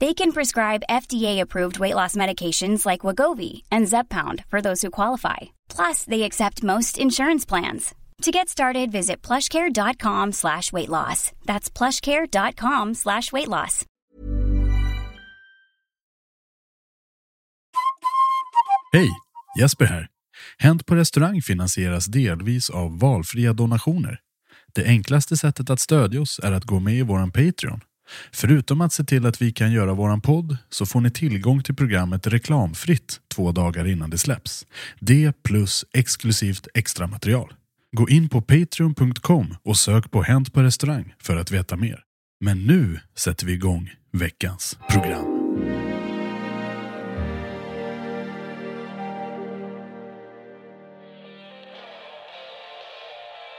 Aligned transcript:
They 0.00 0.14
can 0.14 0.32
prescribe 0.32 0.82
FDA-approved 0.90 1.78
weight 1.78 1.94
loss 1.94 2.16
medications 2.16 2.86
like 2.86 3.06
Wagovi 3.06 3.62
and 3.70 3.86
Zeppound 3.86 4.44
for 4.50 4.60
those 4.60 4.82
who 4.82 4.90
qualify. 4.90 5.50
Plus, 5.68 6.04
they 6.04 6.22
accept 6.22 6.62
most 6.62 6.98
insurance 6.98 7.46
plans. 7.48 7.94
To 8.22 8.30
get 8.30 8.48
started, 8.48 8.92
visit 8.92 9.22
plushcare.com 9.22 10.32
slash 10.32 10.72
weight 10.72 10.88
loss. 10.88 11.32
That's 11.46 11.70
plushcare.com 11.70 12.94
slash 12.94 13.32
weight 13.32 13.48
loss. 13.48 13.84
Hej, 18.92 19.10
Jesper 19.58 19.84
här. 19.84 20.08
Hänt 20.58 20.86
på 20.86 20.94
restaurang 20.94 21.42
finansieras 21.42 22.06
delvis 22.06 22.70
av 22.70 22.98
valfria 22.98 23.52
donationer. 23.52 24.18
Det 24.74 24.84
enklaste 24.84 25.36
sättet 25.36 25.70
att 25.70 25.80
stödja 25.80 26.20
oss 26.20 26.40
är 26.42 26.52
att 26.52 26.64
gå 26.64 26.80
med 26.80 26.94
i 26.94 27.02
våran 27.02 27.32
Patreon. 27.32 27.80
Förutom 28.32 28.80
att 28.80 28.92
se 28.92 29.04
till 29.04 29.26
att 29.26 29.42
vi 29.42 29.52
kan 29.52 29.72
göra 29.72 29.94
våran 29.94 30.20
podd 30.20 30.56
så 30.70 30.86
får 30.86 31.00
ni 31.00 31.10
tillgång 31.10 31.62
till 31.62 31.74
programmet 31.74 32.26
reklamfritt 32.26 33.20
två 33.34 33.52
dagar 33.52 33.86
innan 33.86 34.10
det 34.10 34.18
släpps. 34.18 34.66
Det 35.00 35.42
plus 35.42 35.84
exklusivt 35.92 36.68
extra 36.74 37.06
material. 37.06 37.52
Gå 37.96 38.08
in 38.08 38.28
på 38.28 38.40
patreon.com 38.40 39.56
och 39.64 39.76
sök 39.76 40.10
på 40.10 40.22
Hänt 40.22 40.52
på 40.52 40.62
restaurang 40.62 41.14
för 41.22 41.36
att 41.36 41.50
veta 41.50 41.76
mer. 41.76 42.00
Men 42.40 42.66
nu 42.66 43.00
sätter 43.16 43.46
vi 43.46 43.52
igång 43.52 43.90
veckans 44.12 44.78
program. 44.90 45.34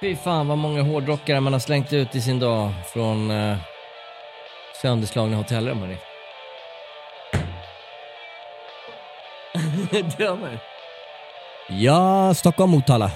Fy 0.02 0.16
fan 0.16 0.48
vad 0.48 0.58
många 0.58 0.82
hårdrockare 0.82 1.42
man 1.42 1.54
har 1.54 1.60
slängt 1.60 1.94
ut 1.94 2.16
i 2.16 2.22
sin 2.22 2.40
dag 2.40 2.74
från 2.94 3.32
eh, 3.32 3.58
sönderslagna 4.82 5.38
hotellrum 5.38 5.80
hörni. 5.80 5.98
Drömmer. 10.18 10.60
Ja, 11.70 12.34
Stockholm, 12.34 12.72
Motala. 12.72 13.12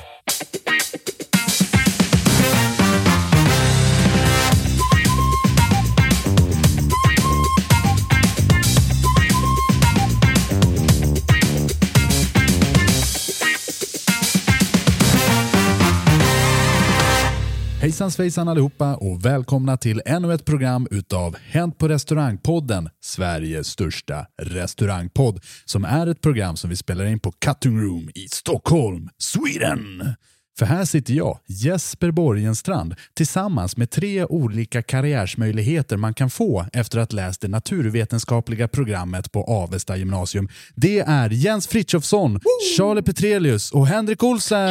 Hejsan 17.90 18.12
svejsan 18.12 18.48
allihopa 18.48 18.96
och 18.96 19.26
välkomna 19.26 19.78
till 19.78 20.02
ännu 20.06 20.34
ett 20.34 20.46
program 20.46 20.88
utav 20.92 21.36
Hänt 21.38 21.78
på 21.78 21.88
restaurangpodden, 21.88 22.90
Sveriges 23.02 23.68
största 23.68 24.26
restaurangpodd, 24.42 25.40
som 25.66 25.86
är 25.86 26.08
ett 26.08 26.22
program 26.22 26.58
som 26.58 26.70
vi 26.70 26.76
spelar 26.76 27.06
in 27.06 27.20
på 27.20 27.32
Cutting 27.32 27.82
Room 27.82 28.10
i 28.16 28.28
Stockholm, 28.28 29.10
Sweden. 29.18 30.16
För 30.60 30.66
här 30.66 30.86
sitter 30.86 31.14
jag, 31.14 31.40
Jesper 31.48 32.12
Borgenstrand, 32.12 32.96
tillsammans 33.14 33.78
med 33.78 33.90
tre 33.90 34.26
olika 34.26 34.82
karriärsmöjligheter 34.82 35.98
man 35.98 36.14
kan 36.14 36.30
få 36.30 36.66
efter 36.74 37.00
att 37.00 37.14
läst 37.14 37.42
det 37.42 37.48
naturvetenskapliga 37.48 38.68
programmet 38.68 39.32
på 39.32 39.44
Avesta 39.44 39.98
gymnasium. 39.98 40.50
Det 40.76 41.00
är 41.00 41.30
Jens 41.30 41.68
Frithiofsson, 41.68 42.40
Charlie 42.78 43.02
Petrelius 43.02 43.72
och 43.72 43.88
Henrik 43.88 44.24
Olsen! 44.24 44.70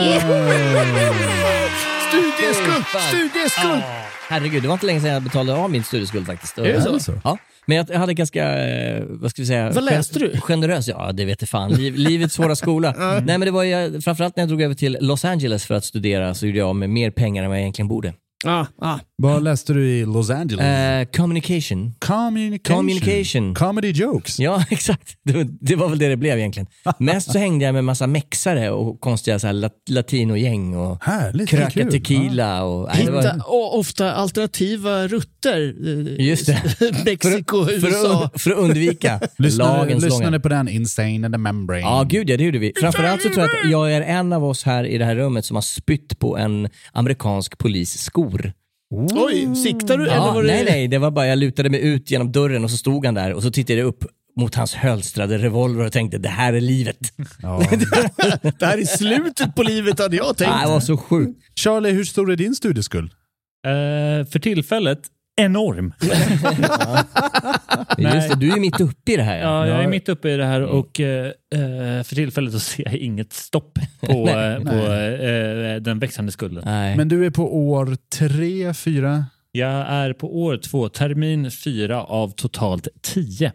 Studieskuld! 2.08 2.84
Studieskuld! 3.08 3.82
Herregud, 4.28 4.62
det 4.62 4.68
var 4.68 4.74
inte 4.74 4.86
länge 4.86 5.00
sedan 5.00 5.10
jag 5.10 5.22
betalade 5.22 5.58
av 5.58 5.70
min 5.70 5.84
studieskuld 5.84 6.26
faktiskt. 6.26 6.58
Är 6.58 6.62
det 6.72 6.82
så? 6.82 7.00
så? 7.00 7.12
Ja. 7.24 7.38
Men 7.66 7.76
jag 7.76 7.86
jag 7.90 7.98
hade 7.98 8.14
ganska, 8.14 8.68
eh, 8.68 9.02
vad 9.08 9.30
ska 9.30 9.42
vi 9.42 9.46
säga, 9.46 9.70
Vad 9.70 9.84
läste 9.84 10.18
du? 10.18 10.40
generös, 10.40 10.88
ja 10.88 11.12
det 11.12 11.24
vet 11.24 11.42
jag 11.42 11.48
fan. 11.48 11.72
Liv, 11.72 11.94
livets 11.96 12.34
svåra 12.34 12.56
skola. 12.56 12.94
Nej 12.98 13.38
men 13.38 13.40
det 13.40 13.50
var 13.50 13.62
ju, 13.62 14.00
framförallt 14.00 14.36
när 14.36 14.42
jag 14.42 14.48
drog 14.48 14.62
över 14.62 14.74
till 14.74 14.98
Los 15.00 15.24
Angeles 15.24 15.66
för 15.66 15.74
att 15.74 15.84
studera 15.84 16.34
så 16.34 16.46
gjorde 16.46 16.58
jag 16.58 16.68
av 16.68 16.76
med 16.76 16.90
mer 16.90 17.10
pengar 17.10 17.42
än 17.42 17.48
vad 17.48 17.58
jag 17.58 17.62
egentligen 17.62 17.88
borde. 17.88 18.12
Ah, 18.46 18.66
ah. 18.82 18.98
Vad 19.22 19.42
läste 19.42 19.72
du 19.72 19.88
i 19.88 20.04
Los 20.06 20.30
Angeles? 20.30 20.64
Eh, 20.64 21.04
communication. 21.20 21.94
Communication. 21.98 22.76
Communication. 22.76 23.54
Comedy 23.54 23.90
jokes. 23.92 24.38
Ja, 24.38 24.64
exakt. 24.70 25.16
Det, 25.24 25.46
det 25.60 25.76
var 25.76 25.88
väl 25.88 25.98
det 25.98 26.08
det 26.08 26.16
blev 26.16 26.38
egentligen. 26.38 26.66
Mest 26.98 27.32
så 27.32 27.38
hängde 27.38 27.64
jag 27.64 27.74
med 27.74 27.84
massa 27.84 28.06
mexare 28.06 28.70
och 28.70 29.00
konstiga 29.00 29.38
så 29.38 29.46
här, 29.46 29.54
lat- 29.54 29.88
latinogäng 29.88 30.76
och 30.76 31.04
Härligt. 31.04 31.48
kröka 31.48 31.90
tequila. 31.90 32.62
Och, 32.64 32.88
nej, 32.94 33.04
det 33.04 33.10
var- 33.10 33.22
Hitta 33.22 33.34
och 33.46 33.78
ofta 33.78 34.12
alternativa 34.12 35.06
rutter. 35.08 35.37
Eh, 35.46 36.26
Just 36.26 36.46
det. 36.46 36.62
Mexiko, 37.04 37.64
för, 37.64 37.72
USA. 37.88 38.24
att, 38.34 38.42
för 38.42 38.50
att 38.50 38.56
undvika 38.58 39.20
Lyssnade, 39.38 39.78
lagens 39.78 40.04
lyssnade 40.04 40.24
långa. 40.24 40.40
på 40.40 40.48
den 40.48 40.68
Insane 40.68 41.10
in 41.10 41.22
the 41.32 41.38
Membrane. 41.38 41.80
Ja, 41.80 42.06
gud 42.08 42.30
ja, 42.30 42.36
det 42.36 42.44
gjorde 42.44 42.58
vi. 42.58 42.72
Framförallt 42.80 43.22
så 43.22 43.28
tror 43.28 43.40
jag 43.40 43.46
att 43.64 43.70
jag 43.70 43.92
är 43.92 44.00
en 44.00 44.32
av 44.32 44.44
oss 44.44 44.64
här 44.64 44.84
i 44.84 44.98
det 44.98 45.04
här 45.04 45.16
rummet 45.16 45.44
som 45.44 45.54
har 45.54 45.62
spytt 45.62 46.18
på 46.18 46.36
en 46.36 46.68
amerikansk 46.92 47.58
polis 47.58 47.98
skor. 47.98 48.52
Oj, 49.10 49.56
siktar 49.56 49.98
du 49.98 50.04
eller 50.04 50.14
Ja, 50.14 50.32
var 50.32 50.42
det... 50.42 50.48
nej, 50.48 50.64
nej, 50.64 50.88
det 50.88 50.98
var 50.98 51.10
bara 51.10 51.26
jag 51.26 51.38
lutade 51.38 51.70
mig 51.70 51.80
ut 51.80 52.10
genom 52.10 52.32
dörren 52.32 52.64
och 52.64 52.70
så 52.70 52.76
stod 52.76 53.06
han 53.06 53.14
där 53.14 53.32
och 53.34 53.42
så 53.42 53.50
tittade 53.50 53.78
jag 53.78 53.86
upp 53.86 54.04
mot 54.40 54.54
hans 54.54 54.74
hölstrade 54.74 55.38
revolver 55.38 55.86
och 55.86 55.92
tänkte 55.92 56.18
det 56.18 56.28
här 56.28 56.52
är 56.52 56.60
livet. 56.60 56.98
Ja. 57.42 57.62
Det 58.58 58.66
här 58.66 58.78
är 58.78 58.84
slutet 58.96 59.54
på 59.54 59.62
livet 59.62 59.98
hade 59.98 60.16
jag 60.16 60.36
tänkt. 60.36 60.62
Det 60.62 60.68
var 60.68 60.80
så 60.80 60.96
sjukt. 60.96 61.40
Charlie, 61.54 61.90
hur 61.90 62.04
stor 62.04 62.32
är 62.32 62.36
din 62.36 62.54
studieskuld? 62.54 63.12
Eh, 63.66 64.26
för 64.30 64.38
tillfället 64.38 64.98
enorm. 65.38 65.92
Just 67.98 68.28
det, 68.28 68.36
du 68.36 68.52
är 68.52 68.60
mitt 68.60 68.80
uppe 68.80 69.12
i 69.12 69.16
det 69.16 69.22
här. 69.22 69.38
Ja, 69.38 69.66
jag 69.66 69.78
är 69.78 69.82
Ja. 69.82 69.88
mitt 69.88 70.08
uppe 70.08 70.30
i 70.30 70.36
det 70.36 70.44
här 70.44 70.62
och 70.62 71.00
eh, 71.00 71.32
för 72.04 72.14
tillfället 72.14 72.52
så 72.52 72.58
ser 72.60 72.84
jag 72.84 72.96
inget 72.96 73.32
stopp 73.32 73.78
på, 74.00 74.24
Nej. 74.24 74.54
eh, 74.54 74.58
på 74.60 74.92
eh, 74.92 75.76
den 75.76 75.98
växande 75.98 76.32
skulden. 76.32 76.62
Nej. 76.66 76.96
Men 76.96 77.08
du 77.08 77.26
är 77.26 77.30
på 77.30 77.68
år 77.70 77.96
tre, 78.18 78.74
fyra? 78.74 79.24
Jag 79.52 79.70
är 79.88 80.12
på 80.12 80.40
år 80.42 80.56
två, 80.56 80.88
termin 80.88 81.50
fyra 81.50 82.02
av 82.04 82.30
totalt 82.30 82.88
tio. 83.02 83.52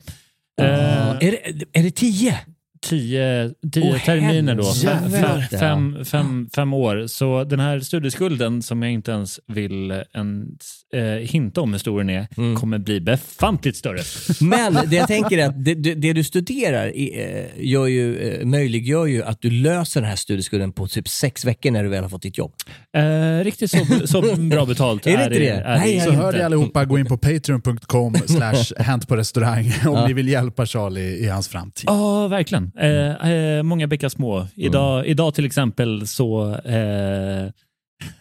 Eh, 0.62 1.10
är, 1.10 1.20
det, 1.54 1.80
är 1.80 1.84
det 1.84 1.92
tio? 1.92 2.40
Tio, 2.84 3.52
tio 3.72 3.92
Åh, 3.94 4.00
terminer 4.06 4.56
då. 4.56 4.64
Fem, 4.74 5.12
fem, 5.12 5.42
fem, 5.60 6.06
fem, 6.06 6.50
fem 6.56 6.74
år. 6.74 7.08
Så 7.08 7.44
den 7.44 7.60
här 7.60 7.80
studieskulden 7.80 8.62
som 8.62 8.84
jag 8.84 8.92
inte 8.92 9.12
ens 9.12 9.40
vill 9.48 9.92
ens, 9.92 10.60
eh, 10.94 11.02
hinta 11.04 11.62
om 11.62 11.72
hur 11.72 11.80
stor 11.80 11.98
den 12.00 12.10
är 12.10 12.28
Mm. 12.38 12.56
kommer 12.56 12.78
bli 12.78 13.02
befantligt 13.02 13.76
större. 13.78 14.00
Men 14.42 14.74
det 14.90 14.96
jag 14.96 15.08
tänker 15.08 15.38
är 15.38 15.46
att 15.46 15.66
det, 15.66 15.74
det, 15.76 15.94
det 15.96 16.14
du 16.14 16.24
studerar 16.24 16.88
i- 16.96 17.24
eh, 17.58 17.66
gör 17.66 17.88
ju, 17.88 18.18
eh, 18.18 18.46
möjliggör 18.46 19.06
ju 19.06 19.24
att 19.24 19.42
du 19.42 19.50
löser 19.50 20.02
den 20.02 20.10
här 20.10 20.16
studieskulden 20.16 20.72
på 20.72 20.88
typ 20.88 21.08
sex 21.08 21.46
veckor 21.46 21.72
när 21.72 21.84
du 21.84 21.90
väl 21.90 22.02
har 22.04 22.10
fått 22.10 22.22
ditt 22.22 22.38
jobb. 22.38 22.54
Eh, 22.98 23.44
riktigt 23.44 23.72
så, 23.72 23.78
så 24.08 24.36
bra 24.36 24.66
betalt 24.74 25.08
Är 25.08 25.18
det 25.18 25.24
inte 25.24 25.40
det? 25.40 25.64
Nej, 25.68 26.00
Så 26.00 26.10
jag 26.10 26.14
hör 26.14 26.34
ni 26.34 26.42
allihopa, 26.42 26.86
gå 26.86 27.00
in 27.00 27.06
på 27.06 27.18
patreon.com 27.18 28.16
slash 28.28 28.84
hänt 28.84 29.08
på 29.08 29.16
restaurang 29.16 29.66
om 29.66 29.94
Ja. 29.94 30.08
ni 30.08 30.14
vill 30.14 30.28
hjälpa 30.30 30.66
Charlie 30.66 31.18
i 31.26 31.30
hans 31.30 31.48
framtid. 31.48 31.84
Ja, 31.88 32.28
verkligen. 32.28 32.72
Eh, 32.78 33.32
eh, 33.32 33.64
många 33.64 33.88
bäckar 33.88 34.10
små. 34.10 34.48
Idag, 34.56 35.00
Mm. 35.00 35.12
idag 35.12 35.34
till 35.34 35.46
exempel 35.46 36.08
så 36.08 36.56
eh, 36.56 37.52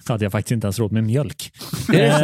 hade 0.09 0.25
jag 0.25 0.33
faktiskt 0.33 0.53
inte 0.53 0.67
ens 0.67 0.79
råd 0.79 0.93
med 0.93 1.05
mjölk. 1.05 1.53
Eh, 1.95 2.17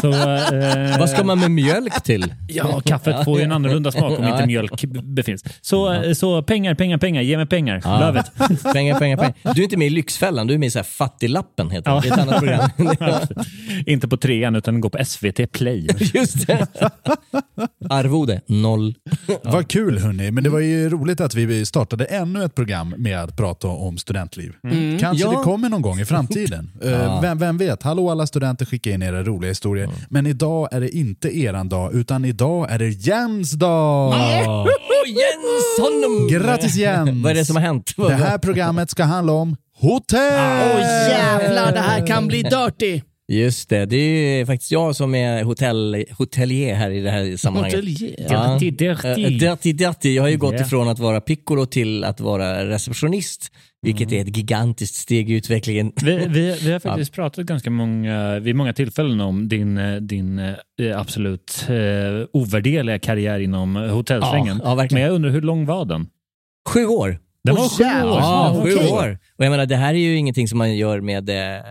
så, 0.00 0.10
eh, 0.12 0.98
Vad 0.98 1.10
ska 1.10 1.24
man 1.24 1.40
med 1.40 1.50
mjölk 1.50 2.02
till? 2.02 2.34
Ja, 2.48 2.80
kaffet 2.84 3.24
får 3.24 3.38
ju 3.38 3.44
en 3.44 3.52
annorlunda 3.52 3.92
smak 3.92 4.18
om 4.18 4.24
Ja. 4.24 4.32
inte 4.34 4.46
mjölk 4.46 4.84
befinns. 5.02 5.44
Så, 5.60 5.92
eh, 5.92 6.12
så 6.12 6.42
pengar, 6.42 6.74
pengar, 6.74 6.98
pengar. 6.98 7.22
Ge 7.22 7.36
mig 7.36 7.46
pengar. 7.46 7.80
Ja. 7.84 8.06
Love 8.06 8.20
it. 8.20 8.62
Pengar, 8.72 8.98
pengar, 8.98 9.16
pengar. 9.16 9.34
Du 9.54 9.60
är 9.60 9.64
inte 9.64 9.76
med 9.76 9.86
i 9.86 9.90
Lyxfällan, 9.90 10.46
du 10.46 10.54
är 10.54 10.58
med 10.58 10.66
i 10.66 10.70
så 10.70 10.78
här 10.78 10.84
Fattiglappen 10.84 11.70
heter 11.70 11.90
det. 11.94 12.00
Det 12.00 12.08
är 12.08 12.12
ett 12.12 12.18
annat 12.18 12.38
program. 12.38 13.26
inte 13.86 14.08
på 14.08 14.16
trean 14.16 14.56
utan 14.56 14.80
går 14.80 14.90
på 14.90 15.04
SVT 15.04 15.52
Play. 15.52 15.86
Just 16.14 16.46
det. 16.46 16.66
Arvode, 17.90 18.40
noll. 18.46 18.94
Vad 19.42 19.68
kul 19.68 19.98
hörni, 19.98 20.30
men 20.30 20.44
det 20.44 20.50
var 20.50 20.60
ju 20.60 20.88
roligt 20.88 21.20
att 21.20 21.34
vi 21.34 21.66
startade 21.66 22.04
ännu 22.04 22.44
ett 22.44 22.54
program 22.54 22.94
med 22.98 23.18
att 23.20 23.36
prata 23.36 23.68
om 23.68 23.98
studentliv. 23.98 24.52
Mm. 24.64 24.98
Kanske 24.98 25.24
Ja. 25.24 25.30
det 25.30 25.36
kommer 25.36 25.68
någon 25.68 25.82
gång 25.82 26.00
i 26.00 26.04
framtiden. 26.04 26.70
Eh, 26.82 26.90
Ja. 26.90 27.18
vem, 27.22 27.38
vem 27.38 27.58
vet? 27.58 27.82
Hallå 27.82 28.10
alla 28.10 28.26
studenter, 28.26 28.64
skicka 28.66 28.90
in 28.90 29.02
era 29.02 29.22
roliga 29.22 29.48
historier. 29.50 29.88
Men 30.10 30.26
idag 30.26 30.68
är 30.72 30.80
det 30.80 30.88
inte 30.96 31.38
eran 31.38 31.68
dag, 31.68 31.94
utan 31.94 32.24
idag 32.24 32.70
är 32.70 32.78
det 32.78 32.88
Jens 32.88 33.50
dag! 33.52 34.14
Jens 35.06 35.78
honom! 35.80 36.28
Grattis 36.30 36.76
Jens! 36.76 37.10
Vad 37.24 37.30
är 37.30 37.34
det 37.34 37.44
som 37.44 37.56
har 37.56 37.62
hänt? 37.62 37.92
Det 37.96 38.12
här 38.14 38.38
programmet 38.38 38.90
ska 38.90 39.04
handla 39.04 39.32
om 39.32 39.56
hotell! 39.80 40.72
Åh 40.74 40.80
jävlar, 41.10 41.72
det 41.72 41.80
här 41.80 42.06
kan 42.06 42.26
bli 42.26 42.42
dirty. 42.42 43.00
Just 43.28 43.68
det, 43.68 43.86
det 43.86 43.96
är 43.96 44.46
faktiskt 44.46 44.72
jag 44.72 44.96
som 44.96 45.14
är 45.14 45.42
hotell, 45.44 46.04
hotelier 46.18 46.74
här 46.74 46.90
i 46.90 47.00
det 47.00 47.10
här 47.10 47.36
sammanhanget. 47.36 47.74
Hotelier? 47.76 48.26
Ja. 48.30 48.58
Dirty, 48.60 48.70
dirty. 48.70 49.22
Eh, 49.24 49.30
dirty, 49.30 49.72
dirty. 49.72 50.14
Jag 50.14 50.22
har 50.22 50.28
ju 50.28 50.36
gått 50.36 50.54
Ja. 50.54 50.60
ifrån 50.60 50.88
att 50.88 50.98
vara 50.98 51.20
piccolo 51.20 51.66
till 51.66 52.04
att 52.04 52.20
vara 52.20 52.68
receptionist, 52.68 53.52
vilket 53.82 54.12
är 54.12 54.20
ett 54.20 54.36
gigantiskt 54.36 54.94
steg 54.94 55.30
i 55.30 55.34
utvecklingen. 55.34 55.92
Vi, 56.02 56.26
vi, 56.28 56.58
vi 56.64 56.72
har 56.72 56.78
faktiskt 56.78 57.12
pratat 57.12 57.46
ganska 57.46 57.70
många, 57.70 58.38
vid 58.38 58.56
många 58.56 58.72
tillfällen 58.72 59.20
om 59.20 59.48
din, 59.48 59.80
din 60.00 60.38
eh, 60.38 61.00
absolut 61.00 61.66
eh, 61.68 62.26
ovärderliga 62.32 62.98
karriär 62.98 63.40
inom 63.40 63.76
hotellsvängen. 63.76 64.60
Ja, 64.62 64.70
ja, 64.70 64.74
verkligen. 64.74 65.00
Men 65.00 65.08
jag 65.08 65.14
undrar 65.14 65.30
hur 65.30 65.42
lång 65.42 65.66
var 65.66 65.84
den? 65.84 66.08
Sju 66.68 66.86
år. 66.86 67.18
Den 67.44 67.54
var 67.54 67.68
sju 67.68 67.84
år. 67.84 68.20
Ja, 68.20 68.60
sju 68.64 68.76
år. 68.76 69.18
Och 69.36 69.44
jag 69.44 69.50
menar, 69.50 69.66
det 69.66 69.76
här 69.76 69.94
är 69.94 69.98
ju 69.98 70.16
ingenting 70.16 70.48
som 70.48 70.58
man 70.58 70.76
gör 70.76 71.00
med 71.00 71.28
eh, 71.28 71.62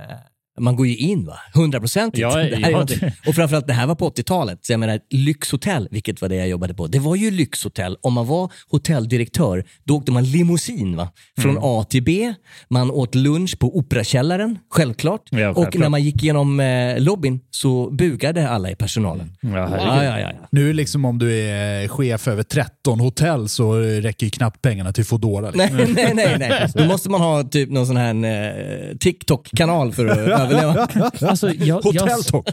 man 0.59 0.75
går 0.75 0.87
ju 0.87 0.95
in 0.97 1.25
va? 1.25 1.37
Hundraprocentigt. 1.53 2.21
Ja, 2.21 2.39
är 2.41 2.69
ja, 2.71 2.83
det- 2.83 3.13
Och 3.27 3.35
framförallt 3.35 3.67
det 3.67 3.73
här 3.73 3.87
var 3.87 3.95
på 3.95 4.09
80-talet. 4.09 4.59
Så 4.65 4.73
jag 4.73 4.79
menar, 4.79 4.99
lyxhotell, 5.09 5.87
vilket 5.91 6.21
var 6.21 6.29
det 6.29 6.35
jag 6.35 6.47
jobbade 6.47 6.73
på. 6.73 6.87
Det 6.87 6.99
var 6.99 7.15
ju 7.15 7.31
lyxhotell. 7.31 7.97
Om 8.01 8.13
man 8.13 8.27
var 8.27 8.51
hotelldirektör, 8.69 9.63
då 9.83 9.95
åkte 9.97 10.11
man 10.11 10.23
limousin 10.23 10.95
va? 10.97 11.09
Från 11.37 11.51
Mm. 11.51 11.63
A 11.63 11.85
till 11.89 12.03
B. 12.03 12.33
Man 12.69 12.91
åt 12.91 13.15
lunch 13.15 13.59
på 13.59 13.77
Operakällaren, 13.77 14.57
självklart. 14.69 15.21
Ja, 15.31 15.49
Och 15.49 15.55
självklart. 15.55 15.81
när 15.81 15.89
man 15.89 16.03
gick 16.03 16.23
igenom 16.23 16.59
eh, 16.59 16.99
lobbyn 16.99 17.39
så 17.51 17.89
bugade 17.91 18.49
alla 18.49 18.71
i 18.71 18.75
personalen. 18.75 19.31
Ja. 19.41 19.49
Ja, 19.51 20.03
ja, 20.03 20.03
ja. 20.03 20.19
ja. 20.19 20.31
Nu 20.51 20.73
liksom 20.73 21.05
om 21.05 21.19
du 21.19 21.33
är 21.39 21.87
chef 21.87 22.27
över 22.27 22.43
13 22.43 22.99
hotell 22.99 23.49
så 23.49 23.73
räcker 23.79 24.25
ju 24.25 24.29
knappt 24.29 24.61
pengarna 24.61 24.93
till 24.93 25.05
Foodora. 25.05 25.51
Liksom. 25.51 25.77
Nej, 25.77 25.87
nej, 25.95 26.11
nej, 26.15 26.35
nej. 26.39 26.67
Då 26.73 26.85
måste 26.85 27.09
man 27.09 27.21
ha 27.21 27.43
typ 27.43 27.69
någon 27.69 27.87
sån 27.87 27.97
här 27.97 28.13
eh, 28.25 28.97
TikTok-kanal 28.97 29.93
för 29.93 30.05
att 30.05 30.44
överleva. 30.45 31.11
Alltså, 31.29 31.49
jag, 31.53 31.81
jag, 31.93 32.09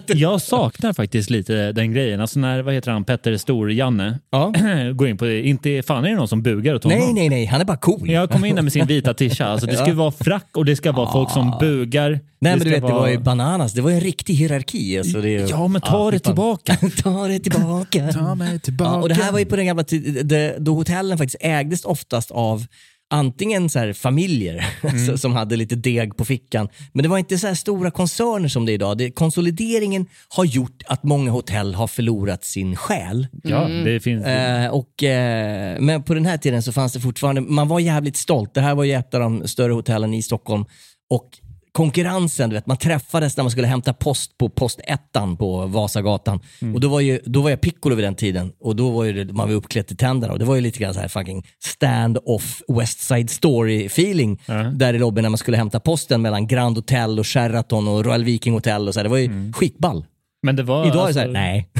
jag 0.07 0.43
saknar 0.43 0.93
faktiskt 0.93 1.31
lite 1.31 1.73
den 1.73 1.93
grejen. 1.93 2.21
Alltså 2.21 2.39
när, 2.41 2.63
vad 2.63 2.75
heter 2.75 2.91
han, 2.91 3.05
Petter 3.05 3.37
Stor-Janne 3.37 4.19
Ja. 4.31 4.53
går 4.95 5.09
in 5.09 5.19
på 5.19 5.25
det. 5.25 5.43
Inte 5.43 5.83
fan 5.83 6.05
är 6.05 6.09
det 6.09 6.15
någon 6.17 6.29
som 6.29 6.43
bugar 6.43 6.75
åt 6.75 6.85
honom. 6.85 6.99
Nej, 6.99 7.13
nej, 7.13 7.29
nej. 7.29 7.47
Han 7.47 7.61
är 7.61 7.65
bara 7.65 7.77
cool. 7.77 8.11
Jag 8.11 8.31
kom 8.31 8.45
in 8.45 8.55
där 8.55 8.63
med 8.63 8.73
sin 8.73 8.87
vita 8.87 9.15
tisha. 9.15 9.47
Alltså, 9.47 9.67
det 9.67 9.77
ska 9.77 9.87
ju 9.87 9.93
vara 9.93 10.11
frack 10.13 10.49
och 10.57 10.65
det 10.65 10.77
ska 10.77 10.93
vara 10.93 11.13
folk 11.13 11.31
som 11.31 11.55
bugar. 11.61 12.21
Nej, 12.39 12.57
men 12.57 12.59
du 12.59 12.71
vet, 12.71 12.75
det 12.83 12.93
vara- 12.93 12.95
var 13.01 13.09
ju 13.09 13.19
bananas. 13.19 13.73
Det 13.73 13.83
var 13.83 13.91
ju 13.91 13.95
en 13.97 14.01
riktig 14.03 14.35
hierarki. 14.35 14.99
Alltså, 14.99 15.21
det. 15.21 15.51
Ja, 15.51 15.69
men 15.69 15.81
ta 15.81 16.11
det 16.11 16.19
fy 16.19 16.25
fan. 16.25 16.33
tillbaka. 16.33 16.77
ta 17.03 17.27
det 17.29 17.39
tillbaka. 17.39 18.09
Ta 18.13 18.35
mig 18.35 18.61
tillbaka. 18.61 18.91
Ja, 18.97 19.03
och 19.03 19.09
det 19.09 19.15
här 19.15 19.33
var 19.33 19.39
ju 19.39 19.45
på 19.45 19.57
den 19.57 19.67
gamla 19.67 19.85
tiden 19.85 20.65
då 20.65 20.75
hotellen 20.75 21.19
faktiskt 21.19 21.37
ägdes 21.41 21.85
oftast 21.85 22.31
av 22.31 22.67
antingen 23.13 23.71
så 23.71 23.79
här 23.79 23.93
familjer 23.93 24.65
Mm. 24.83 25.19
som 25.19 25.33
hade 25.33 25.57
lite 25.57 25.75
deg 25.75 26.17
på 26.17 26.25
fickan, 26.25 26.69
men 26.93 27.03
det 27.03 27.09
var 27.09 27.19
inte 27.19 27.39
så 27.39 27.47
här 27.47 27.55
stora 27.55 27.91
koncerner 27.91 28.49
som 28.49 28.67
det 28.67 28.73
är 28.73 28.75
idag. 28.75 28.99
Det, 28.99 29.11
konsolideringen 29.11 30.07
har 30.29 30.45
gjort 30.45 30.83
att 30.87 31.03
många 31.03 31.31
hotell 31.31 31.75
har 31.75 31.87
förlorat 31.87 32.45
sin 32.45 32.77
själ. 32.77 33.27
Ja, 33.43 33.69
det 33.69 34.01
finns... 34.01 34.25
Eh, 34.27 34.69
och, 34.71 35.03
eh, 35.03 35.81
men 35.81 36.03
på 36.03 36.15
den 36.15 36.27
här 36.27 36.37
tiden 36.37 36.63
så 36.63 36.73
fanns 36.73 36.93
det 36.93 37.01
fortfarande, 37.01 37.41
man 37.41 37.69
var 37.69 37.81
jävligt 37.81 38.17
stolt. 38.17 38.55
Det 38.55 38.61
här 38.61 38.75
var 38.75 38.85
ju 38.85 38.93
ett 38.93 39.15
av 39.15 39.21
de 39.21 39.49
större 39.49 39.73
hotellen 39.73 40.15
i 40.15 40.23
Stockholm. 40.23 40.65
Och 41.11 41.29
konkurrensen, 41.73 42.51
du 42.51 42.57
vet, 42.57 42.67
man 42.67 42.77
träffades 42.77 43.37
när 43.37 43.45
man 43.45 43.51
skulle 43.51 43.67
hämta 43.67 43.93
post 43.93 44.39
på 44.39 44.49
postettan 44.49 45.37
på 45.37 45.67
Vasagatan. 45.67 46.41
Och 46.75 46.81
då 46.81 46.89
var, 46.89 47.01
ju, 47.01 47.21
då 47.25 47.43
var 47.43 47.51
jag 47.51 47.61
piccolo 47.61 47.95
vid 47.95 48.05
den 48.05 48.15
tiden 48.15 48.53
och 48.61 48.77
då 48.77 48.91
var 48.91 49.05
ju 49.05 49.25
det, 49.25 49.33
man 49.33 49.49
var 49.49 49.55
uppklädd 49.55 49.87
till 49.87 49.97
tänderna 49.97 50.33
och 50.33 50.39
det 50.39 50.45
var 50.45 50.55
ju 50.55 50.61
lite 50.61 50.79
grann 50.79 50.95
så 50.95 51.01
här 51.01 51.09
fucking 51.09 51.47
stand-off 51.65 52.63
West 52.69 53.01
Side 53.01 53.31
Story 53.31 53.87
feeling 53.87 54.41
där 54.75 54.95
i 54.95 54.99
lobbyn 54.99 55.23
när 55.23 55.31
man 55.31 55.39
skulle 55.39 55.57
hämta 55.57 55.81
posten 55.81 56.23
mellan 56.23 56.47
Grand 56.47 56.77
Hotel 56.77 57.19
och 57.19 57.27
Sheraton 57.27 57.89
och 57.89 58.05
Royal 58.05 58.25
Viking 58.25 58.53
Hotel 58.55 58.89
och 58.89 58.95
så 58.95 59.01
här. 59.01 59.05
Det 59.05 59.11
var 59.11 59.19
ju 59.19 59.53
skitball. 59.53 60.05
Men 60.43 60.57
det 60.57 60.63
var, 60.63 60.87
Idag 60.87 61.03
är 61.03 61.07
det 61.09 61.15
så 61.15 61.21
alltså, 61.21 61.21
här, 61.21 61.29
nej. 61.29 61.71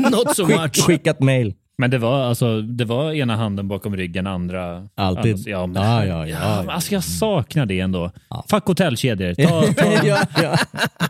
Not 0.10 0.36
so 0.36 0.46
Skick, 0.46 0.56
much. 0.56 0.86
skickat 0.86 1.20
mail. 1.20 1.54
Men 1.78 1.90
det 1.90 1.98
var, 1.98 2.22
alltså, 2.22 2.60
det 2.62 2.84
var 2.84 3.12
ena 3.12 3.36
handen 3.36 3.68
bakom 3.68 3.96
ryggen, 3.96 4.26
andra... 4.26 4.88
Alltid. 4.94 5.32
Alltså, 5.32 5.50
ja, 5.50 5.66
men, 5.66 5.82
Ja, 5.82 6.04
ja, 6.06 6.26
ja. 6.26 6.56
men 6.62 6.70
Alltså, 6.70 6.94
jag 6.94 7.04
saknar 7.04 7.66
det 7.66 7.80
ändå. 7.80 8.10
Fuck 8.50 8.64
hotellkedjor. 8.66 9.34
Ta, 9.34 9.72
ta, 9.82 10.06
ja, 10.06 10.18
ja. 10.42 10.56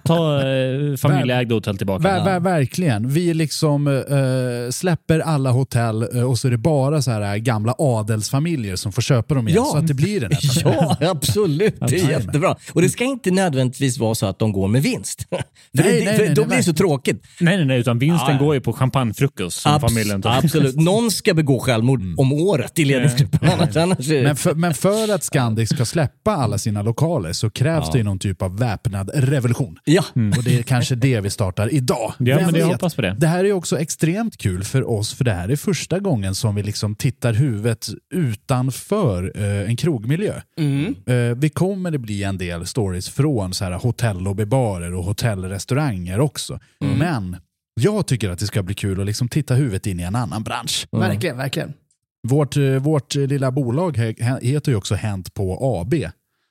ta 0.04 0.42
eh, 0.48 0.96
familjeägda 0.96 1.54
hotell 1.54 1.78
tillbaka. 1.78 2.02
Ver, 2.02 2.24
ver, 2.24 2.40
verkligen. 2.40 3.08
Vi 3.08 3.34
liksom 3.34 3.86
eh, 3.88 4.70
släpper 4.70 5.20
alla 5.20 5.50
hotell 5.50 6.16
eh, 6.16 6.22
och 6.30 6.38
så 6.38 6.46
är 6.48 6.50
det 6.52 6.58
bara 6.58 7.02
så 7.02 7.10
här 7.10 7.36
gamla 7.38 7.74
adelsfamiljer 7.78 8.76
som 8.76 8.92
får 8.92 9.02
köpa 9.02 9.34
dem 9.34 9.48
igen. 9.48 9.62
Ja. 9.66 9.70
Så 9.72 9.78
att 9.78 9.86
det 9.86 9.94
blir 9.94 10.24
en 10.24 10.32
etablering. 10.32 10.96
Ja, 11.00 11.10
absolut. 11.10 11.76
Det 11.88 12.00
är 12.00 12.10
jättebra. 12.10 12.56
Och 12.72 12.82
det 12.82 12.88
ska 12.88 13.04
inte 13.04 13.30
nödvändigtvis 13.30 13.98
vara 13.98 14.14
så 14.14 14.26
att 14.26 14.38
de 14.38 14.52
går 14.52 14.68
med 14.68 14.82
vinst. 14.82 15.26
för 15.30 15.38
Nej, 15.72 15.98
det, 15.98 16.04
nej, 16.04 16.16
för 16.16 16.24
nej, 16.26 16.34
då 16.34 16.40
nej, 16.42 16.48
blir 16.48 16.56
det 16.56 16.62
så 16.64 16.72
tråkigt. 16.72 17.22
Nej, 17.40 17.56
nej, 17.56 17.66
nej, 17.66 17.78
utan 17.80 17.98
vinsten 17.98 18.28
Ja, 18.28 18.32
ja. 18.40 18.44
går 18.44 18.54
ju 18.54 18.60
på 18.60 18.72
champagnefrukost 18.72 19.60
som 19.60 19.72
Abs- 19.72 19.80
familjen 19.80 20.22
tar. 20.22 20.30
Absolut. 20.58 20.76
Någon 20.76 21.10
ska 21.10 21.34
begå 21.34 21.58
självmord 21.58 22.02
om 22.16 22.32
året 22.32 22.78
i 22.78 22.84
ledningsgruppen. 22.84 23.48
Annars, 23.48 23.76
annars 23.76 24.10
är 24.10 24.14
det... 24.14 24.22
Men 24.22 24.36
för, 24.36 24.54
men 24.54 24.74
för 24.74 25.14
att 25.14 25.24
Scandic 25.24 25.68
ska 25.68 25.84
släppa 25.84 26.30
alla 26.30 26.58
sina 26.58 26.82
lokaler 26.82 27.32
så 27.32 27.50
krävs 27.50 27.90
det 27.90 27.98
ju 27.98 28.04
någon 28.04 28.18
typ 28.18 28.42
av 28.42 28.58
väpnad 28.58 29.10
revolution. 29.14 29.78
Ja. 29.84 30.04
Och 30.36 30.44
det 30.44 30.58
är 30.58 30.62
kanske 30.62 30.94
det 30.94 31.20
vi 31.20 31.30
startar 31.30 31.74
idag. 31.74 32.12
Ja, 32.18 32.40
men 32.40 32.54
jag 32.54 32.66
hoppas 32.66 32.94
på 32.94 33.02
det. 33.02 33.16
Det 33.18 33.26
här 33.26 33.44
är 33.44 33.52
också 33.52 33.78
extremt 33.78 34.36
kul 34.36 34.64
för 34.64 34.90
oss 34.90 35.14
för 35.14 35.24
det 35.24 35.32
här 35.32 35.48
är 35.48 35.56
första 35.56 35.98
gången 35.98 36.34
som 36.34 36.54
vi 36.54 36.62
liksom 36.62 36.94
tittar 36.94 37.32
huvudet 37.32 37.88
utanför 38.14 39.32
eh, 39.34 39.68
en 39.68 39.76
krogmiljö. 39.76 40.34
Eh, 41.06 41.14
vi 41.36 41.48
kommer 41.48 41.90
det 41.90 41.98
bli 41.98 42.22
en 42.22 42.38
del 42.38 42.66
stories 42.66 43.08
från 43.08 43.54
så 43.54 43.64
här 43.64 43.72
hotellobbybarer 43.72 44.94
och 44.94 45.04
hotellrestauranger 45.04 46.20
också. 46.20 46.60
Men 46.80 47.36
jag 47.80 48.06
tycker 48.06 48.30
att 48.30 48.38
det 48.38 48.46
ska 48.46 48.62
bli 48.62 48.74
kul 48.74 49.00
att 49.00 49.06
liksom 49.06 49.28
titta 49.28 49.54
huvudet 49.54 49.86
in 49.86 50.00
i 50.00 50.02
en 50.02 50.14
annan 50.16 50.42
bransch. 50.42 50.86
Verkligen, 50.92 51.36
verkligen. 51.36 51.72
Vårt, 52.28 52.56
eh, 52.56 52.62
vårt 52.64 53.16
eh, 53.16 53.22
lilla 53.26 53.50
bolag 53.50 53.96
he- 53.96 54.40
heter 54.44 54.72
ju 54.72 54.76
också 54.78 54.94
Hänt 54.94 55.34
på 55.34 55.58
AB. 55.80 55.94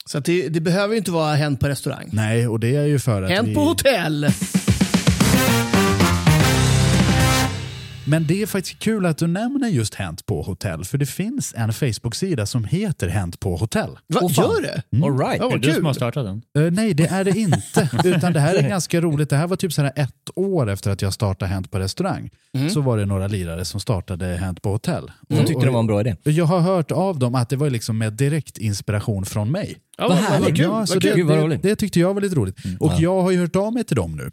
Så 0.06 0.18
att 0.18 0.26
det, 0.26 0.50
det 0.50 0.62
behöver 0.62 0.94
ju 0.94 0.98
inte 0.98 1.12
vara 1.12 1.36
hänt 1.36 1.60
på 1.60 1.68
restaurang. 1.68 2.10
Nej, 2.12 2.48
och 2.48 2.60
det 2.60 2.76
är 2.76 2.86
ju 2.86 3.00
för 3.00 3.22
att 3.22 3.30
Hänt 3.32 3.48
vi... 3.50 3.56
på 3.56 3.62
hotell. 3.64 4.28
Men 8.12 8.28
det 8.28 8.42
är 8.42 8.46
faktiskt 8.46 8.80
kul 8.80 9.06
att 9.06 9.18
du 9.18 9.28
nämner 9.28 9.68
just 9.68 9.96
Hänt 9.96 10.26
på 10.26 10.42
hotell, 10.42 10.86
för 10.86 10.98
det 10.98 11.06
finns 11.06 11.54
en 11.58 11.74
Facebook-sida 11.74 12.46
som 12.46 12.64
heter 12.66 13.08
Hänt 13.08 13.40
på 13.40 13.56
hotell. 13.56 13.90
Va, 14.08 14.20
fan. 14.20 14.30
gör 14.30 14.62
det? 14.62 15.06
All 15.06 15.18
right. 15.20 15.38
Ja, 15.40 15.52
Är 15.52 15.58
det 15.58 15.68
du 15.68 15.74
som 15.74 15.86
har 15.86 15.94
startat 15.94 16.26
den? 16.26 16.66
Eh, 16.66 16.72
nej, 16.72 16.94
det 16.94 17.08
är 17.08 17.24
det 17.24 17.38
inte. 17.38 17.90
Utan 18.06 18.34
det 18.34 18.40
här 18.40 18.56
är 18.56 18.70
ganska 18.70 19.02
roligt. 19.02 19.30
Det 19.30 19.36
här 19.36 19.48
var 19.48 19.56
typ 19.56 19.74
så 19.74 19.82
här 19.82 19.92
ett 19.96 20.30
år 20.36 20.70
efter 20.70 20.92
att 20.92 21.02
jag 21.02 21.14
startade 21.14 21.52
Hänt 21.52 21.72
på 21.72 21.80
restaurang. 21.80 22.30
Så 22.74 22.82
var 22.82 22.98
det 22.98 23.06
några 23.06 23.28
lirare 23.28 23.66
som 23.66 23.80
startade 23.80 24.26
Hänt 24.26 24.62
på 24.62 24.72
hotell. 24.72 25.12
Jag 25.28 25.48
tyckte 25.48 25.66
det 25.66 25.72
var 25.72 25.80
en 25.80 25.88
bra 25.88 26.02
idé. 26.02 26.16
Jag 26.24 26.46
har 26.46 26.60
hört 26.60 26.92
av 26.92 27.20
dem 27.20 27.36
att 27.36 27.50
det 27.50 27.56
var 27.56 27.70
liksom 27.70 27.98
med 27.98 28.14
direkt 28.14 28.58
inspiration 28.58 29.26
från 29.26 29.52
mig. 29.52 29.78
Ja, 29.98 30.08
Vad 30.08 30.18
härligt. 30.18 30.56
kul. 30.56 30.66
Ja, 30.66 30.86
så 30.86 31.00
det, 31.00 31.24
det, 31.24 31.58
det 31.64 31.76
tyckte 31.76 32.00
jag 32.00 32.14
var 32.14 32.22
lite 32.22 32.36
roligt. 32.36 32.58
Och 32.80 32.92
jag 33.00 33.22
har 33.22 33.32
ju 33.32 33.40
hört 33.40 33.56
av 33.56 33.74
mig 33.74 33.84
till 33.84 33.96
dem 33.96 34.16
nu. 34.16 34.32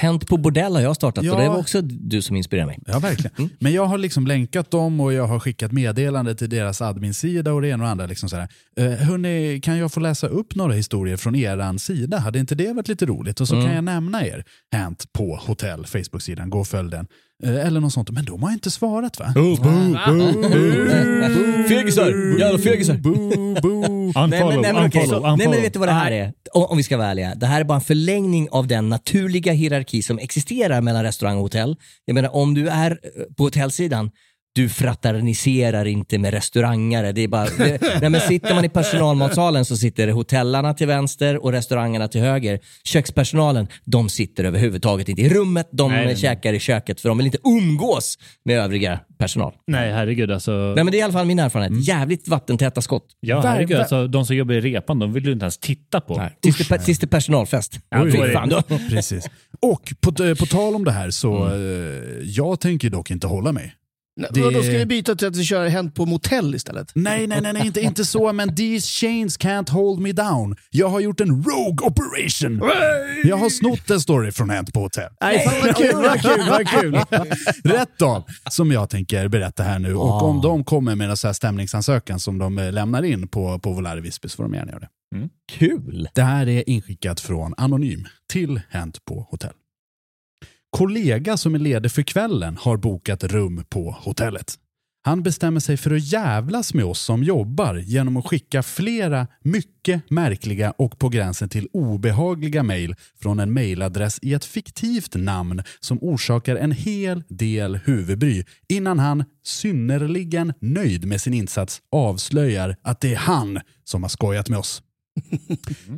Hänt 0.00 0.26
på 0.26 0.36
bordell 0.36 0.74
har 0.74 0.80
jag 0.82 0.96
startat 0.96 1.24
Ja. 1.24 1.32
och 1.34 1.40
det 1.40 1.48
var 1.48 1.58
också 1.58 1.80
du 1.82 2.22
som 2.22 2.36
inspirerade 2.36 2.66
mig. 2.66 2.78
Ja, 2.86 2.98
verkligen. 2.98 3.50
Men 3.58 3.72
jag 3.72 3.84
har 3.86 3.98
liksom 3.98 4.26
länkat 4.26 4.70
dem 4.70 5.00
och 5.00 5.12
jag 5.12 5.26
har 5.26 5.40
skickat 5.40 5.72
meddelande 5.72 6.34
till 6.34 6.50
deras 6.50 6.82
admin-sida 6.82 7.52
och 7.52 7.62
det 7.62 7.68
ena 7.68 7.84
och 7.84 7.90
andra. 7.90 8.06
Liksom 8.06 8.28
sådär. 8.28 8.48
Uh, 8.80 8.90
hörni, 8.90 9.60
kan 9.62 9.78
jag 9.78 9.92
få 9.92 10.00
läsa 10.00 10.26
upp 10.26 10.54
några 10.54 10.72
historier 10.72 11.16
från 11.16 11.34
eran 11.34 11.78
sida? 11.78 12.18
Hade 12.18 12.38
inte 12.38 12.54
det 12.54 12.72
varit 12.72 12.88
lite 12.88 13.06
roligt? 13.06 13.40
Och 13.40 13.48
så 13.48 13.54
kan 13.54 13.74
jag 13.74 13.84
nämna 13.84 14.26
er. 14.26 14.44
Hänt 14.72 15.12
på 15.12 15.36
hotell, 15.46 15.86
Facebook-sidan. 15.86 16.50
Gå 16.50 16.58
och 16.60 16.66
följ 16.68 16.90
den. 16.90 17.06
Eh, 17.44 17.66
eller 17.66 17.80
något 17.80 17.92
sånt. 17.92 18.10
Men 18.10 18.24
de 18.24 18.42
har 18.42 18.52
inte 18.52 18.70
svarat 18.70 19.18
va? 19.18 19.26
Fegisar! 21.68 22.38
Jävla 22.40 22.58
fegisar! 22.58 22.94
Unfollow, 24.08 24.28
Nej 24.30 24.40
men, 24.40 24.60
nej, 24.60 24.72
men, 24.72 24.86
okej. 24.86 25.02
unfollow, 25.02 25.38
nej 25.38 25.48
men 25.48 25.62
vet 25.62 25.72
du 25.72 25.78
vad 25.78 25.88
det 25.88 25.92
här 25.92 26.10
är? 26.10 26.32
Om, 26.52 26.64
om 26.64 26.76
vi 26.76 26.82
ska 26.82 26.96
vara 26.96 27.08
ärliga. 27.08 27.34
Det 27.34 27.46
här 27.46 27.60
är 27.60 27.64
bara 27.64 27.74
en 27.74 27.80
förlängning 27.80 28.48
av 28.50 28.66
den 28.66 28.88
naturliga 28.88 29.52
hierarki 29.52 30.02
som 30.02 30.18
existerar 30.18 30.80
mellan 30.80 31.02
restaurang 31.02 31.36
och 31.36 31.42
hotell. 31.42 31.76
Jag 32.04 32.14
menar 32.14 32.36
om 32.36 32.54
du 32.54 32.68
är 32.68 32.90
eh, 32.90 32.96
på 33.36 33.42
hotellsidan, 33.42 34.10
du 34.58 34.68
fraterniserar 34.68 35.84
inte 35.84 36.18
med 36.18 36.34
restaurangare. 36.34 37.12
Det 37.12 37.20
är 37.20 37.28
bara, 37.28 37.44
det, 37.58 37.98
nej 38.00 38.10
men 38.10 38.20
sitter 38.20 38.54
man 38.54 38.64
i 38.64 38.68
personalmatsalen 38.68 39.64
så 39.64 39.76
sitter 39.76 40.08
hotellarna 40.08 40.74
till 40.74 40.86
vänster 40.86 41.44
och 41.44 41.52
restaurangerna 41.52 42.08
till 42.08 42.20
höger. 42.20 42.58
Kökspersonalen, 42.84 43.68
de 43.84 44.08
sitter 44.08 44.44
överhuvudtaget 44.44 45.08
inte 45.08 45.22
i 45.22 45.28
rummet. 45.28 45.68
De 45.72 45.90
Nej, 45.90 45.96
nej, 45.98 46.06
nej. 46.06 46.16
käkar 46.16 46.52
i 46.52 46.58
köket 46.60 47.00
för 47.00 47.08
de 47.08 47.18
vill 47.18 47.26
inte 47.26 47.38
umgås 47.44 48.18
med 48.44 48.58
övriga 48.58 49.00
personal. 49.18 49.52
Nej, 49.66 49.92
herregud 49.92 50.30
alltså. 50.30 50.50
Nej 50.50 50.84
men 50.84 50.86
det 50.86 50.96
är 50.96 50.98
i 50.98 51.02
alla 51.02 51.12
fall 51.12 51.26
min 51.26 51.38
erfarenhet. 51.38 51.88
Jävligt 51.88 52.28
vattentäta 52.28 52.82
skott. 52.82 53.06
Ja, 53.20 53.40
herregud. 53.40 53.76
ver- 53.76 53.80
Alltså, 53.80 54.06
de 54.06 54.26
som 54.26 54.36
jobbar 54.36 54.54
i 54.54 54.60
repan, 54.60 54.98
de 54.98 55.12
vill 55.12 55.22
du 55.22 55.32
inte 55.32 55.44
ens 55.44 55.58
titta 55.58 56.00
på. 56.00 56.16
Nej. 56.16 56.36
Tills, 56.42 56.68
det, 56.68 56.78
tills 56.78 56.98
det 56.98 57.04
är 57.04 57.08
personalfest. 57.08 57.78
Ja, 57.90 58.04
det- 58.04 58.32
fan, 58.32 58.48
då. 58.48 58.62
Precis. 58.90 59.30
Och 59.62 59.92
på, 60.00 60.24
eh, 60.24 60.34
på 60.34 60.46
tal 60.46 60.74
om 60.74 60.84
det 60.84 60.92
här 60.92 61.10
så, 61.10 61.46
eh, 61.46 61.52
jag 62.24 62.60
tänker 62.60 62.90
dock 62.90 63.10
inte 63.10 63.26
hålla 63.26 63.52
mig. 63.52 63.74
Det- 64.30 64.40
Då 64.54 64.62
ska 64.62 64.72
vi 64.72 64.86
byta 64.86 65.14
till 65.16 65.28
att 65.28 65.36
vi 65.36 65.44
kör 65.44 65.68
Hänt 65.68 65.94
på 65.94 66.06
motell 66.06 66.54
istället? 66.54 66.92
Nej, 66.94 67.26
nej, 67.26 67.40
nej, 67.40 67.52
nej 67.52 67.66
inte, 67.66 67.80
inte 67.80 68.04
så, 68.04 68.32
men 68.32 68.56
these 68.56 68.88
chains 68.88 69.38
can't 69.38 69.70
hold 69.70 70.00
me 70.00 70.12
down. 70.12 70.56
Jag 70.70 70.88
har 70.88 71.00
gjort 71.00 71.20
en 71.20 71.28
rogue 71.42 71.86
operation. 71.86 72.60
Jag 73.24 73.36
har 73.36 73.50
snott 73.50 73.90
en 73.90 74.00
story 74.00 74.32
från 74.32 74.50
Hänt 74.50 74.72
på 74.72 74.80
hotell. 74.80 75.10
Nej, 75.20 75.38
fan 75.48 75.54
vad 75.66 75.76
kul, 75.76 75.94
vad 75.94 76.20
kul, 76.20 76.46
vad 76.50 76.68
kul. 76.68 76.94
Rätt 77.72 78.02
av, 78.02 78.24
som 78.50 78.72
jag 78.72 78.90
tänker 78.90 79.28
berätta 79.28 79.62
här 79.62 79.78
nu. 79.78 79.94
Och 79.94 80.22
om 80.22 80.40
de 80.40 80.64
kommer 80.64 80.94
med 80.94 81.10
en 81.10 81.16
så 81.16 81.26
här 81.28 81.32
stämningsansökan 81.34 82.20
som 82.20 82.38
de 82.38 82.58
eh, 82.58 82.72
lämnar 82.72 83.02
in 83.02 83.28
på, 83.28 83.58
på 83.58 83.72
Volare 83.72 84.00
Visby 84.00 84.28
så 84.28 84.36
får 84.36 84.42
de 84.42 84.54
gärna 84.54 84.70
göra 84.72 84.80
det. 84.80 84.88
Kul! 85.52 86.08
Det 86.14 86.22
här 86.22 86.48
är 86.48 86.68
inskickat 86.70 87.20
från 87.20 87.54
Anonym 87.56 88.04
till 88.32 88.60
Hänt 88.70 89.04
på 89.04 89.26
hotell. 89.30 89.52
Kollega 90.78 91.36
som 91.36 91.54
är 91.54 91.58
ledig 91.58 91.90
för 91.90 92.02
kvällen 92.02 92.56
har 92.60 92.76
bokat 92.76 93.24
rum 93.24 93.64
på 93.68 93.90
hotellet. 93.90 94.54
Han 95.04 95.22
bestämmer 95.22 95.60
sig 95.60 95.76
för 95.76 95.94
att 95.94 96.12
jävlas 96.12 96.74
med 96.74 96.84
oss 96.84 97.00
som 97.00 97.22
jobbar 97.22 97.74
genom 97.74 98.16
att 98.16 98.26
skicka 98.26 98.62
flera 98.62 99.26
mycket 99.44 100.10
märkliga 100.10 100.70
och 100.70 100.98
på 100.98 101.08
gränsen 101.08 101.48
till 101.48 101.68
obehagliga 101.72 102.62
mejl 102.62 102.94
från 103.22 103.40
en 103.40 103.52
mejladress 103.52 104.18
i 104.22 104.34
ett 104.34 104.44
fiktivt 104.44 105.14
namn 105.14 105.62
som 105.80 105.98
orsakar 106.00 106.56
en 106.56 106.72
hel 106.72 107.22
del 107.28 107.76
huvudbry 107.76 108.44
innan 108.68 108.98
han, 108.98 109.24
synnerligen 109.44 110.52
nöjd 110.60 111.06
med 111.06 111.20
sin 111.20 111.34
insats, 111.34 111.80
avslöjar 111.92 112.76
att 112.82 113.00
det 113.00 113.14
är 113.14 113.18
han 113.18 113.60
som 113.84 114.02
har 114.02 114.10
skojat 114.10 114.48
med 114.48 114.58
oss. 114.58 114.82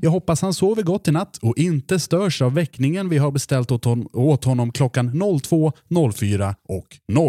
Jag 0.02 0.10
hoppas 0.10 0.42
han 0.42 0.54
sover 0.54 0.82
gott 0.82 1.08
i 1.08 1.10
natt 1.12 1.36
och 1.42 1.58
inte 1.58 1.98
störs 2.00 2.42
av 2.42 2.54
väckningen 2.54 3.08
vi 3.08 3.18
har 3.18 3.30
beställt 3.30 3.70
åt, 3.70 3.84
hon, 3.84 4.06
åt 4.12 4.44
honom 4.44 4.72
klockan 4.72 5.22
02, 5.42 5.72
04 6.14 6.54
och 6.68 6.86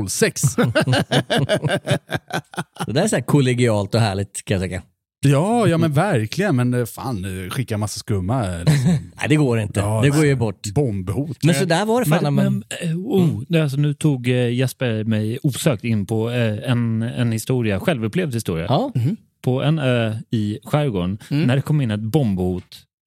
06. 0.10 0.42
Det 2.86 2.92
där 2.94 3.04
är 3.04 3.08
så 3.08 3.16
här 3.16 3.24
kollegialt 3.24 3.96
och 3.96 4.02
härligt 4.02 4.46
kan 4.46 4.62
jag 4.62 4.70
tycka. 4.70 4.82
ja, 5.26 5.68
ja 5.68 5.78
men 5.78 5.94
verkligen. 5.94 6.56
Men 6.56 6.74
eh, 6.74 6.86
fan, 6.86 7.50
skicka 7.52 7.78
massa 7.78 8.00
skumma. 8.00 8.58
Liksom. 8.58 8.86
Nej, 9.16 9.30
det 9.30 9.36
går 9.36 9.60
inte. 9.60 9.80
Ja, 9.80 10.02
det 10.04 10.10
går 10.10 10.26
ju 10.26 10.36
bort. 10.36 10.68
Bombhot. 10.68 11.44
Men 11.44 11.56
så 11.56 11.66
där 11.66 11.86
var 11.86 12.04
det 12.04 12.10
fan. 12.10 12.24
Men, 12.24 12.36
Men, 12.36 12.64
men, 12.82 12.90
eh, 12.90 12.98
oh, 12.98 13.44
det 13.48 13.58
är 13.58 13.64
alltså, 13.64 13.78
nu 13.78 13.94
tog 13.94 14.28
eh, 14.28 14.54
Jesper 14.54 15.04
mig 15.04 15.40
osökt 15.44 15.84
in 15.84 16.06
på 16.06 16.30
en, 16.30 17.02
en 17.02 17.32
historia, 17.32 17.80
självupplevd 17.80 18.34
historia. 18.34 18.66
ja. 18.70 18.92
På 19.42 19.64
en 19.64 19.80
ö 19.80 20.16
i 20.32 20.60
skärgården 20.64 21.18
när 21.30 21.56
det 21.56 21.62
kom 21.62 21.82
in 21.82 21.92
ett 21.92 22.00
bombhot 22.00 22.64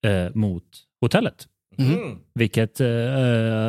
eh, 0.06 0.34
mot 0.34 0.64
hotellet. 1.00 1.46
Vilket 2.34 2.80
eh, 2.80 2.86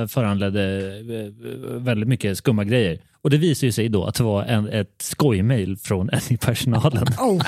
föranledde 0.08 0.62
eh, 0.98 1.76
väldigt 1.78 2.10
mycket 2.10 2.38
skumma 2.38 2.64
grejer. 2.64 3.00
Och 3.22 3.30
det 3.30 3.38
visade 3.38 3.66
ju 3.66 3.72
sig 3.72 3.90
då 3.90 4.06
att 4.06 4.16
det 4.16 4.24
var 4.24 4.44
en, 4.44 4.70
ett 4.70 4.96
skojmail 5.02 5.78
från 5.78 6.10
en 6.10 6.20
i 6.30 6.38
personalen. 6.38 7.06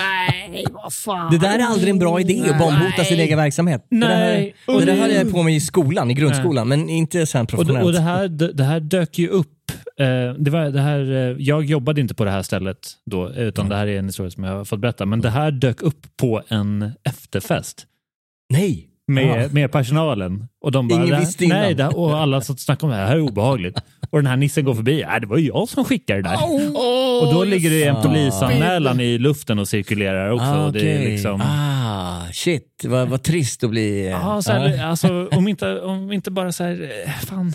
Nej, 0.50 0.64
vad 0.70 0.92
fan. 0.92 1.30
Det 1.32 1.38
där 1.38 1.58
är 1.58 1.62
aldrig 1.62 1.90
en 1.90 1.98
bra 1.98 2.20
idé 2.20 2.42
att 2.50 2.58
bombhota 2.58 3.04
sin 3.04 3.20
egen 3.20 3.38
verksamhet. 3.38 3.86
Nej. 3.90 4.54
Det 4.66 4.72
där, 4.72 4.80
det 4.80 4.86
där 4.86 5.00
höll 5.00 5.10
jag 5.10 5.32
på 5.32 5.42
med 5.42 5.54
i 5.54 5.60
skolan, 5.60 6.10
i 6.10 6.14
grundskolan, 6.14 6.68
men 6.68 6.88
inte 6.88 7.26
sen 7.26 7.40
Och, 7.40 7.46
det, 7.46 7.56
professionellt. 7.56 7.86
och 7.86 7.92
det, 7.92 8.00
här, 8.00 8.28
det, 8.28 8.52
det 8.52 8.64
här 8.64 8.80
dök 8.80 9.18
ju 9.18 9.28
upp. 9.28 9.48
Eh, 9.98 10.32
det 10.38 10.50
var, 10.50 10.70
det 10.70 10.80
här, 10.80 11.00
eh, 11.00 11.36
jag 11.38 11.64
jobbade 11.64 12.00
inte 12.00 12.14
på 12.14 12.24
det 12.24 12.30
här 12.30 12.42
stället 12.42 12.78
då, 13.06 13.30
utan 13.30 13.68
det 13.68 13.76
här 13.76 13.86
är 13.86 13.98
en 13.98 14.06
historia 14.06 14.30
som 14.30 14.44
jag 14.44 14.52
har 14.56 14.64
fått 14.64 14.80
berätta. 14.80 15.06
Men 15.06 15.20
det 15.20 15.30
här 15.30 15.50
dök 15.50 15.82
upp 15.82 16.06
på 16.16 16.42
en 16.48 16.92
efterfest 17.04 17.86
Nej! 18.52 18.84
med, 19.06 19.44
Ja. 19.44 19.48
med 19.52 19.72
personalen. 19.72 20.48
Och 20.60 20.72
de 20.72 20.88
bara, 20.88 21.04
Ingen 21.04 21.20
visste 21.20 21.44
innan. 21.44 21.58
Nej, 21.58 21.74
det, 21.74 21.88
och 21.88 22.16
alla 22.18 22.40
satt 22.40 22.54
och 22.54 22.60
snackade 22.60 22.84
om 22.86 22.90
det 22.90 22.96
här. 22.96 23.02
Det 23.02 23.08
här 23.08 23.16
är 23.16 23.20
obehagligt. 23.20 23.78
Och 24.10 24.18
den 24.18 24.26
här 24.26 24.36
nissen 24.36 24.64
går 24.64 24.74
förbi. 24.74 25.04
Nej, 25.08 25.20
det 25.20 25.26
var 25.26 25.36
ju 25.38 25.46
jag 25.46 25.68
som 25.68 25.84
skickade 25.84 26.22
det 26.22 26.28
där. 26.28 26.36
och 27.22 27.34
då 27.34 27.44
ligger 27.44 27.70
det 27.70 27.84
en 27.84 28.02
polisanmälan 28.02 29.00
i 29.00 29.18
luften 29.18 29.58
och 29.58 29.68
cirkulerar 29.68 30.30
också. 30.30 30.44
Ah, 30.44 30.66
och 30.66 30.72
det 30.72 30.92
är 30.92 31.10
liksom... 31.10 31.40
Ah, 31.44 32.22
shit, 32.32 32.84
vad, 32.84 33.08
vad 33.08 33.22
trist 33.22 33.64
att 33.64 33.70
bli... 33.70 34.00
eh, 34.06 34.10
Ja, 34.10 34.42
så 34.42 34.52
här, 34.52 34.84
alltså, 34.84 35.28
om, 35.32 35.48
inte, 35.48 35.80
om 35.80 36.12
inte 36.12 36.30
bara 36.30 36.52
så 36.52 36.64
här, 36.64 36.90
eh, 37.06 37.12
fan. 37.26 37.54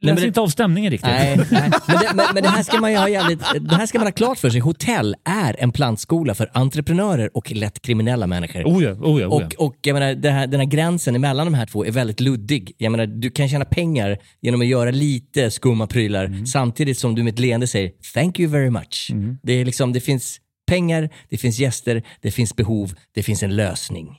Men 0.00 0.14
Läs 0.14 0.20
det- 0.20 0.26
inte 0.26 0.40
av 0.40 0.48
stämningen 0.48 0.90
riktigt. 0.90 1.10
Nej, 1.10 1.36
nej. 1.50 1.70
Men, 1.88 1.96
det, 1.98 2.10
men, 2.14 2.26
men 2.34 2.42
det 2.42 2.48
här 2.48 2.62
ska 2.62 2.80
man 2.80 2.90
ju 2.92 2.96
ha 2.98 3.08
jävligt, 3.08 3.40
det 3.60 3.74
här 3.74 3.86
ska 3.86 3.98
man 3.98 4.06
ha 4.06 4.12
klart 4.12 4.38
för 4.38 4.50
sig. 4.50 4.60
Hotell 4.60 5.16
är 5.24 5.56
en 5.58 5.72
plantskola 5.72 6.34
för 6.34 6.50
entreprenörer 6.54 7.36
och 7.36 7.50
lätt 7.52 7.82
kriminella 7.82 8.26
människor. 8.26 8.62
Oh 8.64 8.84
ja, 8.84 8.90
oh 8.90 9.20
ja, 9.20 9.26
oh 9.28 9.42
ja. 9.42 9.46
Och, 9.58 9.66
och 9.66 9.76
jag 9.82 9.94
menar, 9.94 10.30
här, 10.30 10.46
den 10.46 10.60
här 10.60 10.66
gränsen 10.66 11.14
emellan 11.14 11.46
de 11.46 11.54
här 11.54 11.66
två 11.66 11.84
är 11.86 11.90
väldigt 11.90 12.20
luddig. 12.20 12.72
Jag 12.78 12.90
menar, 12.92 13.06
du 13.06 13.30
kan 13.30 13.48
tjäna 13.48 13.64
pengar 13.64 14.18
genom 14.42 14.60
att 14.60 14.66
göra 14.66 14.90
lite 14.90 15.50
skumma 15.50 15.86
prylar 15.86 16.24
Mm. 16.24 16.46
samtidigt 16.46 16.98
som 16.98 17.14
du 17.14 17.22
med 17.22 17.32
ett 17.32 17.38
leende 17.40 17.66
säger 17.66 17.90
“thank 18.14 18.40
you 18.40 18.50
very 18.50 18.70
much”. 18.70 19.10
Det, 19.42 19.52
är 19.52 19.64
liksom, 19.64 19.92
det 19.92 20.00
finns 20.00 20.38
pengar, 20.66 21.10
det 21.28 21.36
finns 21.38 21.58
gäster, 21.58 22.02
det 22.22 22.30
finns 22.30 22.56
behov, 22.56 22.94
det 23.14 23.22
finns 23.22 23.42
en 23.42 23.56
lösning. 23.56 24.16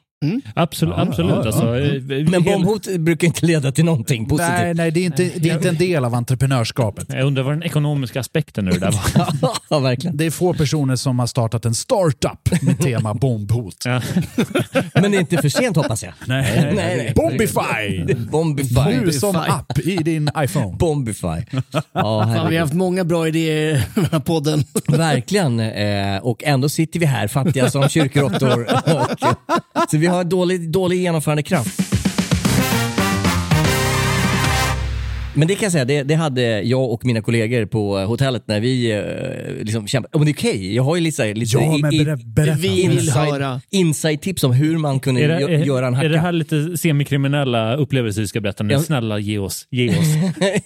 Absolut. 0.55 0.95
absolut. 0.97 1.45
Alltså, 1.45 1.79
eh, 1.79 2.01
Men 2.03 2.43
hel- 2.43 2.43
bombhot 2.43 2.87
brukar 2.99 3.27
inte 3.27 3.45
leda 3.45 3.71
till 3.71 3.85
någonting 3.85 4.25
positivt. 4.25 4.49
Nej, 4.51 4.73
nej 4.73 4.91
det, 4.91 4.99
är 4.99 5.05
inte, 5.05 5.29
det 5.35 5.49
är 5.49 5.53
inte 5.53 5.69
en 5.69 5.75
del 5.77 6.05
av 6.05 6.15
entreprenörskapet. 6.15 7.07
Jag 7.09 7.25
undrar 7.25 7.43
vad 7.43 7.53
den 7.53 7.63
ekonomiska 7.63 8.19
aspekten 8.19 8.65
nu 8.65 8.71
där 8.71 8.91
var. 8.91 9.51
ja, 9.69 9.79
verkligen. 9.79 10.17
Det 10.17 10.25
är 10.25 10.31
få 10.31 10.53
personer 10.53 10.95
som 10.95 11.19
har 11.19 11.27
startat 11.27 11.65
en 11.65 11.75
startup 11.75 12.61
med 12.61 12.79
tema 12.79 13.13
bombhot. 13.21 13.75
Ja. 13.85 14.01
Men 14.93 15.11
det 15.11 15.17
är 15.17 15.19
inte 15.19 15.37
för 15.37 15.49
sent 15.49 15.75
hoppas 15.77 16.03
jag. 16.03 16.13
Nej, 16.25 16.73
nej, 16.75 16.75
nej. 16.75 17.13
Bombify! 17.15 18.13
Bombify. 18.31 18.79
Nu 19.05 19.11
som 19.11 19.35
app 19.35 19.79
i 19.79 19.95
din 19.95 20.29
iPhone. 20.37 20.77
Bombify. 20.77 21.27
Ja, 21.91 22.23
Fan, 22.35 22.49
vi 22.49 22.55
har 22.55 22.61
haft 22.61 22.73
många 22.73 23.03
bra 23.03 23.27
idéer 23.27 23.75
i 23.75 23.81
den 23.95 24.05
här 24.11 24.19
podden. 24.19 24.63
Verkligen. 24.87 25.59
Eh, 25.59 26.17
och 26.17 26.43
ändå 26.43 26.69
sitter 26.69 26.99
vi 26.99 27.05
här 27.05 27.27
fattiga 27.27 27.69
som 27.71 27.89
kyrkråttor. 27.89 28.67
Så 29.91 29.97
vi 29.97 30.08
har 30.09 30.23
dålig, 30.23 30.71
dålig 30.71 30.97
genomförandekraft. 31.01 31.79
Men 35.33 35.47
det 35.47 35.55
kan 35.55 35.63
jag 35.65 35.71
säga, 35.71 35.85
det, 35.85 36.03
det 36.03 36.15
hade 36.15 36.61
jag 36.61 36.91
och 36.91 37.05
mina 37.05 37.21
kollegor 37.21 37.65
på 37.65 37.97
hotellet 37.99 38.43
när 38.47 38.59
vi 38.59 38.91
eh, 38.91 39.63
liksom 39.63 39.87
kämpade. 39.87 40.17
Men 40.19 40.25
det 40.25 40.31
är 40.31 40.33
okej, 40.33 40.75
jag 40.75 40.83
har 40.83 40.95
ju 40.95 41.01
lite, 41.01 41.33
lite 41.33 41.57
Ja, 41.57 41.61
i- 41.91 41.95
i- 42.01 42.05
berä-. 42.25 42.55
Vi 42.59 42.81
inside, 42.81 43.59
inside-tips 43.71 44.43
om 44.43 44.51
hur 44.53 44.77
man 44.77 44.99
kunde 44.99 45.21
Är 45.21 45.27
det, 45.27 45.39
gö- 45.39 45.65
göra 45.65 45.87
en 45.87 45.93
är, 45.93 45.97
hacka. 45.97 46.05
är 46.05 46.09
det 46.11 46.19
här 46.19 46.31
lite 46.31 46.77
semikriminella 46.77 47.75
upplevelser 47.75 48.21
vi 48.21 48.27
ska 48.27 48.41
berätta 48.41 48.63
nu? 48.63 48.73
Ja. 48.73 48.79
Snälla 48.79 49.19
ge 49.19 49.37
oss. 49.37 49.67
Ge 49.71 49.89
oss. 49.89 49.95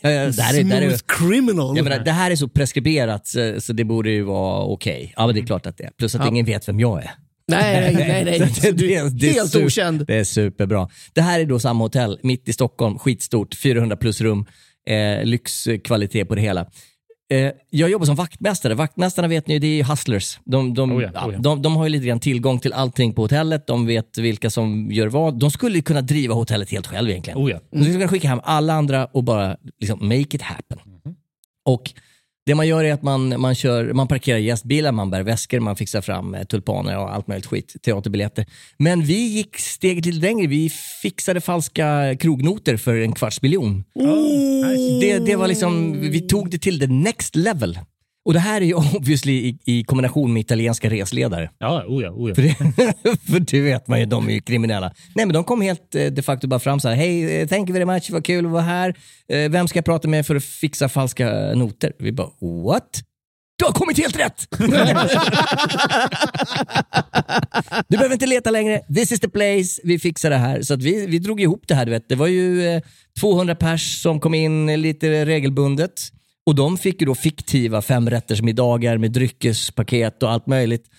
Ja, 0.01 0.09
ja, 0.09 0.25
det, 0.31 0.41
här 0.41 0.53
är, 0.59 0.59
är, 0.83 0.87
Smooth 0.89 1.03
criminal. 1.07 1.77
jag 1.77 1.83
menar, 1.83 1.99
det 2.05 2.11
här 2.11 2.31
är 2.31 2.35
så 2.35 2.47
preskriberat 2.47 3.27
så, 3.27 3.55
så 3.61 3.73
det 3.73 3.83
borde 3.83 4.09
ju 4.09 4.23
vara 4.23 4.63
okej. 4.63 5.13
Ja, 5.17 5.25
men 5.25 5.35
det 5.35 5.41
är 5.41 5.45
klart 5.45 5.65
att 5.65 5.77
det 5.77 5.83
är. 5.83 5.89
Plus 5.97 6.15
att 6.15 6.27
ingen 6.27 6.45
vet 6.45 6.67
vem 6.67 6.79
jag 6.79 7.03
är. 7.03 7.11
Nej, 7.61 7.93
nej, 8.07 8.25
nej. 8.25 8.39
Det- 8.61 8.67
är 8.67 8.71
det 9.09 9.29
är 9.29 9.33
helt 9.33 9.51
super- 9.51 9.65
okänd. 9.65 10.05
Det 10.07 10.15
är 10.15 10.23
superbra. 10.23 10.89
Det 11.13 11.21
här 11.21 11.39
är 11.39 11.45
då 11.45 11.59
samma 11.59 11.83
hotell, 11.83 12.19
mitt 12.23 12.49
i 12.49 12.53
Stockholm, 12.53 12.99
skitstort, 12.99 13.55
400 13.55 13.97
plus 13.97 14.21
rum, 14.21 14.45
eh, 14.89 15.25
lyxkvalitet 15.25 16.27
på 16.27 16.35
det 16.35 16.41
hela. 16.41 16.65
Eh, 17.31 17.51
jag 17.69 17.89
jobbar 17.89 18.05
som 18.05 18.15
vaktmästare. 18.15 18.73
Vaktmästarna 18.73 19.27
vet 19.27 19.47
ni, 19.47 19.59
det 19.59 19.67
är 19.67 19.75
ju 19.75 19.83
hustlers. 19.83 20.39
De, 20.45 20.73
de, 20.73 20.91
Oh 20.91 21.03
ja, 21.03 21.09
oh 21.27 21.33
ja. 21.33 21.39
de, 21.39 21.61
de 21.61 21.75
har 21.75 21.83
ju 21.83 21.89
lite 21.89 22.05
grann 22.05 22.19
tillgång 22.19 22.59
till 22.59 22.73
allting 22.73 23.13
på 23.13 23.21
hotellet. 23.21 23.67
De 23.67 23.85
vet 23.85 24.17
vilka 24.17 24.49
som 24.49 24.91
gör 24.91 25.07
vad. 25.07 25.39
De 25.39 25.51
skulle 25.51 25.75
ju 25.75 25.81
kunna 25.81 26.01
driva 26.01 26.33
hotellet 26.33 26.69
helt 26.71 26.87
själv 26.87 27.09
egentligen. 27.09 27.39
Oh 27.39 27.51
ja. 27.51 27.59
De 27.71 27.77
skulle 27.83 27.93
kunna 27.93 28.07
skicka 28.07 28.27
hem 28.27 28.39
alla 28.43 28.73
andra 28.73 29.05
och 29.05 29.23
bara 29.23 29.57
liksom 29.79 29.99
make 30.07 30.19
it 30.35 30.41
happen. 30.41 30.77
Mhm. 30.85 31.15
Och 31.65 31.91
det 32.45 32.55
man 32.55 32.67
gör 32.67 32.83
är 32.83 32.93
att 32.93 33.03
man, 33.03 33.41
man, 33.41 33.55
kör, 33.55 33.93
man 33.93 34.07
parkerar 34.07 34.37
gästbilar, 34.37 34.91
man 34.91 35.09
bär 35.09 35.23
väskor, 35.23 35.59
man 35.59 35.75
fixar 35.75 36.01
fram 36.01 36.35
eh, 36.35 36.43
tulpaner 36.43 36.97
och 36.97 37.13
allt 37.13 37.27
möjligt 37.27 37.45
skit, 37.45 37.75
teaterbiljetter. 37.81 38.45
Men 38.77 39.01
vi 39.03 39.27
gick 39.27 39.57
steget 39.57 40.05
lite 40.05 40.17
längre. 40.17 40.47
Vi 40.47 40.69
fixade 41.01 41.41
falska 41.41 42.15
krognoter 42.19 42.77
för 42.77 42.95
en 42.95 43.13
kvarts 43.13 43.41
miljon. 43.41 43.83
Det, 45.01 45.19
det 45.19 45.35
var 45.35 45.47
liksom, 45.47 45.99
vi 45.99 46.21
tog 46.21 46.49
det 46.49 46.57
till 46.57 46.79
the 46.79 46.87
next 46.87 47.35
level. 47.35 47.79
Och 48.25 48.33
det 48.33 48.39
här 48.39 48.61
är 48.61 48.65
ju 48.65 48.73
obviously 48.95 49.33
i, 49.33 49.57
i 49.65 49.83
kombination 49.83 50.33
med 50.33 50.41
italienska 50.41 50.89
resledare. 50.89 51.49
Ja, 51.59 51.83
oh 51.87 52.03
ja, 52.03 52.09
oh. 52.09 52.33
För, 52.33 52.41
det, 52.41 52.55
för 53.31 53.39
det 53.39 53.61
vet 53.61 53.87
man 53.87 53.99
ju, 53.99 54.05
de 54.05 54.29
är 54.29 54.33
ju 54.33 54.41
kriminella. 54.41 54.93
Nej 55.15 55.25
men 55.25 55.33
de 55.33 55.43
kom 55.43 55.61
helt 55.61 55.95
eh, 55.95 56.05
de 56.05 56.21
facto 56.21 56.47
bara 56.47 56.59
fram 56.59 56.79
så 56.79 56.89
här, 56.89 56.95
hej, 56.95 57.41
eh, 57.41 57.47
thank 57.47 57.69
you 57.69 57.73
very 57.73 57.85
much, 57.85 58.09
vad 58.11 58.25
kul 58.25 58.45
att 58.45 58.51
vara 58.51 58.61
här. 58.61 58.95
Eh, 59.29 59.49
Vem 59.49 59.67
ska 59.67 59.77
jag 59.77 59.85
prata 59.85 60.07
med 60.07 60.25
för 60.25 60.35
att 60.35 60.43
fixa 60.43 60.89
falska 60.89 61.53
noter? 61.55 61.93
Vi 61.99 62.11
bara, 62.11 62.29
what? 62.65 63.01
Du 63.59 63.65
har 63.65 63.71
kommit 63.71 63.97
helt 63.97 64.19
rätt! 64.19 64.47
du 67.87 67.97
behöver 67.97 68.13
inte 68.13 68.25
leta 68.25 68.51
längre, 68.51 68.81
this 68.95 69.11
is 69.11 69.19
the 69.19 69.29
place, 69.29 69.81
vi 69.83 69.99
fixar 69.99 70.29
det 70.29 70.37
här. 70.37 70.61
Så 70.61 70.75
vi, 70.75 71.05
vi 71.05 71.19
drog 71.19 71.41
ihop 71.41 71.63
det 71.67 71.75
här, 71.75 71.85
du 71.85 71.91
vet. 71.91 72.09
Det 72.09 72.15
var 72.15 72.27
ju 72.27 72.67
eh, 72.67 72.81
200 73.19 73.55
pers 73.55 74.01
som 74.01 74.19
kom 74.19 74.33
in 74.33 74.81
lite 74.81 75.25
regelbundet. 75.25 75.91
Och 76.45 76.55
de 76.55 76.77
fick 76.77 77.01
ju 77.01 77.05
då 77.05 77.15
fiktiva 77.15 77.81
femrättersmiddagar 77.81 78.97
med 78.97 79.11
dryckespaket 79.11 80.23
och 80.23 80.31
allt 80.31 80.47
möjligt. 80.47 80.89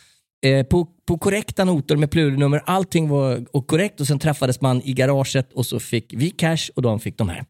Eh, 0.47 0.67
på, 0.67 0.87
på 1.07 1.19
korrekta 1.19 1.65
noter 1.65 1.97
med 1.97 2.11
plurnummer, 2.11 2.63
allting 2.67 3.09
var 3.09 3.45
och 3.51 3.67
korrekt 3.67 4.01
och 4.01 4.07
sen 4.07 4.19
träffades 4.19 4.61
man 4.61 4.83
i 4.83 4.93
garaget 4.93 5.53
och 5.53 5.67
så 5.67 5.81
fick 5.81 6.15
vi 6.17 6.31
cash 6.31 6.71
och 6.75 6.83
de 6.83 7.01
fick 7.01 7.19
de 7.19 7.29
här. 7.29 7.45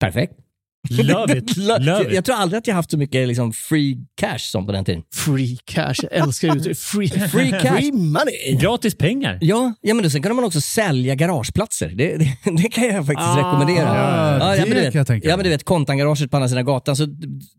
Perfekt. 0.00 0.43
Love 0.90 1.38
it. 1.38 1.56
Love 1.56 1.84
jag, 1.84 2.02
it. 2.06 2.12
jag 2.12 2.24
tror 2.24 2.36
aldrig 2.36 2.58
att 2.58 2.66
jag 2.66 2.74
haft 2.74 2.90
så 2.90 2.98
mycket 2.98 3.28
liksom, 3.28 3.52
free 3.52 3.96
cash 4.20 4.38
som 4.38 4.66
på 4.66 4.72
den 4.72 4.84
tiden. 4.84 5.02
Free 5.14 5.58
cash, 5.64 5.94
jag 6.02 6.12
älskar 6.12 6.56
uttrycket. 6.56 6.78
Free, 6.82 7.08
Free 7.08 7.50
cash. 7.50 7.76
Free 7.76 7.92
money. 7.92 8.56
Gratis 8.60 8.94
pengar. 8.94 9.38
Ja, 9.40 9.74
ja 9.80 9.94
men 9.94 10.04
då, 10.04 10.10
sen 10.10 10.22
kan 10.22 10.36
man 10.36 10.44
också 10.44 10.60
sälja 10.60 11.14
garageplatser. 11.14 11.88
Det, 11.88 12.16
det, 12.16 12.36
det 12.62 12.68
kan 12.68 12.84
jag 12.84 13.06
faktiskt 13.06 13.28
Ah, 13.28 13.38
rekommendera. 13.38 13.88
ja, 14.40 14.52
det 14.56 14.60
men 14.60 14.68
du 14.70 14.74
vet, 14.74 14.92
kan 14.92 14.98
jag 14.98 15.06
tänka 15.06 15.28
Ja, 15.28 15.36
men 15.36 15.44
du 15.44 15.50
vet, 15.50 15.64
kontangaraget 15.64 16.30
på 16.30 16.36
andra 16.36 16.48
sidan 16.48 16.64
gatan, 16.64 16.96
så 16.96 17.06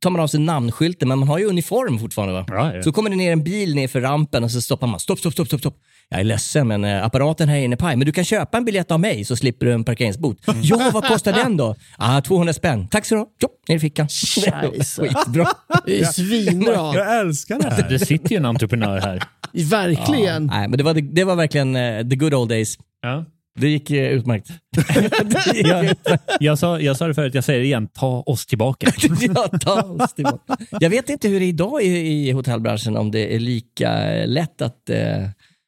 tar 0.02 0.10
man 0.10 0.22
av 0.22 0.28
sig 0.28 0.40
namnskylten, 0.40 1.08
men 1.08 1.20
man 1.20 1.28
har 1.28 1.38
ju 1.40 1.46
uniform 1.46 2.00
fortfarande. 2.00 2.34
Va? 2.34 2.46
Ja, 2.48 2.76
ja. 2.76 2.84
Så 2.84 2.92
kommer 2.92 3.10
det 3.10 3.16
ner 3.16 3.32
en 3.32 3.44
bil 3.44 3.76
ner 3.76 3.88
för 3.88 4.02
rampen 4.02 4.44
och 4.44 4.52
så 4.52 4.62
stoppar 4.62 4.88
man. 4.88 5.00
Stopp, 5.00 5.20
stopp, 5.20 5.34
stopp, 5.34 5.48
stopp, 5.48 5.60
stopp. 5.60 5.78
Jag 6.10 6.20
är 6.20 6.24
ledsen, 6.24 6.68
men 6.68 6.86
eh, 6.86 7.06
apparaten 7.06 7.50
här 7.50 7.58
inne 7.58 7.78
paj. 7.78 7.96
Men 7.96 8.06
du 8.06 8.12
kan 8.12 8.24
köpa 8.24 8.58
en 8.58 8.66
biljett 8.66 8.92
av 8.92 9.00
mig 9.00 9.26
så 9.26 9.36
slipper 9.36 9.66
du 9.66 9.74
en 9.74 9.84
parkeringsbot. 9.84 10.38
Ja, 10.64 10.90
vad 10.94 11.06
kostar 11.06 11.34
den 11.34 11.58
då? 11.58 11.76
Ah, 11.98 12.22
200 12.22 12.54
spänn. 12.54 12.88
Tack 12.88 13.06
så 13.06 13.16
du 13.16 13.20
ha. 13.20 13.28
Jo, 13.42 13.50
ner 13.68 13.76
i 13.76 13.80
fickan. 13.80 14.08
Skitbra. 14.10 15.48
Svinbra. 16.14 16.94
Jag 16.96 17.20
älskar 17.20 17.60
det 17.60 17.70
här. 17.70 17.90
Det 17.90 18.00
sitter 18.00 18.32
ju 18.32 18.38
en 18.38 18.46
entreprenör 18.46 19.00
här. 19.02 19.24
Verkligen. 19.70 20.46
Nej, 20.46 20.68
men 20.68 20.78
det 20.78 20.84
var, 20.84 20.94
det 20.94 21.24
var 21.24 21.36
verkligen 21.36 21.76
eh, 21.76 22.08
the 22.10 22.16
good 22.16 22.34
old 22.34 22.50
days. 22.50 22.78
Ja. 23.02 23.26
Det 23.60 23.70
gick 23.70 23.92
eh, 23.92 24.10
utmärkt. 24.10 24.48
Det 25.24 25.58
gick 25.58 25.68
Jag, 25.68 25.96
jag, 26.40 26.60
sa, 26.60 26.80
jag 26.80 26.98
sa 26.98 27.08
det 27.08 27.14
förut, 27.14 27.34
jag 27.36 27.44
säger 27.44 27.60
det 27.60 27.66
igen. 27.66 27.88
Ta 27.88 28.24
oss 28.26 28.46
tillbaka. 28.46 28.92
Ja, 29.20 29.48
ta 29.48 29.82
oss 29.82 30.14
tillbaka. 30.14 30.58
Jag 30.80 30.90
vet 30.90 31.10
inte 31.10 31.28
hur 31.28 31.40
det 31.40 31.46
är 31.46 31.50
idag 31.50 31.84
i, 31.84 31.88
i 32.28 32.32
hotellbranschen, 32.32 32.98
om 32.98 33.12
det 33.12 33.36
är 33.36 33.40
lika 33.40 34.14
eh, 34.14 34.28
lätt 34.28 34.62
att... 34.62 34.90
Eh, 34.90 34.98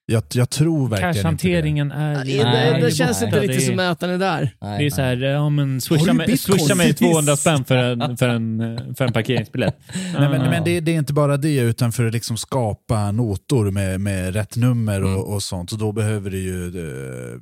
Jag, 0.10 0.24
jag 0.34 0.50
tror 0.50 0.90
verkligen 0.90 1.10
inte 1.10 1.20
det. 1.20 1.24
Cashhanteringen 1.24 1.92
är... 1.92 2.26
Det, 2.26 2.44
Nej, 2.44 2.74
det, 2.74 2.86
det 2.86 2.92
känns 2.92 3.24
inte 3.24 3.40
riktigt 3.40 3.66
som 3.66 3.80
att 3.80 4.00
den 4.00 4.10
är 4.10 4.18
där. 4.18 4.52
nej, 4.62 4.80
Det 4.80 4.86
är 4.86 4.90
så 4.90 5.02
här, 5.02 5.18
ja 5.18 5.50
men 5.50 5.82
swisha, 5.82 6.14
mig, 6.14 6.38
swisha 6.38 6.76
mig 6.76 6.94
200 6.94 7.36
spänn 7.36 7.66
för 7.66 7.76
en, 7.76 8.18
för 8.18 8.30
en, 8.30 8.60
för 8.96 9.06
en 9.06 9.14
parkeringsbiljett. 9.14 9.78
Nej, 9.94 10.30
men, 10.30 10.50
men 10.50 10.64
det, 10.64 10.80
det 10.80 10.92
är 10.92 10.96
inte 10.98 11.14
bara 11.14 11.38
det, 11.38 11.56
utan 11.60 11.92
för 11.92 12.06
att 12.06 12.14
liksom 12.14 12.38
skapa 12.38 13.12
notor 13.12 13.72
med, 13.72 14.02
med 14.02 14.34
rätt 14.34 14.56
nummer 14.56 14.98
Mm. 14.98 15.16
och, 15.16 15.34
och 15.34 15.44
sånt, 15.44 15.70
så 15.70 15.76
då 15.76 15.92
behöver 15.92 16.30
du 16.30 16.38
ju 16.40 16.68
eh, 16.68 17.40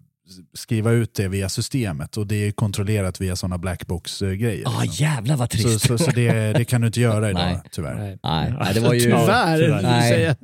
skriva 0.54 0.92
ut 0.92 1.16
det 1.16 1.28
via 1.28 1.50
systemet 1.50 2.18
och 2.18 2.28
det 2.28 2.36
är 2.36 2.52
kontrollerat 2.52 3.22
via 3.22 3.36
sådana 3.36 3.58
blackbox-grejer. 3.58 4.68
Ah, 4.68 4.84
jävlar 4.84 5.36
vad 5.36 5.52
så 5.52 5.58
trist. 5.58 5.88
så, 5.88 5.98
så 5.98 6.12
det, 6.12 6.54
det 6.54 6.66
kan 6.66 6.82
du 6.82 6.88
inte 6.88 7.02
göra 7.02 7.30
idag, 7.30 7.46
Nej. 7.46 7.62
tyvärr. 7.72 7.96
Nej. 7.96 8.18
Nej, 8.24 8.54
nej, 8.60 8.74
det 8.74 8.80
var 8.80 8.94
ju... 8.94 9.00
Tyvärr, 9.00 9.82
Nej. 9.82 10.36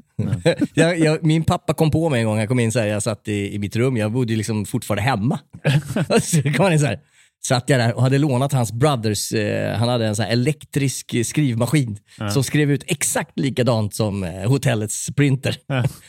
jag, 0.74 1.00
jag, 1.00 1.24
min 1.24 1.44
pappa 1.44 1.74
kom 1.74 1.92
på 1.92 2.10
mig 2.10 2.20
en 2.20 2.26
gång, 2.26 2.40
jag 2.40 2.48
kom 2.48 2.60
in 2.60 2.72
så 2.72 2.80
här, 2.80 2.88
jag 2.88 3.04
satt 3.04 3.28
i, 3.28 3.56
i 3.56 3.60
mitt 3.60 3.76
rum, 3.76 3.98
jag 3.98 4.12
bodde 4.12 4.32
ju 4.32 4.38
liksom 4.38 4.66
fortfarande 4.66 5.02
hemma. 5.02 5.40
så 6.22 6.42
kom 6.42 6.64
han 6.64 6.74
in 6.74 6.80
så 6.80 6.86
här, 6.86 7.00
satt 7.44 7.70
jag 7.70 7.80
där 7.80 7.94
och 7.94 8.02
hade 8.04 8.18
lånat 8.18 8.54
hans 8.54 8.72
brothers, 8.72 9.32
eh, 9.32 9.78
han 9.78 9.90
hade 9.90 10.06
en 10.08 10.16
så 10.16 10.24
här 10.24 10.30
elektrisk 10.30 11.14
eh, 11.14 11.24
skrivmaskin 11.24 11.98
som 12.34 12.44
skrev 12.44 12.72
ut 12.72 12.84
exakt 12.88 13.40
likadant 13.40 13.96
som 13.96 14.24
eh, 14.24 14.50
hotellets 14.50 15.10
printer. 15.16 15.58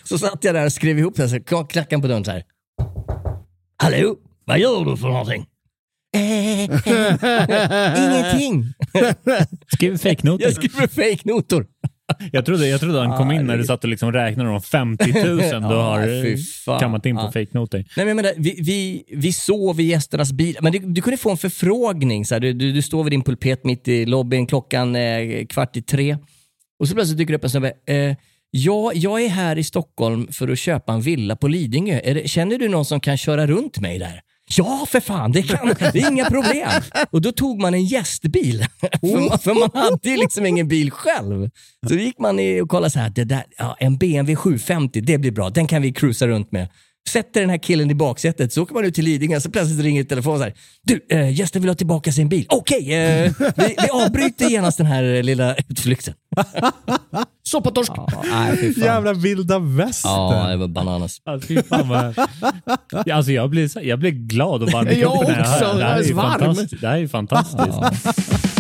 så 0.04 0.18
satt 0.18 0.44
jag 0.44 0.54
där 0.54 0.66
och 0.66 0.72
skrev 0.72 0.98
ihop 0.98 1.16
det, 1.16 1.28
så 1.28 1.40
klackan 1.68 2.00
på 2.00 2.08
dörren 2.08 2.24
så 2.24 2.30
här. 2.30 2.44
Hallå, 3.82 4.16
vad 4.44 4.58
gör 4.58 4.84
du 4.84 4.96
för 4.96 5.08
någonting? 5.08 5.46
Eh, 6.16 6.60
eh, 6.64 8.04
ingenting. 8.04 8.64
Skriv 9.74 9.96
fake-noter. 9.98 10.44
Jag 10.44 10.52
skriver 10.54 10.86
fake-notor. 10.86 11.66
Jag 12.32 12.46
trodde, 12.46 12.68
jag 12.68 12.80
trodde 12.80 13.00
han 13.00 13.16
kom 13.18 13.30
in 13.30 13.46
när 13.46 13.56
du 13.58 13.64
satt 13.64 13.84
och 13.84 13.90
liksom 13.90 14.12
räknade 14.12 14.50
de 14.50 14.60
50 14.62 15.12
000 15.24 15.36
du 15.38 15.52
har 15.76 16.26
eh, 16.26 16.78
kammat 16.80 17.06
in 17.06 17.16
på 17.16 17.22
Ja. 17.22 17.32
fake-noter. 17.32 17.78
Nej, 17.78 18.06
men 18.06 18.08
jag 18.08 18.16
menar, 18.16 18.32
vi, 18.36 18.56
vi, 18.62 19.04
vi 19.16 19.32
sov 19.32 19.80
i 19.80 19.84
gästernas 19.84 20.32
bil. 20.32 20.56
Men 20.60 20.72
du, 20.72 20.78
du 20.78 21.02
kunde 21.02 21.16
få 21.16 21.30
en 21.30 21.36
förfrågning. 21.36 22.24
Så 22.24 22.34
här, 22.34 22.40
du, 22.40 22.52
du, 22.52 22.72
du 22.72 22.82
står 22.82 23.04
vid 23.04 23.12
din 23.12 23.22
pulpet 23.22 23.64
mitt 23.64 23.88
i 23.88 24.06
lobbyn 24.06 24.46
klockan 24.46 24.96
eh, 24.96 25.46
kvart 25.46 25.76
i 25.76 25.82
tre. 25.82 26.16
Och 26.80 26.88
så 26.88 26.94
plötsligt 26.94 27.18
dyker 27.18 27.32
det 27.32 27.36
upp 27.36 27.44
en 27.44 27.50
snubbe. 27.50 27.72
Eh, 27.86 28.16
ja, 28.54 28.92
jag 28.94 29.22
är 29.22 29.28
här 29.28 29.58
i 29.58 29.64
Stockholm 29.64 30.28
för 30.32 30.48
att 30.48 30.58
köpa 30.58 30.92
en 30.92 31.00
villa 31.00 31.36
på 31.36 31.48
Lidingö. 31.48 32.00
Det, 32.04 32.30
känner 32.30 32.58
du 32.58 32.68
någon 32.68 32.84
som 32.84 33.00
kan 33.00 33.16
köra 33.16 33.46
runt 33.46 33.80
mig 33.80 33.98
där? 33.98 34.20
Ja, 34.56 34.86
för 34.88 35.00
fan, 35.00 35.32
det, 35.32 35.42
kan, 35.42 35.74
det 35.92 36.00
är 36.00 36.10
inga 36.10 36.24
problem. 36.24 36.68
Och 37.10 37.22
då 37.22 37.32
tog 37.32 37.60
man 37.60 37.74
en 37.74 37.84
gästbil. 37.84 38.66
för, 39.00 39.28
man, 39.28 39.38
för 39.38 39.54
man 39.54 39.70
hade 39.74 40.10
ju 40.10 40.16
liksom 40.16 40.46
ingen 40.46 40.68
bil 40.68 40.90
själv. 40.90 41.50
Så 41.88 41.94
då 41.94 42.00
gick 42.00 42.18
man 42.18 42.38
och 42.62 42.68
kollade 42.68 42.90
så 42.90 42.98
här, 42.98 43.10
det 43.10 43.24
där, 43.24 43.44
ja, 43.58 43.76
en 43.80 43.98
BMW 43.98 44.36
750, 44.36 45.00
det 45.00 45.18
blir 45.18 45.30
bra. 45.30 45.50
Den 45.50 45.66
kan 45.66 45.82
vi 45.82 45.92
cruisa 45.92 46.26
runt 46.26 46.52
med. 46.52 46.68
Sätter 47.08 47.40
den 47.40 47.50
här 47.50 47.58
killen 47.58 47.90
i 47.90 47.94
baksätet, 47.94 48.52
så 48.52 48.62
åker 48.62 48.74
man 48.74 48.84
ut 48.84 48.94
till 48.94 49.04
Lidingö, 49.04 49.40
så 49.40 49.50
plötsligt 49.50 49.80
ringer 49.80 50.04
telefonen 50.04 50.38
så 50.38 50.44
här. 50.44 50.54
Du, 50.82 51.06
eh, 51.10 51.32
gästen 51.32 51.62
vill 51.62 51.68
ha 51.68 51.74
tillbaka 51.74 52.12
sin 52.12 52.28
bil. 52.28 52.46
Okej, 52.48 52.94
eh, 52.94 53.32
vi, 53.56 53.76
vi 53.82 53.88
avbryter 53.92 54.48
genast 54.48 54.78
den 54.78 54.86
här 54.86 55.04
eh, 55.14 55.22
lilla 55.22 55.54
utflykten. 55.54 56.14
Soppatorsk. 57.46 57.92
Ja, 57.96 58.22
nej. 58.30 58.74
Jävla 58.76 59.12
vilda 59.12 59.58
västern. 59.58 60.12
Ja, 60.12 60.46
det 60.48 60.56
var 60.56 60.68
bananas. 60.68 61.18
Alltså, 61.24 61.54
vad... 61.70 62.14
Ja, 63.06 63.14
alltså, 63.14 63.32
jag, 63.32 63.50
blir, 63.50 63.84
jag 63.86 63.98
blir 63.98 64.10
glad 64.10 64.62
och 64.62 64.70
varm 64.70 64.88
i 64.88 65.00
kroppen 65.00 65.34
jag 65.38 65.42
också. 65.52 65.72
det. 65.72 65.78
Det 65.78 65.84
här 65.84 65.98
är 65.98 66.10
är 66.10 66.14
varm. 66.14 66.40
fantastiskt. 66.40 66.80
Det 66.80 66.88
här 66.88 66.98
är 66.98 67.08
fantastiskt. 67.08 68.51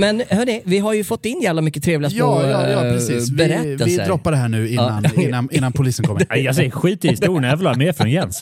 Men 0.00 0.22
hörni, 0.30 0.62
vi 0.64 0.78
har 0.78 0.94
ju 0.94 1.04
fått 1.04 1.24
in 1.26 1.40
jävla 1.42 1.62
mycket 1.62 1.82
trevliga 1.84 2.10
små 2.10 2.18
Ja, 2.18 2.48
ja, 2.50 2.68
ja, 2.70 2.86
eh, 2.86 2.92
precis. 2.92 3.30
Vi, 3.30 3.36
berättelser. 3.36 3.86
vi 3.86 3.96
droppar 3.96 4.30
det 4.30 4.36
här 4.36 4.48
nu 4.48 4.68
innan, 4.68 5.04
Ja. 5.16 5.22
innan, 5.22 5.48
innan 5.52 5.72
polisen 5.72 6.06
kommer. 6.06 6.26
Nej, 6.30 6.42
Jag 6.44 6.54
säger 6.54 6.70
skit 6.70 7.04
i 7.04 7.08
historien, 7.08 7.42
jag 7.50 7.56
vill 7.56 7.66
ha 7.66 7.74
mer 7.76 7.92
från 7.92 8.10
Jens. 8.10 8.40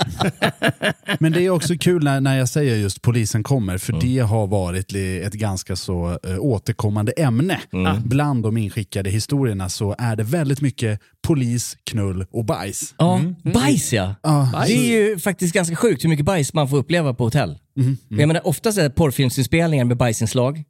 Men 1.21 1.33
det 1.33 1.43
är 1.43 1.51
också 1.51 1.75
kul 1.81 2.05
när, 2.05 2.21
när 2.21 2.39
jag 2.39 2.49
säger 2.49 2.77
just 2.77 3.03
polisen 3.03 3.43
kommer, 3.43 3.79
för 3.79 3.93
Mm. 3.93 4.05
det 4.15 4.19
har 4.19 4.47
varit 4.47 4.93
li- 4.93 5.23
ett 5.23 5.33
ganska 5.33 5.77
så 5.77 6.19
eh, 6.27 6.39
återkommande 6.39 7.13
ämne. 7.13 7.61
Mm. 7.73 7.97
Bland 8.05 8.43
de 8.43 8.57
inskickade 8.57 9.11
historierna 9.11 9.69
så 9.69 9.95
är 9.99 10.17
det 10.17 10.23
väldigt 10.23 10.61
mycket 10.61 11.01
polis, 11.27 11.77
knull 11.91 12.27
och 12.31 12.45
bajs. 12.45 12.95
Ja, 12.99 13.21
bajs 13.55 13.93
ja. 13.93 14.15
Ja, 14.23 14.65
Det 14.67 14.73
är 14.73 15.09
ju 15.11 15.19
faktiskt 15.19 15.55
ganska 15.55 15.77
sjukt 15.77 16.05
hur 16.05 16.09
mycket 16.09 16.27
bajs 16.27 16.55
man 16.55 16.69
får 16.69 16.77
uppleva 16.77 17.15
på 17.15 17.25
hotell. 17.25 17.59
Mm, 17.79 17.97
Jag 18.09 18.27
menar, 18.29 18.47
oftast 18.47 18.79
är 18.79 18.83
det 18.83 18.91
porrfilmsinspelningar 18.91 19.85
med 19.85 19.97
bajsinslag. 19.97 20.65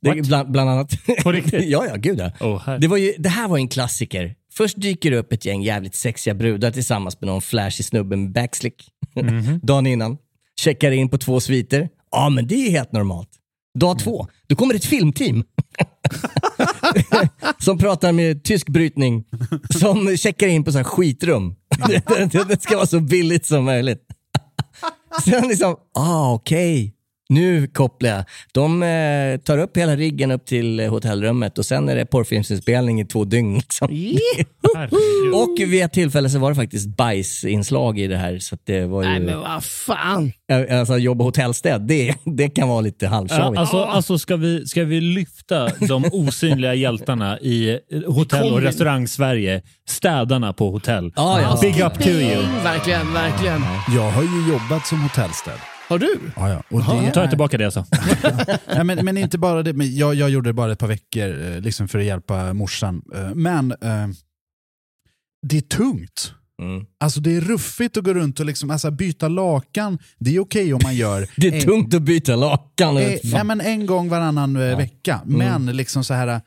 Det 0.00 0.22
bland, 0.22 0.50
bland 0.50 0.70
annat. 0.70 0.92
På 1.22 1.32
riktigt? 1.32 1.68
ja, 1.68 1.86
ja, 1.86 1.96
gud 1.96 2.20
ja. 2.20 2.58
Här. 2.66 2.78
det, 2.78 2.88
var 2.88 2.96
ju, 2.96 3.12
det 3.18 3.28
här 3.28 3.48
var 3.48 3.58
en 3.58 3.68
klassiker. 3.68 4.34
Först 4.52 4.80
dyker 4.80 5.10
det 5.10 5.16
upp 5.16 5.32
ett 5.32 5.44
gäng 5.44 5.62
jävligt 5.62 5.94
sexiga 5.94 6.34
brudar 6.34 6.70
tillsammans 6.70 7.20
med 7.20 7.28
någon 7.28 7.42
flashig 7.42 7.86
snubbe 7.86 8.16
med 8.16 8.32
backslick. 8.32 8.88
Dagen 9.62 9.86
innan. 9.86 10.16
Checkar 10.60 10.90
in 10.90 11.08
på 11.08 11.18
två 11.18 11.40
sviter. 11.40 11.88
Ja, 12.10 12.28
men 12.28 12.46
det 12.46 12.54
är 12.54 12.70
helt 12.70 12.92
normalt. 12.92 13.28
Dag 13.78 13.98
två, 13.98 14.26
då 14.46 14.56
kommer 14.56 14.74
ett 14.74 14.84
filmteam. 14.84 15.44
som 17.58 17.78
pratar 17.78 18.12
med 18.12 18.44
tysk 18.44 18.68
brytning. 18.68 19.24
Som 19.70 20.16
checkar 20.16 20.48
in 20.48 20.64
på 20.64 20.72
så 20.72 20.78
här 20.78 20.84
skitrum. 20.84 21.54
det, 21.88 22.32
det, 22.32 22.44
det 22.48 22.62
ska 22.62 22.76
vara 22.76 22.86
så 22.86 23.00
billigt 23.00 23.46
som 23.46 23.64
möjligt. 23.64 24.02
Sen 25.24 25.48
liksom, 25.48 25.76
ah 25.94 26.32
okej. 26.32 26.94
Nu 27.28 27.66
kopplar 27.66 28.10
jag. 28.10 28.24
De 28.52 28.82
eh, 28.82 29.40
tar 29.40 29.58
upp 29.58 29.76
hela 29.76 29.96
riggen 29.96 30.30
upp 30.30 30.46
till 30.46 30.80
eh, 30.80 30.90
hotellrummet 30.90 31.58
och 31.58 31.66
sen 31.66 31.88
är 31.88 31.96
det 31.96 32.06
porrfilmsinspelning 32.06 33.00
i 33.00 33.04
två 33.04 33.24
dygn. 33.24 33.54
Liksom. 33.68 33.88
Och 35.34 35.54
vid 35.58 35.82
ett 35.84 35.92
tillfälle 35.92 36.30
så 36.30 36.38
var 36.38 36.48
det 36.50 36.54
faktiskt 36.56 36.96
bajsinslag 36.96 37.98
i 37.98 38.06
det 38.06 38.16
här. 38.16 38.38
Så 38.38 38.54
att 38.54 38.60
det 38.66 38.86
var 38.86 39.02
ju... 39.02 39.08
Nej 39.08 39.20
men 39.20 39.40
vad 39.40 39.64
fan. 39.64 40.32
Alltså 40.70 40.98
jobba 40.98 41.24
hotellstäd, 41.24 41.80
det, 41.80 42.14
det 42.24 42.48
kan 42.48 42.68
vara 42.68 42.80
lite 42.80 43.04
Ja, 43.04 43.10
halvtjavigt. 43.10 43.58
alltså, 43.60 43.82
alltså 43.82 44.18
ska, 44.18 44.36
vi, 44.36 44.66
ska 44.66 44.84
vi 44.84 45.00
lyfta 45.00 45.68
de 45.88 46.04
osynliga 46.12 46.74
hjältarna 46.74 47.38
i 47.40 47.70
eh, 47.70 47.78
hotell 48.06 48.52
och 48.52 48.60
restaurang-Sverige, 48.62 49.62
städarna 49.88 50.52
på 50.52 50.70
hotell. 50.70 51.12
Ja, 51.16 51.40
ja. 51.40 51.58
Big 51.62 51.80
up 51.80 51.98
to 52.02 52.08
you. 52.08 52.42
Verkligen, 52.64 53.12
verkligen. 53.12 53.60
Jag 53.96 54.10
har 54.10 54.22
ju 54.22 54.52
jobbat 54.52 54.86
som 54.86 55.00
hotellstäd. 55.02 55.58
Har 55.88 55.98
du? 55.98 56.20
Ja, 56.36 56.48
ja. 56.48 56.62
Och 56.70 56.78
det 56.80 56.86
Tar 57.12 57.20
är- 57.20 57.24
jag 57.24 57.30
tillbaka 57.30 57.58
det 57.58 57.64
alltså. 57.64 57.84
Nej, 58.74 58.84
men, 58.84 59.04
men 59.04 59.16
inte 59.16 59.38
bara 59.38 59.62
det, 59.62 59.72
men 59.72 59.96
jag, 59.96 60.14
jag 60.14 60.30
gjorde 60.30 60.48
det 60.48 60.52
bara 60.54 60.72
ett 60.72 60.78
par 60.78 60.86
veckor 60.88 61.42
eh, 61.50 61.60
liksom 61.60 61.88
för 61.88 61.98
att 61.98 62.04
hjälpa 62.04 62.52
morsan. 62.52 63.02
Eh, 63.14 63.34
Men 63.34 63.70
eh, 63.72 64.06
det 65.46 65.56
är 65.56 65.60
tungt. 65.60 66.32
Mm. 66.62 66.86
Alltså 67.00 67.20
det 67.20 67.36
är 67.36 67.40
ruffigt 67.40 67.96
att 67.96 68.04
gå 68.04 68.14
runt 68.14 68.40
och 68.40 68.46
liksom, 68.46 68.70
alltså, 68.70 68.90
byta 68.90 69.28
lakan. 69.28 69.98
Det 70.18 70.36
är 70.36 70.40
okej 70.40 70.74
om 70.74 70.80
man 70.82 70.96
gör 70.96 71.28
Det 71.36 71.48
är 71.48 71.52
en, 71.52 71.60
tungt 71.60 71.94
att 71.94 72.02
byta 72.02 72.36
lakan. 72.36 72.96
eh, 72.96 73.12
ja, 73.26 73.44
men 73.44 73.60
en 73.60 73.86
gång 73.86 74.08
varannan 74.08 74.56
eh, 74.56 74.76
vecka. 74.76 75.20
Men 75.24 75.66
liksom 75.66 76.04
så 76.04 76.14
här 76.14 76.40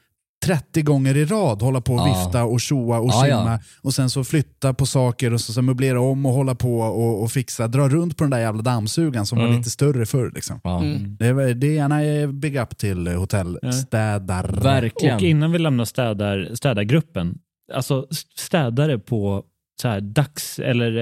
30 0.46 0.82
gånger 0.82 1.18
i 1.18 1.26
rad 1.26 1.62
hålla 1.62 1.82
på 1.82 1.94
och 1.94 2.00
Ja. 2.00 2.24
vifta 2.24 2.44
och 2.44 2.62
tjoa 2.62 3.00
och 3.00 3.10
Ja, 3.10 3.28
ja. 3.28 3.38
simma 3.40 3.60
och 3.82 3.94
sen 3.94 4.10
så 4.10 4.24
flytta 4.24 4.74
på 4.74 4.86
saker 4.86 5.34
och 5.34 5.42
så, 5.42 5.54
så 5.54 5.62
möblera 5.62 6.02
om 6.02 6.26
och 6.26 6.34
hålla 6.34 6.56
på 6.56 6.80
och, 6.80 7.24
och 7.24 7.32
fixa. 7.32 7.68
Dra 7.68 7.90
runt 7.90 8.18
på 8.18 8.24
den 8.24 8.32
där 8.32 8.40
jävla 8.40 8.62
dammsugaren 8.62 9.26
som 9.26 9.38
var 9.40 9.48
lite 9.48 9.70
större 9.70 10.06
förr. 10.06 10.32
Liksom. 10.36 10.60
Ja. 10.64 10.84
Det, 11.20 11.34
var- 11.34 11.54
det 11.54 11.68
är 11.68 11.74
gärna 11.74 12.28
big 12.34 12.56
up 12.56 12.78
till 12.78 13.08
eh, 13.08 13.14
hotellstädare. 13.20 14.60
Verkligen. 14.62 15.16
Och 15.16 15.22
innan 15.22 15.52
vi 15.52 15.60
lämnar 15.60 15.86
städar, 15.86 16.50
städargruppen, 16.54 17.38
alltså 17.74 18.08
städare 18.38 19.00
på 19.00 19.44
så 19.82 19.88
här 19.88 20.02
dags 20.02 20.60
eller 20.60 20.98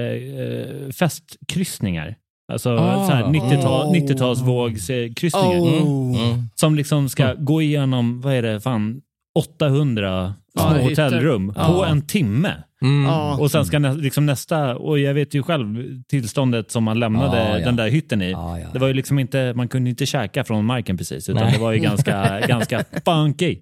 eh, 0.86 0.90
festkryssningar. 0.92 2.14
Alltså 2.52 2.70
Ah. 2.70 3.06
så 3.08 3.12
här 3.14 3.24
90-tal, 3.24 3.86
Oh. 3.86 3.92
90-talsvågskryssningar. 3.94 5.82
Oh. 5.82 6.20
Mm. 6.30 6.42
Som 6.54 6.74
liksom 6.74 7.08
ska 7.08 7.34
gå 7.34 7.62
igenom, 7.62 8.20
vad 8.20 8.34
är 8.34 8.42
det, 8.42 8.60
fan 8.60 9.00
800 9.34 10.34
små 10.58 10.76
Ja, 10.76 10.82
hotellrum 10.82 11.52
Ja. 11.56 11.66
på 11.66 11.84
en 11.84 12.06
timme. 12.06 12.54
Mm. 12.82 13.04
Ja. 13.04 13.36
Och 13.38 13.50
sen 13.50 13.64
ska 13.66 13.78
nä, 13.78 13.94
liksom 13.94 14.26
nästa, 14.26 14.76
och 14.76 14.98
jag 14.98 15.14
vet 15.14 15.34
ju 15.34 15.42
själv 15.42 15.84
tillståndet 16.08 16.70
som 16.70 16.84
man 16.84 16.98
lämnade 16.98 17.38
Ja, 17.38 17.58
ja. 17.58 17.64
den 17.64 17.76
där 17.76 17.88
hytten 17.88 18.22
i. 18.22 18.30
Ja, 18.30 18.58
ja. 18.58 18.66
Det 18.72 18.78
var 18.78 18.88
ju 18.88 18.94
liksom 18.94 19.18
inte, 19.18 19.52
man 19.56 19.68
kunde 19.68 19.90
inte 19.90 20.06
käka 20.06 20.44
från 20.44 20.64
marken 20.64 20.96
precis, 20.98 21.28
utan 21.28 21.42
Nej. 21.44 21.52
det 21.52 21.58
var 21.60 21.72
ju 21.72 21.78
ganska, 21.78 22.40
ganska 22.48 22.84
funky. 23.04 23.58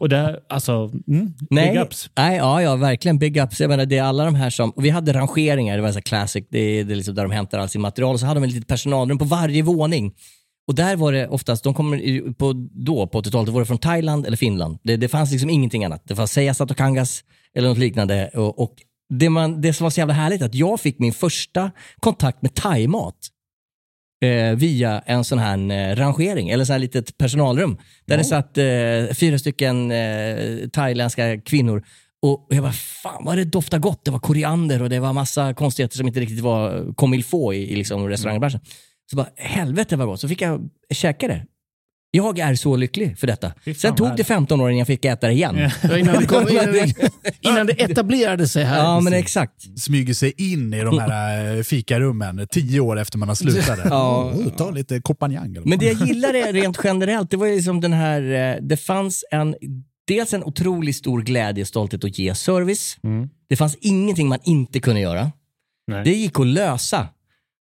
Och 0.00 0.08
det, 0.08 0.40
alltså, 0.48 0.72
mm, 1.08 1.26
big 1.26 1.46
Nej, 1.50 1.78
ups. 1.78 2.10
nej 2.18 2.36
ja, 2.36 2.62
ja, 2.62 2.76
verkligen 2.76 3.18
big 3.18 3.36
ups. 3.36 3.60
Jag 3.60 3.68
menar, 3.68 3.86
det 3.86 3.98
är 3.98 4.02
alla 4.02 4.24
de 4.24 4.34
här 4.34 4.50
som, 4.50 4.70
och 4.70 4.84
vi 4.84 4.90
hade 4.90 5.12
rangeringar, 5.12 5.76
det 5.76 5.82
var 5.82 5.88
så 5.88 5.94
här 5.94 6.00
classic, 6.02 6.44
det 6.50 6.58
är, 6.58 6.84
det 6.84 6.94
är 6.94 6.96
liksom 6.96 7.14
där 7.14 7.22
de 7.22 7.30
hämtar 7.32 7.58
all 7.58 7.68
sin 7.68 7.80
material. 7.80 8.14
Och 8.14 8.20
så 8.20 8.26
hade 8.26 8.40
de 8.40 8.44
ett 8.46 8.52
litet 8.52 8.68
personalrum 8.68 9.18
på 9.18 9.24
varje 9.24 9.62
våning. 9.62 10.12
Och 10.66 10.74
där 10.74 10.96
var 10.96 11.12
det 11.12 11.28
oftast, 11.28 11.64
de 11.64 11.74
kommer 11.74 12.32
på, 12.32 12.52
då 12.72 13.06
på 13.06 13.20
80-talet, 13.20 13.48
var 13.48 13.60
det 13.60 13.66
från 13.66 13.78
Thailand 13.78 14.26
eller 14.26 14.36
Finland. 14.36 14.78
Det, 14.82 14.96
det 14.96 15.08
fanns 15.08 15.30
liksom 15.30 15.50
ingenting 15.50 15.84
annat. 15.84 16.02
Det 16.04 16.16
fanns 16.16 16.32
Seasat 16.32 16.70
och 16.70 16.76
Kangas 16.76 17.24
eller 17.54 17.68
något 17.68 17.78
liknande. 17.78 18.30
Och, 18.34 18.58
och 18.58 18.74
det, 19.08 19.30
man, 19.30 19.60
det 19.60 19.72
som 19.72 19.84
var 19.84 19.90
så 19.90 20.00
jävla 20.00 20.14
härligt 20.14 20.42
att 20.42 20.54
jag 20.54 20.80
fick 20.80 20.98
min 20.98 21.12
första 21.12 21.70
kontakt 22.00 22.42
med 22.42 22.54
thaimat 22.54 23.16
eh, 24.24 24.56
via 24.56 25.00
en 25.00 25.24
sån 25.24 25.38
här 25.38 25.70
eh, 25.70 25.96
rangering, 25.96 26.48
eller 26.48 26.64
sån 26.64 26.72
här 26.72 26.80
litet 26.80 27.18
personalrum. 27.18 27.78
Där 28.04 28.16
det 28.16 28.24
satt 28.24 28.58
eh, 28.58 29.14
fyra 29.14 29.38
stycken 29.38 29.90
eh, 29.90 30.68
thailändska 30.72 31.40
kvinnor. 31.40 31.84
Och 32.22 32.46
jag 32.50 32.62
bara, 32.62 32.72
fan 32.72 33.24
vad 33.24 33.36
det 33.36 33.44
doftar 33.44 33.78
gott. 33.78 34.04
Det 34.04 34.10
var 34.10 34.18
koriander 34.18 34.82
och 34.82 34.90
det 34.90 35.00
var 35.00 35.12
massa 35.12 35.54
konstigheter 35.54 35.96
som 35.96 36.06
inte 36.06 36.20
riktigt 36.20 36.40
var 36.40 36.92
comme 36.94 37.16
il 37.16 37.24
faut 37.24 37.54
i, 37.54 37.72
i 37.72 37.76
liksom 37.76 38.08
restaurangbranschen. 38.08 38.60
Så 39.10 39.16
bara, 39.16 39.28
helvete 39.36 39.96
vad 39.96 40.06
gott. 40.06 40.20
Så 40.20 40.28
fick 40.28 40.42
jag 40.42 40.68
käka 40.90 41.28
det. 41.28 41.46
Jag 42.10 42.38
är 42.38 42.54
så 42.54 42.76
lycklig 42.76 43.18
för 43.18 43.26
detta. 43.26 43.52
Sen 43.76 43.94
tog 43.94 44.16
det 44.16 44.24
15 44.24 44.60
år 44.60 44.70
innan 44.70 44.78
jag 44.78 44.86
fick 44.86 45.04
äta 45.04 45.26
det 45.26 45.32
igen. 45.32 45.70
Ja, 45.82 45.98
Innan 45.98 46.20
det, 46.20 46.26
kom, 46.26 46.48
innan, 46.50 46.72
det, 46.72 47.10
innan 47.40 47.66
det 47.66 47.72
etablerade 47.72 48.48
sig 48.48 48.64
här. 48.64 48.78
Ja, 48.78 49.00
men 49.00 49.12
exakt. 49.12 49.80
Smyger 49.80 50.14
sig 50.14 50.32
in 50.36 50.74
i 50.74 50.80
de 50.80 50.98
här 50.98 51.56
eh, 51.56 51.62
fikarummen 51.62 52.46
tio 52.50 52.80
år 52.80 52.98
efter 52.98 53.18
man 53.18 53.28
har 53.28 53.34
slutat. 53.34 53.78
Ja. 53.84 54.32
Oh, 54.34 54.48
ta 54.48 54.70
lite 54.70 55.00
kompanjang. 55.00 55.56
Men 55.64 55.78
det 55.78 55.86
jag 55.86 56.08
gillade 56.08 56.52
rent 56.52 56.78
generellt, 56.84 57.30
det 57.30 57.36
var 57.36 57.46
ju 57.46 57.56
liksom 57.56 57.80
den 57.80 57.92
här, 57.92 58.54
eh, 58.56 58.62
det 58.62 58.76
fanns 58.76 59.24
en, 59.30 59.56
dels 60.06 60.34
en 60.34 60.44
otroligt 60.44 60.96
stor 60.96 61.22
glädje 61.22 61.62
och 61.62 61.68
stolthet 61.68 62.04
att 62.04 62.18
ge 62.18 62.34
service. 62.34 62.98
Mm. 63.04 63.28
Det 63.48 63.56
fanns 63.56 63.76
ingenting 63.80 64.28
man 64.28 64.38
inte 64.44 64.80
kunde 64.80 65.00
göra. 65.00 65.32
Nej. 65.86 66.04
Det 66.04 66.12
gick 66.12 66.40
att 66.40 66.46
lösa. 66.46 67.08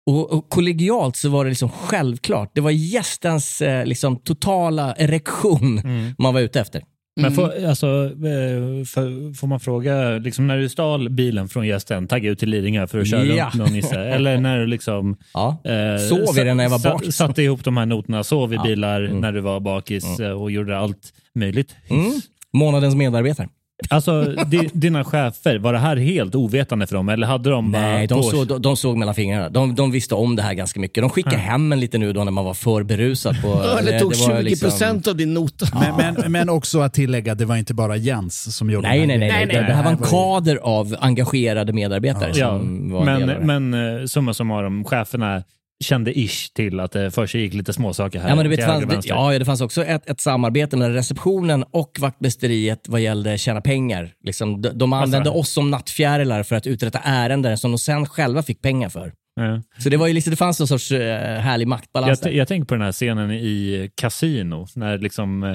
Och, 0.06 0.32
och 0.34 0.50
kollegialt 0.50 1.16
så 1.16 1.30
var 1.30 1.44
det 1.46 1.50
liksom 1.50 1.70
självklart. 1.70 2.52
Det 2.56 2.62
var 2.62 2.72
gästens 2.72 3.62
eh, 3.62 3.86
liksom, 3.86 4.16
totala 4.18 4.96
erektion 4.98 5.82
man 6.18 6.34
var 6.34 6.42
ute 6.42 6.60
efter. 6.62 6.84
Men 7.22 7.32
får, 7.32 7.66
alltså, 7.66 7.88
eh, 8.06 8.86
för, 8.86 9.34
får 9.34 9.48
man 9.48 9.60
fråga, 9.60 10.10
liksom 10.18 10.48
när 10.48 10.58
du 10.58 10.70
stal 10.70 11.10
bilen 11.10 11.48
från 11.50 11.68
gästen, 11.68 12.08
taggade 12.08 12.30
ut 12.34 12.40
till 12.40 12.50
Lidingö 12.50 12.88
för 12.88 13.00
att 13.00 13.08
köra 13.10 13.26
Ja. 13.26 13.46
runt 13.46 13.54
någon 13.56 13.74
nisse? 13.74 14.00
Eller 14.16 14.38
när 14.38 14.60
du 14.60 14.66
liksom 14.68 15.18
Ja. 15.34 15.62
eh, 15.66 16.08
Sov 16.10 16.38
i 16.40 16.44
den 16.44 16.58
när 16.58 16.64
jag 16.64 16.70
var 16.72 16.92
bakis. 16.92 17.16
Satte 17.16 17.44
ihop 17.44 17.64
de 17.64 17.78
här 17.78 17.86
noterna, 17.86 18.24
sov 18.24 18.54
i 18.54 18.56
Ja. 18.56 18.64
bilar 18.64 19.02
Mm. 19.04 19.20
när 19.20 19.32
du 19.32 19.42
var 19.42 19.60
bakis 19.60 20.20
eh, 20.20 20.32
och 20.32 20.52
gjorde 20.52 20.78
allt 20.78 21.14
möjligt. 21.36 21.76
Mm. 21.90 22.12
Månadens 22.54 22.96
medarbetare. 22.96 23.48
Alltså 23.90 24.24
di, 24.48 24.70
dina 24.74 25.04
chefer, 25.04 25.58
var 25.60 25.74
det 25.74 25.80
här 25.80 25.96
helt 25.98 26.36
ovetande 26.36 26.88
för 26.88 26.96
dem 26.96 27.10
eller 27.10 27.28
hade 27.28 27.50
de 27.50 27.72
bara 27.72 27.82
Nej, 27.82 28.08
de, 28.08 28.22
på- 28.22 28.24
såg, 28.30 28.48
de, 28.48 28.62
de 28.62 28.78
såg 28.78 28.98
mellan 28.98 29.16
fingrarna. 29.16 29.50
De, 29.50 29.76
de 29.76 29.92
visste 29.92 30.16
om 30.16 30.36
det 30.36 30.42
här 30.42 30.54
ganska 30.54 30.80
mycket. 30.80 31.04
De 31.04 31.10
skickade 31.10 31.36
hem 31.38 31.72
en 31.72 31.80
lite 31.80 31.98
nu 31.98 32.14
då 32.14 32.24
när 32.24 32.32
man 32.32 32.46
var 32.46 32.54
för 32.54 32.84
berusad. 32.84 33.42
På, 33.42 33.48
Eller 33.80 34.00
tog 34.00 34.12
det 34.12 34.18
var 34.20 34.36
20 34.38 34.42
liksom- 34.42 34.70
procent 34.70 35.08
av 35.08 35.16
din 35.18 35.34
nota. 35.34 35.66
Men, 35.98 36.14
men, 36.16 36.32
men 36.32 36.50
också 36.50 36.80
att 36.80 36.94
tillägga, 36.94 37.36
det 37.36 37.46
var 37.46 37.56
inte 37.56 37.74
bara 37.74 37.96
Jens 37.96 38.56
som 38.58 38.70
gjorde 38.70 38.88
Nej, 38.88 39.00
de 39.00 39.06
nej, 39.08 39.18
här 39.18 39.20
nej. 39.20 39.30
nej, 39.38 39.46
grejerna. 39.46 39.68
Det, 39.68 39.74
det 39.74 39.76
här 39.78 39.84
var 39.84 39.92
en 39.92 39.98
kader 39.98 40.56
av 40.64 40.96
engagerade 41.00 41.74
medarbetare 41.74 42.32
Ja, 42.36 42.50
som 42.60 42.92
var 42.92 43.00
av 43.00 43.20
det. 43.20 43.40
men, 43.42 43.72
men 43.72 44.00
eh, 44.02 44.06
summa 44.06 44.34
summarum, 44.34 44.84
cheferna 44.84 45.44
kände 45.84 46.20
ish 46.20 46.54
till 46.54 46.80
att 46.80 46.92
det 46.92 47.12
för 47.12 47.26
sig 47.28 47.42
gick 47.42 47.54
lite 47.54 47.74
småsaker 47.74 48.20
här. 48.20 48.30
Ja, 48.30 48.36
men 48.36 48.44
du 48.44 48.50
vet, 48.50 48.66
fanns, 48.66 48.86
det, 48.86 49.00
ja, 49.04 49.40
det 49.40 49.46
fanns 49.46 49.62
också 49.62 49.86
ett, 49.86 50.10
ett 50.10 50.22
samarbete 50.22 50.78
mellan 50.78 50.94
receptionen 50.94 51.64
och 51.72 51.98
vaktmästeriet 52.00 52.86
vad 52.88 53.02
gällde 53.02 53.38
tjäna 53.38 53.62
pengar. 53.62 54.12
Liksom, 54.24 54.62
de, 54.62 54.70
de 54.70 54.94
använde 54.94 55.30
oss 55.30 55.50
som 55.50 55.72
nattfjärilar 55.72 56.44
för 56.44 56.56
att 56.56 56.68
uträtta 56.68 57.00
ärenden 57.04 57.58
som 57.58 57.72
de 57.72 57.78
sen 57.78 58.06
själva 58.06 58.44
fick 58.44 58.62
pengar 58.62 58.90
för. 58.90 59.14
Ja. 59.36 59.62
Så 59.78 59.90
det, 59.90 59.98
var 59.98 60.08
ju 60.08 60.14
liksom, 60.14 60.32
det 60.32 60.38
fanns 60.38 60.60
någon 60.60 60.68
sorts 60.68 60.92
eh, 60.92 61.40
härlig 61.40 61.68
maktbalans 61.68 62.22
Jag, 62.24 62.34
jag 62.34 62.48
tänker 62.48 62.66
på 62.66 62.74
den 62.76 62.84
här 62.84 62.92
scenen 62.92 63.32
i 63.32 63.90
Casino, 63.96 64.68
när 64.76 64.98
liksom, 64.98 65.44
eh, 65.44 65.50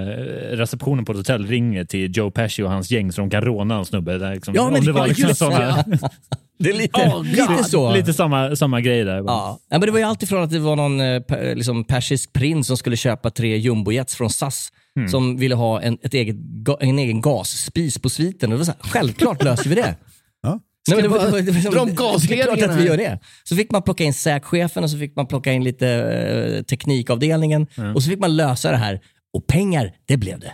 receptionen 0.56 1.04
på 1.04 1.12
ett 1.12 1.18
hotell 1.18 1.46
ringer 1.46 1.84
till 1.84 2.16
Joe 2.16 2.30
Pesci 2.30 2.62
och 2.62 2.70
hans 2.70 2.90
gäng 2.90 3.12
så 3.12 3.20
de 3.20 3.30
kan 3.30 3.40
råna 3.40 3.78
en 3.78 3.84
snubbe. 3.84 4.18
Där 4.18 4.34
liksom, 4.34 4.54
Ja, 4.54 4.70
men 4.70 4.80
det 4.80 4.86
det 4.86 4.92
var 4.92 5.06
liksom 5.06 5.28
just 5.28 5.38
såna, 5.38 5.84
Det 6.58 6.70
är 6.70 6.74
lite, 6.74 7.00
Oh, 7.00 7.24
lite 7.24 7.64
så. 7.64 7.92
Lite 7.92 8.12
samma, 8.12 8.56
samma 8.56 8.80
grej 8.80 9.04
där. 9.04 9.16
Ja. 9.16 9.58
ja, 9.68 9.78
men 9.78 9.80
det 9.80 9.90
var 9.90 9.98
ju 9.98 10.04
alltid 10.04 10.28
från 10.28 10.42
att 10.42 10.50
det 10.50 10.58
var 10.58 10.76
någon 10.76 11.00
eh, 11.00 11.54
liksom 11.54 11.84
persisk 11.84 12.32
prins 12.32 12.66
som 12.66 12.76
skulle 12.76 12.96
köpa 12.96 13.30
tre 13.30 13.56
jumbojets 13.56 14.16
från 14.16 14.30
SAS 14.30 14.72
som 15.10 15.36
ville 15.36 15.54
ha 15.54 15.80
en, 15.80 15.98
ett 16.02 16.14
eget, 16.14 16.36
en 16.80 16.98
egen 16.98 17.20
gasspis 17.20 17.98
på 17.98 18.08
sviten. 18.08 18.52
Och 18.52 18.58
det 18.58 18.64
var 18.64 18.64
så 18.64 18.72
här, 18.82 18.90
självklart 18.90 19.42
löser 19.42 19.68
vi 19.68 19.74
det. 19.74 19.94
Ja. 20.42 20.60
Nej, 20.88 21.02
men 21.02 21.02
det, 21.02 21.08
var, 21.08 21.18
det, 21.18 21.30
var, 21.30 21.40
det, 21.40 21.52
var, 21.52 22.28
det 22.28 22.34
är 22.34 22.44
klart 22.56 22.70
att 22.70 22.76
vi 22.76 22.86
gör 22.86 22.96
det. 22.96 23.18
Så 23.44 23.56
fick 23.56 23.70
man 23.70 23.82
plocka 23.82 24.04
in 24.04 24.14
säkchefen 24.14 24.84
och 24.84 24.90
så 24.90 24.98
fick 24.98 25.16
man 25.16 25.26
plocka 25.26 25.52
in 25.52 25.64
lite 25.64 25.88
eh, 25.88 26.62
teknikavdelningen 26.62 27.66
och 27.94 28.02
så 28.02 28.10
fick 28.10 28.18
man 28.18 28.36
lösa 28.36 28.70
det 28.70 28.76
här. 28.76 29.00
Och 29.32 29.46
pengar, 29.46 29.92
det 30.06 30.16
blev 30.16 30.40
det. 30.40 30.52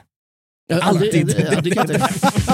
Ja, 0.67 0.81
Alltid. 0.83 1.27
Det, 1.27 1.33
det, 1.63 1.75
ja, 1.75 1.85
det 1.85 1.99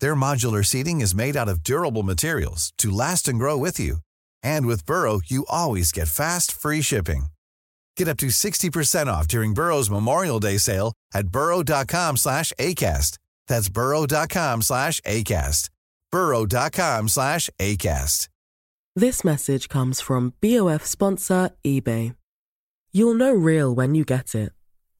Their 0.00 0.16
modular 0.16 0.64
seating 0.64 1.00
is 1.00 1.14
made 1.14 1.36
out 1.36 1.48
of 1.48 1.62
durable 1.62 2.02
materials 2.02 2.72
to 2.78 2.90
last 2.90 3.28
and 3.28 3.38
grow 3.38 3.56
with 3.56 3.78
you. 3.78 3.98
And 4.42 4.66
with 4.66 4.84
Burrow, 4.86 5.20
you 5.26 5.46
always 5.48 5.92
get 5.92 6.08
fast, 6.08 6.50
free 6.50 6.82
shipping. 6.82 7.26
Get 7.96 8.08
up 8.08 8.16
to 8.18 8.26
60% 8.26 9.06
off 9.06 9.28
during 9.28 9.54
Burrow's 9.54 9.88
Memorial 9.88 10.40
Day 10.40 10.58
sale 10.58 10.92
at 11.14 11.28
burrow.com 11.28 12.16
slash 12.16 12.52
ACAST. 12.58 13.18
That's 13.48 13.68
burrow.com 13.68 14.62
slash 14.62 15.00
ACAST. 15.00 15.70
burrow.com 16.10 17.08
slash 17.08 17.50
ACAST. 17.58 18.28
This 18.94 19.24
message 19.24 19.68
comes 19.68 20.00
from 20.00 20.32
BOF 20.40 20.86
sponsor 20.86 21.50
eBay. 21.62 22.14
You'll 22.92 23.12
know 23.12 23.32
real 23.32 23.74
when 23.74 23.94
you 23.94 24.04
get 24.04 24.34
it. 24.34 24.52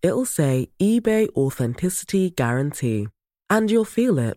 It'll 0.03 0.27
say 0.27 0.69
eBay 0.79 1.29
Authenticity 1.31 2.29
Guarantee. 2.31 3.09
And 3.49 3.71
you'll 3.71 3.87
feel 3.87 4.19
it. 4.19 4.37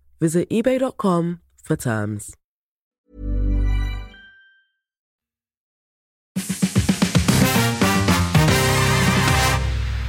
Visit 0.21 0.47
eBay.com 0.51 1.39
for 1.63 1.75
terms. 1.75 2.31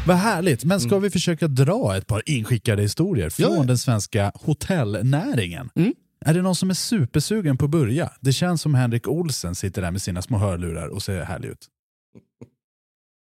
Vad 0.06 0.16
härligt, 0.16 0.64
men 0.64 0.80
ska 0.80 0.98
vi 0.98 1.10
försöka 1.10 1.48
dra 1.48 1.96
ett 1.96 2.06
par 2.06 2.22
inskickade 2.26 2.82
historier 2.82 3.30
från 3.30 3.56
Ja. 3.56 3.62
den 3.64 3.78
svenska 3.78 4.32
hotellnäringen? 4.34 5.70
Mm. 5.74 5.94
Är 6.24 6.34
det 6.34 6.42
någon 6.42 6.54
som 6.54 6.70
är 6.70 6.74
supersugen 6.74 7.58
på 7.58 7.64
att 7.64 7.70
börja? 7.70 8.12
Det 8.20 8.32
känns 8.32 8.62
som 8.62 8.74
Henrik 8.74 9.08
Olsen 9.08 9.54
sitter 9.54 9.82
där 9.82 9.90
med 9.90 10.02
sina 10.02 10.22
små 10.22 10.38
hörlurar 10.38 10.88
och 10.88 11.02
ser 11.02 11.22
härlig 11.24 11.48
ut. 11.48 11.66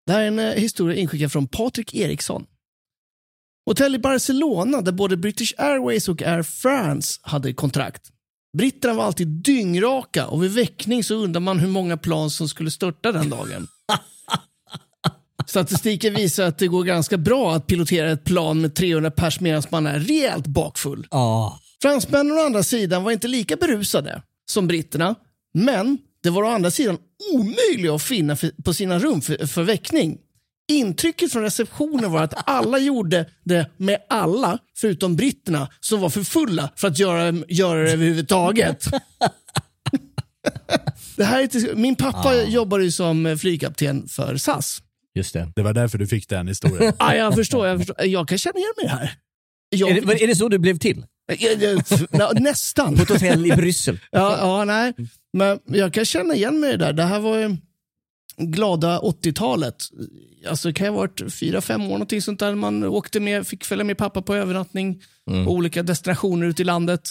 Det 0.05 0.11
här 0.13 0.21
är 0.21 0.27
en 0.27 0.39
eh, 0.39 0.45
historia 0.53 0.95
inskickad 0.97 1.31
från 1.31 1.47
Patrik 1.47 1.95
Eriksson. 1.95 2.45
Hotell 3.69 3.95
i 3.95 3.99
Barcelona 3.99 4.81
där 4.81 4.91
både 4.91 5.17
British 5.17 5.53
Airways 5.57 6.09
och 6.09 6.21
Air 6.21 6.43
France 6.43 7.19
hade 7.21 7.53
kontrakt. 7.53 8.01
Britterna 8.57 8.93
var 8.93 9.03
alltid 9.03 9.27
dyngraka 9.27 10.27
och 10.27 10.43
vid 10.43 10.51
väckning 10.51 11.03
så 11.03 11.15
undrar 11.15 11.41
man 11.41 11.59
hur 11.59 11.67
många 11.67 11.97
plan 11.97 12.29
som 12.29 12.49
skulle 12.49 12.71
störta 12.71 13.11
den 13.11 13.29
dagen. 13.29 13.67
Statistiken 15.47 16.13
visar 16.13 16.43
att 16.43 16.57
det 16.57 16.67
går 16.67 16.83
ganska 16.83 17.17
bra 17.17 17.55
att 17.55 17.67
pilotera 17.67 18.11
ett 18.11 18.23
plan 18.23 18.61
med 18.61 18.75
300 18.75 19.11
pers 19.11 19.39
medan 19.39 19.63
man 19.69 19.87
är 19.87 19.99
rejält 19.99 20.47
bakfull. 20.47 21.07
Ja. 21.11 21.59
Fransmännen 21.81 22.37
å 22.37 22.41
andra 22.41 22.63
sidan 22.63 23.03
var 23.03 23.11
inte 23.11 23.27
lika 23.27 23.55
berusade 23.55 24.21
som 24.51 24.67
britterna, 24.67 25.15
men 25.53 25.97
det 26.23 26.29
var 26.29 26.43
å 26.43 26.47
andra 26.47 26.71
sidan 26.71 26.97
omöjligt 27.33 27.91
att 27.91 28.03
finna 28.03 28.35
för, 28.35 28.63
på 28.63 28.73
sina 28.73 28.99
rum 28.99 29.21
för, 29.21 29.47
för 29.47 29.63
väckning. 29.63 30.17
Intrycket 30.69 31.31
från 31.31 31.43
receptionen 31.43 32.11
var 32.11 32.23
att 32.23 32.49
alla 32.49 32.79
gjorde 32.79 33.25
det 33.43 33.69
med 33.77 33.97
alla, 34.09 34.57
förutom 34.77 35.15
britterna, 35.15 35.69
som 35.79 36.01
var 36.01 36.09
för 36.09 36.23
fulla 36.23 36.69
för 36.75 36.87
att 36.87 36.99
göra, 36.99 37.43
göra 37.47 37.83
det 37.83 37.91
överhuvudtaget. 37.91 38.85
det 41.17 41.23
här 41.23 41.39
är 41.39 41.43
inte, 41.43 41.75
min 41.75 41.95
pappa 41.95 42.43
jobbade 42.43 42.83
ju 42.83 42.91
som 42.91 43.37
flygkapten 43.41 44.07
för 44.07 44.37
SAS. 44.37 44.81
Just 45.15 45.33
det. 45.33 45.51
Det 45.55 45.61
var 45.61 45.73
därför 45.73 45.97
du 45.97 46.07
fick 46.07 46.29
den 46.29 46.47
historien. 46.47 46.93
Ah, 46.99 47.13
jag 47.13 47.35
förstår, 47.35 47.67
jag 47.67 47.77
förstår. 47.77 48.05
Jag 48.05 48.27
kan 48.27 48.37
känna 48.37 48.57
igen 48.57 48.73
mig 48.77 48.85
i 48.85 48.87
det 48.87 48.93
här. 48.93 49.13
Jag, 49.69 49.89
Är, 49.89 50.01
det, 50.01 50.23
är 50.23 50.27
det 50.27 50.35
så 50.35 50.49
du 50.49 50.57
blev 50.57 50.77
till? 50.77 51.05
Nästan. 52.33 52.95
På 52.95 53.01
ett 53.01 53.09
hotell 53.09 53.45
i 53.45 53.51
Bryssel? 53.51 53.99
Ja, 54.11 54.37
ja, 54.39 54.65
nej. 54.65 54.93
Men 55.33 55.59
jag 55.65 55.93
kan 55.93 56.05
känna 56.05 56.35
igen 56.35 56.59
mig 56.59 56.69
i 56.69 56.77
det 56.77 56.85
där. 56.85 56.93
Det 56.93 57.03
här 57.03 57.19
var 57.19 57.37
ju 57.37 57.57
glada 58.39 58.99
80-talet. 58.99 59.75
Alltså 60.49 60.67
det 60.67 60.73
kan 60.73 60.87
ha 60.87 60.93
varit 60.95 61.33
fyra, 61.33 61.61
fem 61.61 61.81
år 61.81 61.87
någonting 61.89 62.21
sånt 62.21 62.39
där. 62.39 62.55
Man 62.55 62.83
åkte 62.83 63.19
med, 63.19 63.47
fick 63.47 63.63
följa 63.65 63.83
med 63.83 63.97
pappa 63.97 64.21
på 64.21 64.35
övernattning 64.35 65.01
Mm. 65.29 65.45
på 65.45 65.51
olika 65.51 65.83
destinationer 65.83 66.47
ute 66.47 66.61
i 66.61 66.65
landet. 66.65 67.01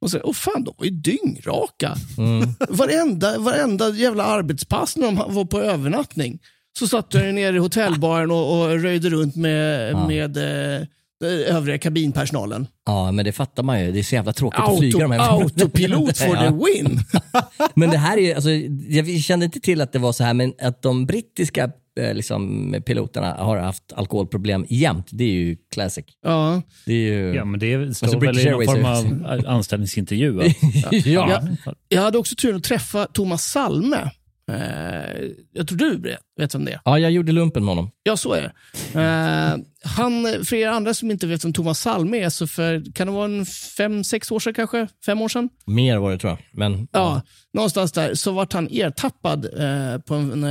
Och 0.00 0.10
så, 0.10 0.20
åh 0.24 0.32
fan, 0.32 0.64
de 0.64 0.74
var 0.78 0.84
ju 0.84 0.90
dyngraka. 0.90 1.94
Mm. 2.18 2.48
Varenda, 2.68 3.38
varenda 3.38 3.88
jävla 3.90 4.24
arbetspass 4.24 4.96
när 4.96 5.06
de 5.06 5.34
var 5.34 5.44
på 5.44 5.60
övernattning 5.60 6.38
Så 6.78 6.88
satt 6.88 7.14
jag 7.14 7.34
nere 7.34 7.56
i 7.56 7.58
hotellbaren 7.58 8.30
och, 8.30 8.60
och 8.60 8.68
röjde 8.82 9.10
runt 9.10 9.36
med, 9.36 9.92
Ja. 9.92 10.06
med 10.08 10.36
eh, 10.36 10.86
övriga 11.26 11.78
kabinpersonalen. 11.78 12.66
Ja, 12.86 13.12
men 13.12 13.24
det 13.24 13.32
fattar 13.32 13.62
man 13.62 13.84
ju. 13.84 13.92
Det 13.92 13.98
är 13.98 14.02
så 14.02 14.14
jävla 14.14 14.32
tråkigt 14.32 14.60
att 14.60 14.78
flyga 14.78 14.98
de 14.98 15.10
här. 15.10 15.40
autopilot 15.40 16.18
for 16.18 16.36
the 16.36 16.44
Ja. 16.44 16.50
win. 16.50 17.00
Men 17.74 17.90
det 17.90 17.98
här 17.98 18.16
är 18.16 18.20
ju, 18.22 18.32
alltså, 18.32 18.50
jag 18.88 19.20
kände 19.20 19.44
inte 19.44 19.60
till 19.60 19.80
att 19.80 19.92
det 19.92 19.98
var 19.98 20.12
så 20.12 20.24
här, 20.24 20.34
men 20.34 20.52
att 20.62 20.82
de 20.82 21.06
brittiska 21.06 21.70
eh, 22.00 22.14
liksom, 22.14 22.74
piloterna 22.86 23.34
har 23.34 23.56
haft 23.58 23.92
alkoholproblem 23.96 24.66
jämt, 24.68 25.06
det 25.10 25.24
är 25.24 25.28
ju 25.32 25.56
classic. 25.74 26.04
Ja. 26.24 26.62
Det 26.86 26.92
är 26.92 27.12
ju... 27.12 27.34
Ja, 27.34 27.44
men 27.44 27.60
det 27.60 27.94
står 27.96 28.06
Alltså, 28.06 28.18
väl 28.18 28.38
i 28.38 28.50
någon 28.50 28.64
form 28.64 28.84
av 29.24 29.44
anställningsintervju. 29.46 30.40
att- 30.42 30.46
Ja. 31.06 31.30
Jag, 31.30 31.48
jag 31.88 32.02
hade 32.02 32.18
också 32.18 32.34
turen 32.34 32.56
att 32.56 32.64
träffa 32.64 33.06
Thomas 33.06 33.42
Salme. 33.44 34.10
Eh, 34.48 35.28
jag 35.52 35.68
tror 35.68 35.78
du 35.78 35.98
vet, 36.38 36.54
vem 36.54 36.64
det 36.64 36.72
är. 36.72 36.80
ja, 36.84 36.98
jag 36.98 37.10
gjorde 37.10 37.32
lumpen 37.32 37.64
med 37.64 37.74
honom. 37.74 37.90
Ja, 38.02 38.16
så 38.16 38.32
är 38.32 38.40
det. 38.42 38.52
Eh, 39.00 39.56
han, 39.84 40.44
för 40.44 40.54
er 40.56 40.68
andra 40.68 40.94
som 40.94 41.10
inte 41.10 41.26
vet 41.26 41.44
vem 41.44 41.52
Thomas 41.52 41.80
Salme 41.80 42.18
är, 42.18 42.28
så 42.28 42.46
för, 42.46 42.92
kan 42.94 43.06
det 43.06 43.12
vara 43.12 43.24
en 43.24 43.46
fem, 43.46 44.04
sex 44.04 44.30
år 44.30 44.40
sedan 44.40 44.54
kanske? 44.54 44.88
Fem 45.06 45.22
år 45.22 45.28
sedan? 45.28 45.48
Mer 45.66 45.96
var 45.96 46.10
det 46.10 46.18
tror 46.18 46.30
jag. 46.30 46.38
Men, 46.52 46.88
Ja, 46.92 47.22
någonstans 47.52 47.92
där 47.92 48.14
så 48.14 48.32
vart 48.32 48.52
han 48.52 48.68
ertappad 48.70 49.44
eh, 49.44 49.98
på, 50.00 50.14
en, 50.14 50.46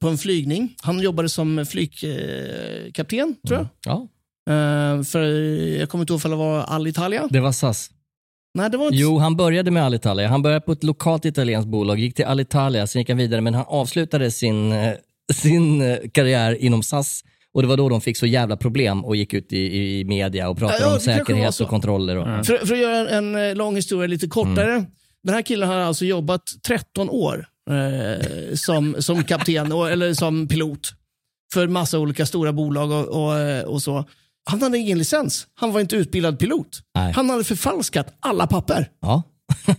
på 0.00 0.08
en 0.08 0.18
flygning. 0.18 0.74
Han 0.82 1.00
jobbade 1.00 1.28
som 1.28 1.66
flygkapten, 1.66 2.92
kapten, 2.92 3.36
tror 3.48 3.58
jag. 3.58 3.68
ja, 3.84 4.08
Eh, 4.50 5.02
för 5.02 5.20
jag 5.78 5.88
kommer 5.88 6.02
inte 6.02 6.12
ihåg 6.12 6.20
om 6.24 6.30
det 6.30 6.36
var 6.36 6.60
Alitalia. 6.62 7.28
det 7.30 7.40
var 7.40 7.52
SAS. 7.52 7.90
Nej, 8.54 8.70
det 8.70 8.76
var 8.76 8.86
inte... 8.86 8.96
Jo, 8.96 9.18
han 9.18 9.36
började 9.36 9.70
med 9.70 9.84
Alitalia. 9.84 10.28
Han 10.28 10.42
började 10.42 10.60
på 10.60 10.72
ett 10.72 10.84
lokalt 10.84 11.24
italienskt 11.24 11.68
bolag, 11.68 11.98
gick 11.98 12.14
till 12.14 12.24
Alitalia, 12.24 12.86
sen 12.86 13.00
gick 13.00 13.08
han 13.08 13.18
vidare, 13.18 13.40
men 13.40 13.54
han 13.54 13.64
avslutade 13.68 14.30
sin, 14.30 14.72
eh, 14.72 14.92
sin 15.32 15.82
eh, 15.82 15.96
karriär 16.12 16.62
inom 16.64 16.82
SAS 16.82 17.24
och 17.54 17.62
det 17.62 17.68
var 17.68 17.76
då 17.76 17.88
de 17.88 18.00
fick 18.00 18.16
så 18.16 18.26
jävla 18.26 18.56
problem 18.56 19.04
och 19.04 19.16
gick 19.16 19.34
ut 19.34 19.52
i, 19.52 19.58
i 19.58 20.04
media 20.04 20.48
och 20.48 20.58
pratade 20.58 20.80
Ja, 20.80 20.88
ja, 20.88 20.94
om 20.94 21.00
säkerhet 21.00 21.60
och 21.60 21.68
kontroller. 21.68 22.16
Och, 22.16 22.46
För, 22.46 22.66
för 22.66 22.74
att 22.74 22.80
göra 22.80 22.96
en, 22.96 23.34
en 23.34 23.48
eh, 23.50 23.56
lång 23.56 23.76
historia 23.76 24.06
lite 24.06 24.26
kortare. 24.26 24.72
Mm. 24.72 24.86
Den 25.22 25.34
här 25.34 25.42
killen 25.42 25.68
har 25.68 25.76
alltså 25.76 26.04
jobbat 26.04 26.42
13 26.66 27.10
år 27.10 27.46
eh, 27.70 28.54
som, 28.54 28.96
som 28.98 29.24
kapten 29.24 29.72
och, 29.72 29.90
eller 29.90 30.14
som 30.14 30.48
pilot 30.48 30.92
för 31.52 31.68
massa 31.68 31.98
olika 31.98 32.26
stora 32.26 32.52
bolag 32.52 32.90
och, 32.90 33.08
och, 33.08 33.64
och 33.64 33.82
så. 33.82 34.04
Han 34.50 34.62
hade 34.62 34.78
ingen 34.78 34.98
licens. 34.98 35.46
Han 35.60 35.72
var 35.72 35.80
inte 35.80 35.96
utbildad 35.96 36.38
pilot. 36.38 36.80
Nej. 36.94 37.12
Han 37.12 37.30
hade 37.30 37.44
förfalskat 37.44 38.06
alla 38.20 38.46
papper. 38.46 38.88
Ja. 39.02 39.22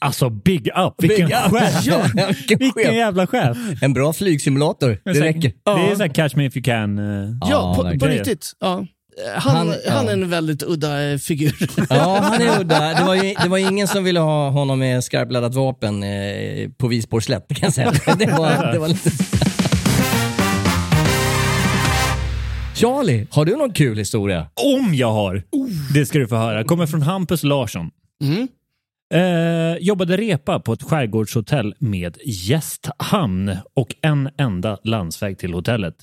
Alltså 0.00 0.30
big 0.30 0.68
up, 0.68 0.94
vilken 0.98 1.26
Big 1.26 1.34
up. 1.36 1.50
chef! 1.60 1.86
Ja, 1.86 2.26
vilken 2.28 2.58
vilken 2.58 2.94
jävla 2.94 3.26
chef! 3.26 3.56
En 3.82 3.92
bra 3.92 4.12
flygsimulator, 4.12 4.98
det 5.04 5.20
räcker. 5.20 5.52
Det 5.64 5.90
är 5.92 5.94
så 5.96 6.02
här 6.02 6.14
catch 6.14 6.34
me 6.36 6.44
if 6.46 6.56
you 6.56 6.62
can. 6.64 6.98
eh, 6.98 7.30
Ja, 7.50 7.74
på, 7.76 7.98
på 7.98 8.06
riktigt. 8.06 8.52
Ja. 8.60 8.86
Han, 9.36 9.56
Han- 9.56 9.68
han, 9.88 10.04
ja. 10.06 10.10
är 10.10 10.12
en 10.12 10.30
väldigt 10.30 10.62
udda 10.62 11.10
eh, 11.10 11.18
figur. 11.18 11.68
Ja, 11.90 12.18
han 12.22 12.40
är 12.42 12.60
udda. 12.60 12.94
Det 12.94 13.04
var, 13.04 13.14
ju, 13.14 13.34
det 13.42 13.48
var 13.48 13.58
ingen 13.58 13.88
som 13.88 14.04
ville 14.04 14.20
ha 14.20 14.50
honom 14.50 14.78
med 14.78 15.04
skarpladdat 15.04 15.54
vapen 15.54 16.02
eh, 16.02 16.68
på 16.78 16.88
Visborg 16.88 17.22
slätt, 17.22 17.48
kan 17.48 17.58
jag 17.60 17.72
säga. 17.72 17.92
Det 18.18 18.26
var, 18.26 18.72
det 18.72 18.78
var 18.78 18.88
lite... 18.88 19.10
Charlie, 22.78 23.26
har 23.30 23.44
du 23.44 23.56
någon 23.56 23.72
kul 23.72 23.98
historia? 23.98 24.46
Om 24.76 24.94
jag 24.94 25.12
har! 25.12 25.42
Det 25.94 26.06
ska 26.06 26.18
du 26.18 26.28
få 26.28 26.36
höra. 26.36 26.64
Kommer 26.64 26.86
från 26.86 27.02
Hampus 27.02 27.42
Larsson. 27.42 27.90
Eh, 29.14 29.76
jobbade 29.80 30.16
repa 30.16 30.60
på 30.60 30.72
ett 30.72 30.82
skärgårdshotell 30.82 31.74
med 31.78 32.18
gästhamn 32.24 33.56
och 33.74 33.94
en 34.02 34.30
enda 34.38 34.78
landsväg 34.84 35.38
till 35.38 35.52
hotellet. 35.52 35.94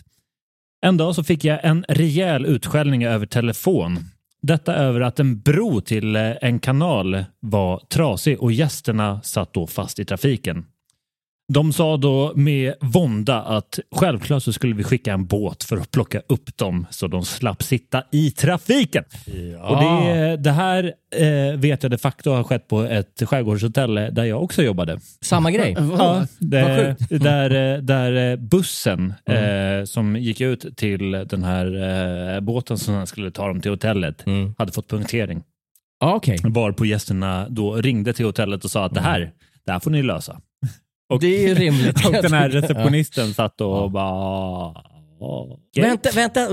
En 0.85 0.97
dag 0.97 1.15
så 1.15 1.23
fick 1.23 1.43
jag 1.43 1.65
en 1.65 1.85
rejäl 1.87 2.45
utskällning 2.45 3.05
över 3.05 3.25
telefon. 3.25 3.99
Detta 4.41 4.75
över 4.75 5.01
att 5.01 5.19
en 5.19 5.39
bro 5.39 5.81
till 5.81 6.15
eh, 6.15 6.31
en 6.41 6.59
kanal 6.59 7.25
var 7.39 7.79
trasig 7.89 8.41
och 8.41 8.51
gästerna 8.51 9.21
satt 9.21 9.53
då 9.53 9.67
fast 9.67 9.99
i 9.99 10.05
trafiken. 10.05 10.65
De 11.53 11.73
sa 11.73 11.97
då 11.97 12.33
med 12.35 12.73
vånda 12.79 13.41
att 13.41 13.79
självklart 13.95 14.43
så 14.43 14.53
skulle 14.53 14.75
vi 14.75 14.83
skicka 14.83 15.13
en 15.13 15.25
båt 15.25 15.63
för 15.63 15.77
att 15.77 15.91
plocka 15.91 16.21
upp 16.27 16.57
dem 16.57 16.85
så 16.89 17.07
de 17.07 17.25
slapp 17.25 17.63
sitta 17.63 18.03
i 18.11 18.31
trafiken. 18.31 19.03
Och 19.63 19.77
det, 19.77 20.37
det 20.37 20.51
här 20.51 20.93
eh, 21.15 21.59
vet 21.59 21.83
jag 21.83 21.91
de 21.91 21.97
facto 21.97 22.31
har 22.31 22.43
skett 22.43 22.67
på 22.67 22.81
ett 22.81 23.21
skärgårdshotell 23.25 23.95
där 23.95 24.23
jag 24.23 24.43
också 24.43 24.63
jobbade. 24.63 24.99
Samma 25.21 25.51
grej? 25.51 25.77
Ja, 25.97 26.27
det, 26.39 26.95
där, 27.09 27.75
eh, 27.75 27.81
där 27.81 28.31
eh, 28.31 28.35
bussen 28.37 29.13
eh, 29.25 29.85
som 29.85 30.15
gick 30.15 30.41
ut 30.41 30.77
till 30.77 31.11
den 31.11 31.43
här 31.43 31.65
eh, 32.35 32.39
båten 32.39 32.77
som 32.77 33.07
skulle 33.07 33.31
ta 33.31 33.47
dem 33.47 33.61
till 33.61 33.71
hotellet 33.71 34.23
hade 34.57 34.71
fått 34.71 34.89
punktering. 34.89 35.43
Ja, 35.99 36.15
okej. 36.15 36.37
Varpå 36.43 36.85
gästerna 36.85 37.49
då 37.49 37.75
ringde 37.75 38.13
till 38.13 38.25
hotellet 38.25 38.63
och 38.63 38.71
sa 38.71 38.85
att 38.85 38.93
det 38.93 39.01
här, 39.01 39.31
det 39.65 39.71
här 39.71 39.79
får 39.79 39.91
ni 39.91 40.03
lösa. 40.03 40.41
Och, 41.09 41.19
Det 41.19 41.27
är 41.43 41.47
ju 41.47 41.55
rimligt. 41.55 42.05
och 42.07 42.11
den 42.13 42.33
här 42.33 42.49
Ja. 42.49 42.55
receptionisten 42.61 43.33
satt 43.33 43.61
och 43.61 43.91
bara... 43.91 44.69
okej. 45.19 45.83
Vänta, 45.83 46.09
vänta, 46.15 46.47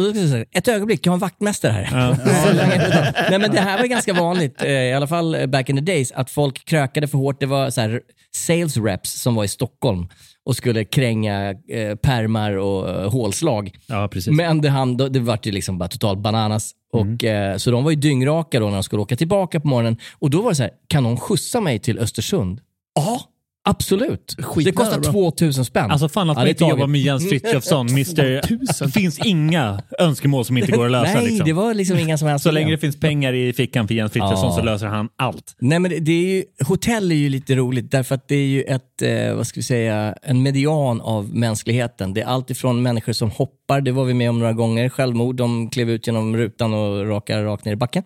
ett 0.53 0.69
ögonblick, 0.69 1.07
jag 1.07 1.11
har 1.11 1.15
en 1.17 1.21
vaktmästare 1.21 1.73
här. 1.73 2.09
Länge- 2.55 3.13
Nej, 3.31 3.39
men 3.39 3.51
det 3.51 3.61
här 3.61 3.79
var 3.79 3.87
ganska 3.87 4.13
vanligt, 4.15 4.63
eh, 4.63 4.71
i 4.71 4.93
alla 4.93 5.07
fall 5.07 5.35
eh, 5.35 5.47
back 5.47 5.69
in 5.69 5.77
the 5.77 5.83
days, 5.83 6.13
att 6.13 6.31
folk 6.31 6.65
krökade 6.65 7.09
för 7.09 7.19
hårt. 7.19 7.41
Det 7.41 7.47
var 7.47 7.71
så 7.71 7.81
här, 7.81 8.01
sales 8.35 8.77
reps 8.77 9.21
som 9.23 9.35
var 9.35 9.45
i 9.45 9.49
Stockholm 9.49 10.09
och 10.45 10.57
skulle 10.57 10.85
kränga 10.85 11.51
eh, 11.51 11.95
permar 12.03 12.53
och 12.57 12.89
eh, 12.91 13.11
hålslag. 13.11 13.71
Ja, 13.87 14.09
precis. 14.09 14.33
Men 14.37 14.61
det, 14.61 14.69
han, 14.69 14.97
det 14.97 15.21
vart 15.21 15.47
ju 15.47 15.51
liksom 15.53 15.79
bara 15.79 15.89
totalt 15.89 16.19
bananas. 16.19 16.73
Och, 16.93 17.25
eh, 17.25 17.57
så 17.57 17.71
de 17.71 17.85
var 17.85 17.91
ju 17.91 17.97
dyngraka 17.97 18.61
då 18.61 18.67
när 18.67 18.75
de 18.75 18.83
skulle 18.83 19.03
åka 19.03 19.17
tillbaka 19.17 19.61
på 19.61 19.69
morgonen. 19.69 19.97
Och 20.19 20.31
då 20.31 20.43
var 20.43 20.51
det 20.51 20.57
så 20.57 20.63
här, 20.63 20.73
kan 20.89 21.03
någon 21.03 21.17
skjutsa 21.17 21.61
mig 21.61 21.79
till 21.79 21.99
Östersund? 21.99 22.61
Ja, 22.95 23.21
absolut. 23.65 24.37
det 24.65 24.73
kostar 24.73 25.01
bra. 25.01 25.13
2000 25.13 25.65
spänn. 25.65 25.91
Alltså 25.91 26.09
fan 26.09 26.31
att 26.31 26.37
Ja, 26.37 26.41
man 26.41 26.45
det 26.45 26.51
inte 26.51 26.65
tar 26.65 26.71
jobbar 26.71 26.87
med 26.87 27.01
Jens 27.01 27.29
Frithiofsson, 27.29 27.89
Mr. 27.91 28.85
Det 28.85 28.91
finns 28.93 29.19
inga 29.19 29.83
önskemål 29.99 30.45
som 30.45 30.59
inte 30.59 30.73
går 30.73 30.85
att 30.85 30.91
lösa. 30.91 31.15
Nej, 31.15 31.25
liksom. 31.25 31.47
det 31.47 31.53
var 31.53 31.75
liksom 31.75 31.99
inga 31.99 32.19
som 32.19 32.29
helst 32.29 32.43
Så 32.43 32.51
länge 32.51 32.71
det 32.71 32.79
finns 32.79 33.01
pengar 33.01 33.33
i 33.33 33.53
fickan 33.53 33.89
för 33.89 33.95
Jens 33.95 34.13
Frithiofson 34.13 34.51
Ja. 34.51 34.57
så 34.57 34.63
löser 34.63 34.87
han 34.87 35.09
allt. 35.17 35.57
Nej, 35.61 35.79
men 35.79 35.91
det, 35.91 35.99
det 35.99 36.13
är 36.13 36.35
ju, 36.35 36.45
hotell 36.67 37.13
är 37.13 37.17
ju 37.17 37.29
lite 37.29 37.55
roligt 37.55 37.91
därför 37.91 38.15
att 38.15 38.29
det 38.29 38.37
är 38.37 38.47
ju 38.47 38.63
ett, 38.63 39.03
eh, 39.03 39.35
vad 39.35 39.47
ska 39.47 39.59
vi 39.59 39.65
säga, 39.65 40.15
en 40.23 40.43
median 40.43 41.01
av 41.01 41.35
mänskligheten. 41.35 42.15
Det 42.15 42.21
är 42.21 42.27
allt 42.27 42.51
ifrån 42.51 42.83
människor 42.83 43.13
som 43.13 43.31
hoppar, 43.31 43.81
det 43.81 43.93
var 43.93 44.05
vi 44.05 44.15
med 44.15 44.31
om 44.31 44.39
några 44.39 44.53
gånger, 44.53 44.89
självmord, 44.89 45.37
de 45.37 45.71
klev 45.71 45.91
ut 45.91 46.07
genom 46.07 46.37
rutan 46.37 46.75
och 46.75 47.07
rakade 47.09 47.45
rakt 47.45 47.65
ner 47.65 47.73
i 47.73 47.77
backen. 47.77 48.03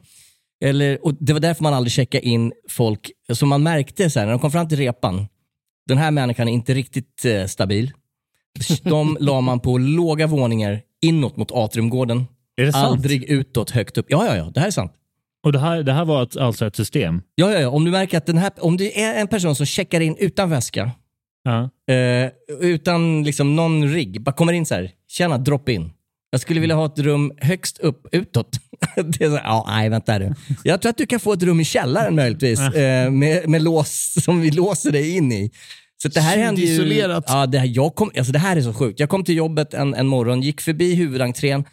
Eller, 0.65 1.07
och 1.07 1.15
det 1.21 1.33
var 1.33 1.41
därför 1.41 1.63
man 1.63 1.75
aldrig 1.75 1.93
checkade 1.93 2.27
in 2.27 2.53
folk, 2.71 3.11
så 3.33 3.47
man 3.47 3.63
märkte 3.63 4.11
så 4.11 4.19
här, 4.19 4.27
när 4.27 4.33
de 4.33 4.41
kom 4.41 4.51
fram 4.51 4.69
till 4.69 4.79
repan, 4.79 5.27
den 5.87 5.99
här 5.99 6.11
människan 6.11 6.49
är 6.49 6.53
inte 6.53 6.75
riktigt 6.75 7.25
eh, 7.25 7.47
stabil. 7.47 7.93
De 8.83 9.17
la 9.21 9.41
man 9.41 9.61
på 9.61 9.79
låga 9.79 10.27
våningar 10.27 10.81
inåt 11.03 11.37
mot 11.37 11.53
atriumgården. 11.53 12.27
Är 12.57 12.65
det 12.65 12.73
sant? 12.73 12.87
Aldrig 12.87 13.25
utåt, 13.25 13.71
högt 13.71 13.99
upp. 13.99 14.07
Ja, 14.09 14.27
ja, 14.27 14.37
ja, 14.37 14.51
det 14.55 14.61
här 14.61 14.67
är 14.67 14.71
sant. 14.71 14.93
Och 15.45 15.53
det 15.53 15.59
här, 15.59 15.83
det 15.83 15.93
här 15.93 16.05
var 16.05 16.23
ett, 16.23 16.37
alltså 16.37 16.67
ett 16.67 16.77
system? 16.77 17.23
Ja, 17.35 17.53
ja, 17.53 17.61
ja. 17.61 17.69
Om 17.69 17.85
du 17.85 17.91
märker 17.91 18.19
att 18.19 18.27
den 18.27 18.39
här, 18.39 18.53
om 18.61 18.77
det 18.77 19.03
är 19.03 19.21
en 19.21 19.29
person 19.29 19.55
som 19.57 19.67
checkar 19.67 20.01
in 20.01 20.17
utan 20.19 20.51
väska, 20.51 20.91
Ja. 21.45 21.71
eh, 21.95 22.31
utan 22.61 23.23
liksom 23.23 23.57
någon 23.57 23.89
rigg, 23.93 24.21
bara 24.23 24.33
kommer 24.33 24.53
in 24.53 24.67
så 24.67 24.75
här, 24.75 24.91
tjena, 25.09 25.39
drop 25.39 25.69
in. 25.69 25.91
Jag 26.37 26.41
skulle 26.41 26.61
vilja 26.61 26.77
ha 26.77 26.87
ett 26.87 26.99
rum 26.99 27.33
högst 27.39 27.79
upp 27.79 28.07
utåt. 28.13 28.57
det 28.97 29.25
är 29.25 29.31
så 29.31 29.41
ja, 29.45 29.65
nej, 29.69 29.89
vänta 29.89 30.19
du. 30.19 30.35
Jag 30.65 30.83
tror 30.83 30.91
att 30.91 30.99
du 30.99 31.07
kan 31.07 31.21
få 31.21 31.33
ett 31.33 31.43
rum 31.43 31.61
i 31.61 31.65
källaren 31.65 32.15
möjligtvis, 32.15 32.61
eh, 32.61 33.11
med, 33.11 33.49
med 33.49 33.63
lås 33.63 34.15
som 34.25 34.41
vi 34.41 34.51
låser 34.51 34.93
dig 34.93 35.17
in 35.17 35.33
i. 35.33 35.51
Så 36.03 36.09
det 36.09 36.21
här 36.21 36.39
hände 36.39 36.61
ju... 36.61 36.95
Ja, 37.27 37.47
det 37.47 37.59
här, 37.59 37.67
jag 37.67 37.95
kom, 37.95 38.11
alltså 38.17 38.33
det 38.33 38.39
här 38.39 38.57
är 38.57 38.61
så 38.61 38.75
sjukt. 38.75 39.01
Jag 39.01 39.09
kom 39.09 39.25
till 39.25 39.37
jobbet 39.37 39.75
en, 39.75 39.95
en 39.95 40.07
morgon, 40.07 40.41
gick 40.43 40.61
förbi 40.61 40.95
huvudentrén, 40.95 41.65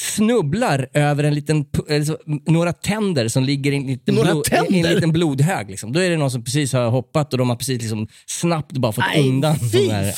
snubblar 0.00 0.88
över 0.94 1.24
en 1.24 1.34
liten, 1.34 1.64
alltså, 1.90 2.18
några 2.46 2.72
tänder 2.72 3.28
som 3.28 3.44
ligger 3.44 3.72
i 3.72 3.76
en 3.76 3.86
liten, 3.86 4.14
Några 4.14 4.30
blod, 4.32 4.44
i 4.70 4.80
en 4.80 4.94
liten 4.94 5.12
blodhög. 5.12 5.70
Liksom. 5.70 5.92
Då 5.92 6.00
är 6.00 6.10
det 6.10 6.16
någon 6.16 6.30
som 6.30 6.44
precis 6.44 6.72
har 6.72 6.90
hoppat 6.90 7.32
och 7.32 7.38
de 7.38 7.48
har 7.50 7.56
precis 7.56 7.80
liksom 7.82 8.08
snabbt 8.26 8.72
bara 8.72 8.92
fått 8.92 9.04
Nej, 9.14 9.28
undan. 9.28 9.56
fy 9.72 9.88
här- 9.90 10.12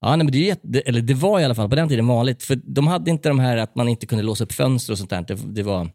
Ja, 0.00 0.08
nej, 0.16 0.16
men 0.18 0.26
det, 0.32 0.38
är 0.38 0.40
ju 0.40 0.46
jätte, 0.46 0.80
eller 0.80 1.00
det 1.00 1.14
var 1.14 1.40
i 1.40 1.44
alla 1.44 1.54
fall 1.54 1.68
på 1.68 1.76
den 1.76 1.88
tiden 1.88 2.06
vanligt. 2.06 2.42
För 2.42 2.60
de 2.64 2.86
hade 2.86 3.10
inte 3.10 3.28
de 3.28 3.38
här 3.38 3.56
att 3.56 3.74
man 3.76 3.88
inte 3.88 4.06
kunde 4.06 4.24
låsa 4.24 4.44
upp 4.44 4.52
fönster 4.52 4.92
och 4.92 4.98
sånt 4.98 5.10
där. 5.10 5.24
Det, 5.28 5.34
det 5.54 5.62
var 5.62 5.88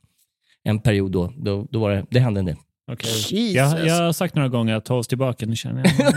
en 0.63 0.79
period 0.79 1.11
då. 1.11 1.33
Då, 1.37 1.67
då 1.71 1.79
var 1.79 1.91
det, 1.91 2.05
det 2.11 2.19
hände 2.19 2.39
en 2.39 2.45
del. 2.45 2.55
Jesus. 2.99 3.55
Jag, 3.55 3.85
jag 3.87 4.03
har 4.03 4.13
sagt 4.13 4.35
några 4.35 4.49
gånger 4.49 4.75
att 4.75 4.85
ta 4.85 4.95
oss 4.95 5.07
tillbaka, 5.07 5.45
nu 5.45 5.55
känner 5.55 5.83
jag. 5.85 6.11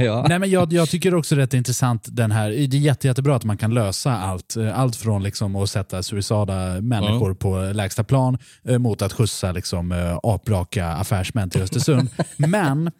Ja. 0.04 0.26
Nej, 0.28 0.38
men 0.38 0.50
jag, 0.50 0.72
jag 0.72 0.88
tycker 0.88 1.14
också 1.14 1.34
rätt 1.34 1.54
intressant 1.54 2.06
den 2.10 2.30
här, 2.30 2.50
det 2.50 2.56
är 2.76 2.80
jätte, 2.80 3.06
jättebra 3.06 3.36
att 3.36 3.44
man 3.44 3.56
kan 3.56 3.74
lösa 3.74 4.12
allt. 4.16 4.56
eh, 4.56 4.78
Allt 4.80 4.96
från 4.96 5.22
liksom 5.22 5.56
att 5.56 5.70
sätta 5.70 6.02
suicidala 6.02 6.80
människor 6.80 7.34
på 7.34 7.70
lägsta 7.74 8.04
plan 8.04 8.38
eh, 8.68 8.78
mot 8.78 9.02
att 9.02 9.12
skjutsa 9.12 9.52
liksom, 9.52 9.92
eh, 9.92 10.18
apraka 10.22 10.86
affärsmän 10.88 11.50
till 11.50 11.62
Östersund. 11.62 12.08
men 12.36 12.90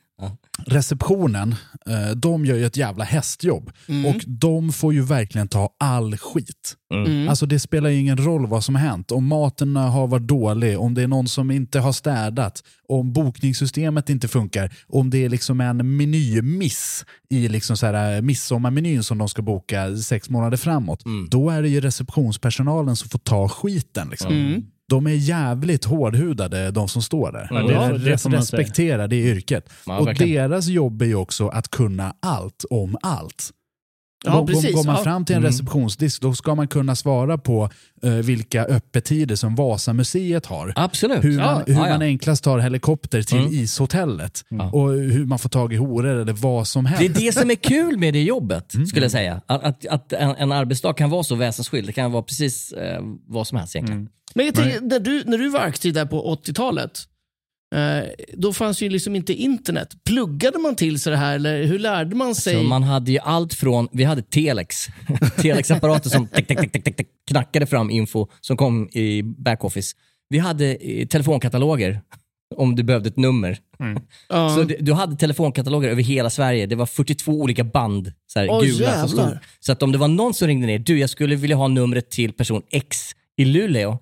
receptionen, 0.66 1.54
eh, 1.86 2.16
de 2.16 2.46
gör 2.46 2.56
ju 2.56 2.66
ett 2.66 2.76
jävla 2.76 3.04
hästjobb. 3.04 3.70
Mm. 3.88 4.06
Och 4.06 4.24
de 4.26 4.72
får 4.72 4.94
ju 4.94 5.02
verkligen 5.02 5.48
ta 5.48 5.74
all 5.78 6.16
skit. 6.16 6.76
Mm. 6.94 7.28
Alltså 7.28 7.46
det 7.46 7.60
spelar 7.60 7.90
ju 7.90 8.00
ingen 8.00 8.16
roll 8.16 8.46
vad 8.46 8.64
som 8.64 8.74
har 8.74 8.82
hänt. 8.82 9.12
Om 9.12 9.26
maten 9.26 9.76
har 9.76 10.06
varit 10.06 10.28
dålig, 10.28 10.78
om 10.80 10.94
det 10.94 11.02
är 11.02 11.08
någon 11.08 11.28
som 11.28 11.50
inte 11.50 11.80
har 11.80 11.92
städat, 11.92 12.62
om 12.88 13.12
bokningssystemet 13.12 14.10
inte 14.10 14.28
funkar, 14.28 14.72
om 14.88 15.10
det 15.10 15.24
är 15.24 15.28
liksom 15.28 15.60
en 15.60 15.96
menymiss 15.96 17.04
i 17.30 17.48
liksom 17.48 17.76
så 17.76 17.86
här 17.86 18.16
eh, 18.16 18.22
midsommarmenyn 18.22 19.02
som 19.02 19.18
de 19.18 19.28
ska 19.28 19.42
boka 19.42 19.96
sex 19.96 20.30
månader 20.30 20.56
framåt. 20.56 21.04
Då 21.30 21.50
är 21.50 21.62
det 21.62 21.68
ju 21.68 21.80
receptionspersonalen 21.80 22.96
som 22.96 23.08
får 23.08 23.18
ta 23.18 23.48
skiten. 23.48 24.08
Liksom. 24.10 24.32
Mm. 24.92 25.04
De 25.04 25.10
är 25.10 25.14
jävligt 25.16 25.84
hårdhudade, 25.84 26.70
de 26.70 26.88
som 26.88 27.02
står 27.02 27.32
där. 27.32 27.48
Ja, 27.50 27.62
och 27.62 28.00
det- 28.00 28.22
de 28.22 28.30
man 28.30 28.38
respekterar 28.38 29.08
det 29.08 29.16
yrket. 29.16 29.70
Ja, 29.86 29.98
och 29.98 30.14
deras 30.14 30.66
jobb 30.66 31.02
är 31.02 31.06
ju 31.06 31.14
också 31.14 31.48
att 31.48 31.68
kunna 31.70 32.14
allt 32.20 32.64
om 32.70 32.96
allt. 33.02 33.50
Ja, 34.24 34.46
precis. 34.46 34.74
Går 34.74 34.84
man 34.84 34.96
Ja. 34.96 35.04
fram 35.04 35.24
till 35.24 35.34
en 35.36 35.42
Mm. 35.42 35.50
receptionsdisk 35.50 36.22
då 36.22 36.34
ska 36.34 36.54
man 36.54 36.68
kunna 36.68 36.96
svara 36.96 37.38
på 37.38 37.70
eh, 38.02 38.10
vilka 38.10 38.64
öppettider 38.64 39.36
som 39.36 39.54
Vasamuseet 39.54 40.46
har. 40.46 40.72
Absolut. 40.76 41.24
Hur, 41.24 41.36
man, 41.36 41.46
Ja, 41.46 41.62
hur 41.66 41.74
ja, 41.74 41.86
ja. 41.86 41.92
man 41.92 42.02
enklast 42.02 42.44
tar 42.44 42.58
helikopter 42.58 43.22
till 43.22 43.38
Mm. 43.38 43.52
ishotellet. 43.52 44.44
Ja. 44.48 44.70
Och 44.70 44.88
hur 44.90 45.26
man 45.26 45.38
får 45.38 45.48
tag 45.48 45.72
i 45.72 45.76
horor 45.76 46.06
eller 46.06 46.32
vad 46.32 46.68
som 46.68 46.86
helst. 46.86 47.14
Det 47.14 47.22
är 47.22 47.26
det 47.26 47.32
som 47.32 47.50
är 47.50 47.54
kul 47.54 47.98
med 47.98 48.14
det 48.14 48.22
jobbet, 48.22 48.74
Mm. 48.74 48.86
skulle 48.86 49.04
jag 49.04 49.12
säga. 49.12 49.40
Att, 49.46 49.62
att, 49.64 49.86
att 49.86 50.12
en, 50.12 50.30
en 50.36 50.52
arbetsdag 50.52 50.92
kan 50.92 51.10
vara 51.10 51.22
så 51.22 51.34
väsensskild. 51.34 51.86
Det 51.86 51.92
kan 51.92 52.12
vara 52.12 52.22
precis 52.22 52.72
eh, 52.72 53.00
vad 53.26 53.46
som 53.46 53.58
helst 53.58 53.76
egentligen. 53.76 54.08
Men 54.34 54.46
jag 54.46 54.54
tänker, 54.54 54.80
när, 54.80 55.00
du, 55.00 55.24
när 55.24 55.38
du 55.38 55.48
var 55.48 55.60
aktiv 55.60 55.94
där 55.94 56.06
på 56.06 56.36
80-talet, 56.44 57.00
eh, 57.74 58.08
då 58.34 58.52
fanns 58.52 58.82
ju 58.82 58.88
liksom 58.88 59.16
inte 59.16 59.34
internet. 59.34 60.04
Pluggade 60.04 60.58
man 60.58 60.76
till 60.76 61.00
sig 61.00 61.10
det 61.10 61.16
här 61.16 61.34
eller 61.34 61.62
hur 61.64 61.78
lärde 61.78 62.16
man 62.16 62.34
sig? 62.34 62.54
Så 62.54 62.62
man 62.62 62.82
hade 62.82 63.12
ju 63.12 63.18
allt 63.18 63.54
från, 63.54 63.88
vi 63.92 64.04
hade 64.04 64.22
telex, 64.22 64.86
telexapparater 65.36 66.10
som 66.10 66.26
tick, 66.26 66.46
tick, 66.46 66.72
tick, 66.72 66.96
tick, 66.96 67.06
knackade 67.28 67.66
fram 67.66 67.90
info 67.90 68.26
som 68.40 68.56
kom 68.56 68.88
i 68.88 69.22
backoffice. 69.22 69.96
Vi 70.28 70.38
hade 70.38 70.74
eh, 70.74 71.06
telefonkataloger 71.06 72.00
om 72.56 72.76
du 72.76 72.82
behövde 72.82 73.08
ett 73.08 73.16
nummer. 73.16 73.58
Ja. 74.28 74.54
Så 74.54 74.62
du, 74.62 74.76
du 74.80 74.92
hade 74.92 75.16
telefonkataloger 75.16 75.88
över 75.88 76.02
hela 76.02 76.30
Sverige. 76.30 76.66
Det 76.66 76.76
var 76.76 76.86
42 76.86 77.32
olika 77.32 77.64
band, 77.64 78.12
så 78.26 78.38
här, 78.38 78.48
Oj, 78.50 78.66
gula. 78.66 79.00
Som 79.00 79.08
stod. 79.08 79.38
Så 79.60 79.72
att 79.72 79.82
om 79.82 79.92
det 79.92 79.98
var 79.98 80.08
någon 80.08 80.34
som 80.34 80.48
ringde 80.48 80.66
ner, 80.66 80.78
du 80.78 80.98
jag 80.98 81.10
skulle 81.10 81.36
vilja 81.36 81.56
ha 81.56 81.68
numret 81.68 82.10
till 82.10 82.32
person 82.32 82.62
X 82.70 83.10
i 83.36 83.44
Luleå. 83.44 83.98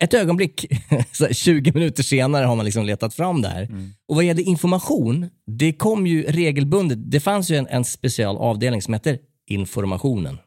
Ett 0.00 0.14
ögonblick, 0.14 0.66
så 1.12 1.24
här, 1.26 1.32
20 1.32 1.72
minuter 1.72 2.02
senare 2.02 2.44
har 2.46 2.56
man 2.56 2.64
liksom 2.64 2.84
letat 2.84 3.14
fram 3.14 3.42
det 3.42 3.48
här. 3.48 3.68
Och 4.08 4.16
vad 4.16 4.24
gäller 4.24 4.42
information, 4.42 5.30
det 5.46 5.72
kom 5.72 6.06
ju 6.06 6.22
regelbundet. 6.22 7.10
Det 7.10 7.20
fanns 7.20 7.50
ju 7.50 7.56
en, 7.56 7.66
en 7.66 7.84
speciell 7.84 8.36
avdelning 8.36 8.82
som 8.82 8.94
heter 8.94 9.18
informationen. 9.46 10.38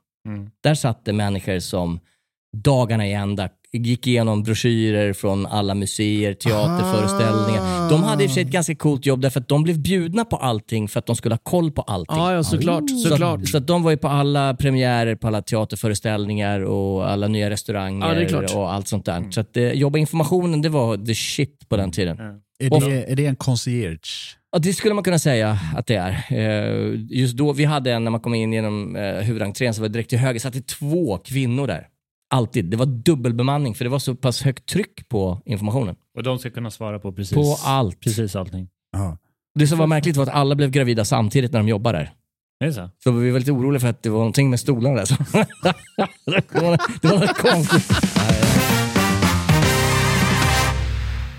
Där 0.64 0.76
satt 0.76 1.06
det 1.06 1.14
människor 1.14 1.60
som 1.60 2.00
dagarna 2.58 3.08
i 3.08 3.14
ända 3.14 3.50
gick 3.74 4.08
igenom 4.08 4.44
broschyrer 4.44 5.14
från 5.14 5.46
alla 5.46 5.76
museer, 5.76 6.34
teaterföreställningar. 6.34 7.90
De 7.90 8.04
hade 8.04 8.24
i 8.24 8.28
och 8.28 8.30
för 8.30 8.34
sig 8.34 8.44
ett 8.44 8.50
ganska 8.50 8.76
coolt 8.76 9.06
jobb 9.06 9.22
därför 9.22 9.40
att 9.40 9.48
de 9.48 9.64
blev 9.64 9.80
bjudna 9.80 10.26
på 10.26 10.36
allting 10.36 10.88
för 10.88 11.00
att 11.00 11.06
de 11.06 11.16
skulle 11.16 11.36
ha 11.36 11.40
koll 11.44 11.72
på 11.72 11.82
allting. 11.82 12.18
Ja, 12.18 12.34
ja, 12.34 12.44
såklart. 12.44 12.90
Så, 12.90 13.10
såklart. 13.10 13.42
att, 13.42 13.48
så 13.48 13.58
att 13.58 13.68
de 13.68 13.84
var 13.84 13.92
ju 13.92 13.98
på 13.98 14.08
alla 14.08 14.54
premiärer, 14.54 15.16
på 15.16 15.28
alla 15.28 15.42
teaterföreställningar 15.42 16.60
och 16.62 17.10
alla 17.10 17.28
nya 17.28 17.50
restauranger 17.50 18.26
klart. 18.28 18.56
och 18.56 18.74
allt 18.74 18.88
sånt 18.88 19.06
där. 19.06 19.32
Så 19.32 19.42
att 19.42 19.58
eh, 19.58 19.72
jobba 19.72 19.98
informationen, 19.98 20.62
det 20.62 20.70
var 20.70 20.98
the 21.06 21.16
shit 21.16 21.70
på 21.70 21.78
den 21.78 21.92
tiden. 21.92 22.18
Är 22.60 22.90
det, 22.90 23.12
är 23.12 23.16
det 23.16 23.26
en 23.26 23.36
concierge? 23.36 24.38
Ja, 24.52 24.60
det 24.60 24.74
skulle 24.74 24.94
man 24.94 25.04
kunna 25.04 25.20
säga 25.20 25.60
att 25.76 25.88
det 25.88 25.96
är. 25.96 26.26
Eh, 26.30 27.00
Just 27.10 27.38
då, 27.38 27.54
vi 27.54 27.66
hade 27.66 27.92
en, 27.92 28.04
när 28.04 28.12
man 28.12 28.20
kom 28.20 28.34
in 28.34 28.54
genom 28.54 28.96
eh, 28.96 29.04
huvudentrén, 29.04 29.74
så 29.74 29.82
var 29.82 29.88
det 29.90 29.94
direkt 29.94 30.10
till 30.10 30.20
höger, 30.20 30.40
satt 30.40 30.54
det 30.54 30.68
två 30.68 31.18
kvinnor 31.18 31.68
där. 31.68 31.88
Alltid. 32.32 32.66
Det 32.66 32.78
var 32.78 32.86
dubbelbemanning, 32.86 33.76
för 33.76 33.86
det 33.86 33.90
var 33.90 34.00
så 34.00 34.16
pass 34.16 34.42
högt 34.42 34.66
tryck 34.66 35.10
på 35.10 35.42
informationen. 35.46 35.96
Och 36.18 36.24
de 36.24 36.40
ska 36.40 36.50
kunna 36.50 36.72
svara 36.72 37.00
på 37.00 37.12
precis, 37.14 37.36
På 37.36 37.58
allt. 37.64 38.00
precis 38.00 38.36
allting. 38.36 38.68
Ja. 38.92 39.18
Det 39.60 39.68
som 39.68 39.78
var 39.78 39.88
märkligt 39.88 40.16
var 40.18 40.24
att 40.24 40.30
alla 40.30 40.56
blev 40.56 40.72
gravida 40.72 41.06
samtidigt 41.06 41.52
när 41.52 41.60
de 41.60 41.68
jobbade 41.68 41.98
där. 41.98 42.14
Är 42.68 42.72
så? 42.72 42.90
Så 43.04 43.12
vi 43.12 43.32
var 43.32 43.40
lite 43.40 43.52
oroliga 43.52 43.80
för 43.80 43.88
att 43.88 44.04
det 44.04 44.10
var 44.10 44.18
någonting 44.18 44.50
med 44.50 44.60
stolarna 44.60 44.96
där. 44.96 45.06
Så 45.06 45.16
det 46.26 46.62
var, 46.62 47.02
det 47.02 47.08
var 47.08 47.20
något 47.20 47.38
konstigt. 47.38 47.92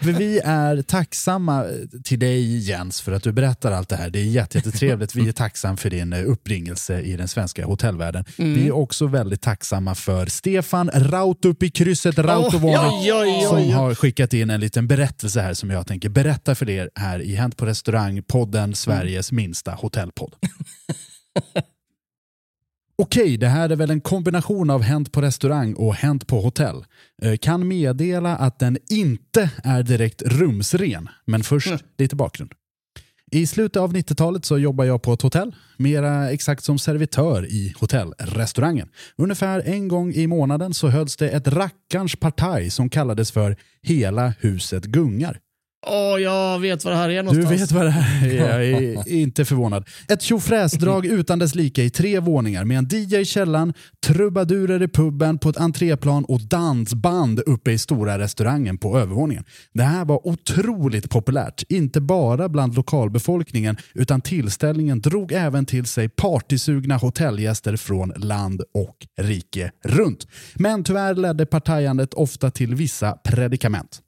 För 0.03 0.13
vi 0.13 0.41
är 0.45 0.83
tacksamma 0.83 1.65
till 2.05 2.19
dig 2.19 2.59
Jens 2.59 3.01
för 3.01 3.13
att 3.13 3.23
du 3.23 3.33
berättar 3.33 3.73
allt 3.73 3.89
det 3.89 3.97
här. 3.97 4.11
Det 4.11 4.19
är 4.19 4.25
jätte- 4.25 4.59
jättetrevligt. 4.59 5.15
Vi 5.15 5.29
är 5.29 5.33
tacksamma 5.33 5.77
för 5.77 5.91
din 5.91 6.13
eh, 6.13 6.31
uppringelse 6.31 7.01
i 7.01 7.17
den 7.17 7.29
svenska 7.29 7.67
hotellvärlden. 7.67 8.25
Mm. 8.37 8.55
Vi 8.55 8.67
är 8.67 8.73
också 8.73 9.07
väldigt 9.07 9.41
tacksamma 9.43 9.95
för 9.95 10.27
Stefan 10.27 10.91
Raut 10.95 11.45
upp 11.45 11.63
i 11.63 11.71
krysset 11.71 12.19
Rautovuori 12.19 12.77
oj, 13.03 13.13
oj, 13.13 13.31
oj, 13.41 13.47
som 13.49 13.57
oj. 13.59 13.71
har 13.71 13.95
skickat 13.95 14.33
in 14.35 14.51
en 14.51 14.61
liten 14.61 14.87
berättelse 14.89 15.41
här 15.41 15.55
som 15.55 15.71
jag 15.71 15.87
tänker 15.87 16.09
berätta 16.09 16.55
för 16.55 16.71
er 16.71 16.91
här 16.95 17.19
i 17.23 17.35
Hänt 17.35 17.57
på 17.57 17.67
restaurang, 17.67 18.23
podden 18.23 18.75
Sveriges 18.75 19.33
minsta 19.33 19.71
hotellpodd. 19.73 20.35
Okej, 23.03 23.37
det 23.37 23.49
här 23.49 23.71
är 23.71 23.77
väl 23.77 23.91
en 23.91 24.01
kombination 24.01 24.71
av 24.71 24.83
Hänt 24.83 25.13
på 25.13 25.23
restaurang 25.23 25.75
och 25.75 25.95
Hänt 25.95 26.27
på 26.27 26.41
hotell. 26.41 26.85
Eh, 27.23 27.37
Kan 27.37 27.69
meddela 27.69 28.37
att 28.37 28.59
den 28.59 28.79
inte 28.91 29.51
är 29.65 29.83
direkt 29.83 30.23
rumsren, 30.23 31.09
men 31.25 31.43
först 31.43 31.85
lite 31.99 32.17
bakgrund. 32.17 32.53
I 33.33 33.47
slutet 33.47 33.83
av 33.83 33.95
90-talet 33.95 34.45
så 34.45 34.59
jobbade 34.59 34.89
jag 34.89 35.03
på 35.03 35.13
ett 35.13 35.23
hotell, 35.23 35.55
mera 35.77 36.31
exakt 36.31 36.65
som 36.65 36.79
servitör 36.79 37.47
i 37.47 37.75
hotellrestaurangen. 37.81 38.89
Ungefär 39.17 39.63
en 39.67 39.89
gång 39.89 40.13
i 40.13 40.27
månaden 40.27 40.75
så 40.75 40.89
hölls 40.89 41.17
det 41.17 41.29
ett 41.29 41.49
rackarns 41.49 42.17
partaj 42.17 42.71
som 42.71 42.91
kallades 42.91 43.33
för 43.33 43.57
Hela 43.83 44.35
huset 44.41 44.85
gungar. 44.85 45.39
Åh, 45.87 46.19
jag 46.21 46.59
vet 46.59 46.85
vad 46.85 46.93
det 46.93 46.97
här 46.97 47.11
är 47.11 47.17
Du 47.17 47.23
någonstans. 47.23 47.61
vet 47.61 47.73
vad 47.73 47.85
det 47.85 47.91
här 47.91 48.29
är, 48.29 48.35
jag 48.37 48.67
är 48.67 49.09
inte 49.13 49.45
förvånad. 49.45 49.89
Ett 50.09 50.23
tjofräsdrag 50.23 51.07
utan 51.07 51.39
dess 51.39 51.55
like 51.55 51.83
i 51.83 51.91
tre 51.91 52.21
våningar 52.21 52.65
med 52.65 52.79
en 52.79 52.89
DJ 52.91 53.17
i 53.17 53.25
källaren, 53.25 53.75
trubadurer 54.07 54.83
i 54.83 54.89
puben 54.89 55.39
på 55.39 55.49
ett 55.49 55.57
entréplan 55.57 56.25
och 56.25 56.41
dansband 56.41 57.41
uppe 57.47 57.73
i 57.73 57.79
stora 57.79 58.19
restaurangen 58.19 58.79
på 58.79 58.99
övervåningen. 58.99 59.45
Det 59.75 59.83
här 59.83 60.05
var 60.05 60.27
otroligt 60.27 61.11
populärt, 61.11 61.63
inte 61.69 62.01
bara 62.01 62.49
bland 62.49 62.75
lokalbefolkningen 62.75 63.77
utan 63.95 64.21
tillställningen 64.21 65.01
drog 65.01 65.33
även 65.33 65.67
till 65.67 65.85
sig 65.87 66.09
partysugna 66.09 66.97
hotellgäster 66.97 67.77
från 67.77 68.13
land 68.17 68.63
och 68.75 68.97
rike 69.21 69.71
runt. 69.85 70.27
Men 70.55 70.85
tyvärr 70.85 71.15
ledde 71.15 71.47
partajandet 71.47 72.15
ofta 72.15 72.51
till 72.51 72.75
vissa 72.75 73.13
predikament. 73.13 74.01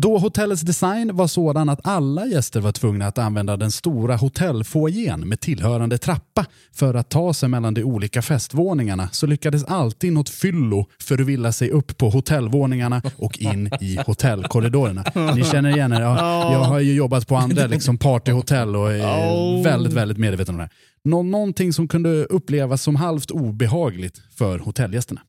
Då 0.00 0.18
hotellets 0.18 0.62
design 0.62 1.16
var 1.16 1.26
sådan 1.26 1.68
att 1.68 1.80
alla 1.86 2.26
gäster 2.26 2.60
var 2.60 2.72
tvungna 2.72 3.06
att 3.06 3.18
använda 3.18 3.56
den 3.56 3.70
stora 3.70 4.16
hotellfoajén 4.16 5.28
med 5.28 5.40
tillhörande 5.40 5.98
trappa 5.98 6.46
för 6.72 6.94
att 6.94 7.08
ta 7.08 7.34
sig 7.34 7.48
mellan 7.48 7.74
de 7.74 7.84
olika 7.84 8.22
festvåningarna 8.22 9.08
så 9.12 9.26
lyckades 9.26 9.64
alltid 9.64 10.12
något 10.12 10.28
fyllo 10.28 10.86
förvilla 11.00 11.52
sig 11.52 11.70
upp 11.70 11.98
på 11.98 12.10
hotellvåningarna 12.10 13.02
och 13.16 13.38
in 13.38 13.70
i 13.80 13.98
hotellkorridorerna. 14.06 15.04
Ni 15.34 15.44
känner 15.44 15.70
igen 15.70 15.92
er? 15.92 16.00
Ja, 16.00 16.52
jag 16.52 16.60
har 16.60 16.80
ju 16.80 16.94
jobbat 16.94 17.28
på 17.28 17.36
andra 17.36 17.66
liksom 17.66 17.98
partyhotell 17.98 18.76
och 18.76 18.92
är 18.92 19.64
väldigt, 19.64 19.92
väldigt 19.92 20.18
medveten 20.18 20.54
om 20.54 20.58
det 20.58 20.62
här. 20.62 20.72
Nå 21.04 21.22
någonting 21.22 21.72
som 21.72 21.88
kunde 21.88 22.24
upplevas 22.24 22.82
som 22.82 22.96
halvt 22.96 23.30
obehagligt 23.30 24.22
för 24.38 24.58
hotellgästerna. 24.58 25.20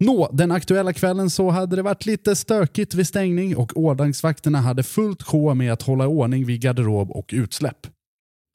Nå, 0.00 0.30
den 0.32 0.52
aktuella 0.52 0.92
kvällen 0.92 1.30
så 1.30 1.50
hade 1.50 1.76
det 1.76 1.82
varit 1.82 2.06
lite 2.06 2.36
stökigt 2.36 2.94
vid 2.94 3.06
stängning 3.06 3.56
och 3.56 3.76
ordningsvakterna 3.76 4.60
hade 4.60 4.82
fullt 4.82 5.22
sjå 5.22 5.54
med 5.54 5.72
att 5.72 5.82
hålla 5.82 6.06
ordning 6.06 6.46
vid 6.46 6.60
garderob 6.60 7.10
och 7.10 7.30
utsläpp. 7.32 7.86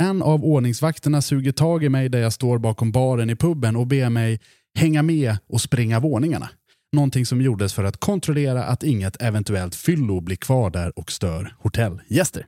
En 0.04 0.22
av 0.22 0.46
ordningsvakterna 0.46 1.22
suger 1.22 1.52
tag 1.52 1.84
i 1.84 1.90
mig 1.90 2.10
där 2.10 2.20
jag 2.20 2.34
står 2.34 2.58
bakom 2.58 2.92
baren 2.92 3.30
i 3.30 3.36
puben 3.36 3.76
och 3.76 3.88
ber 3.88 4.10
mig 4.10 4.40
hänga 4.80 5.02
med 5.02 5.38
och 5.50 5.62
springa 5.62 6.00
våningarna. 6.00 6.50
Någonting 6.96 7.26
som 7.26 7.42
gjordes 7.42 7.74
för 7.74 7.84
att 7.84 7.98
kontrollera 7.98 8.64
att 8.64 8.84
inget 8.84 9.22
eventuellt 9.22 9.76
fyllo 9.76 10.22
blir 10.22 10.36
kvar 10.36 10.70
där 10.70 11.00
och 11.00 11.12
stör 11.12 11.56
hotellgäster. 11.60 12.46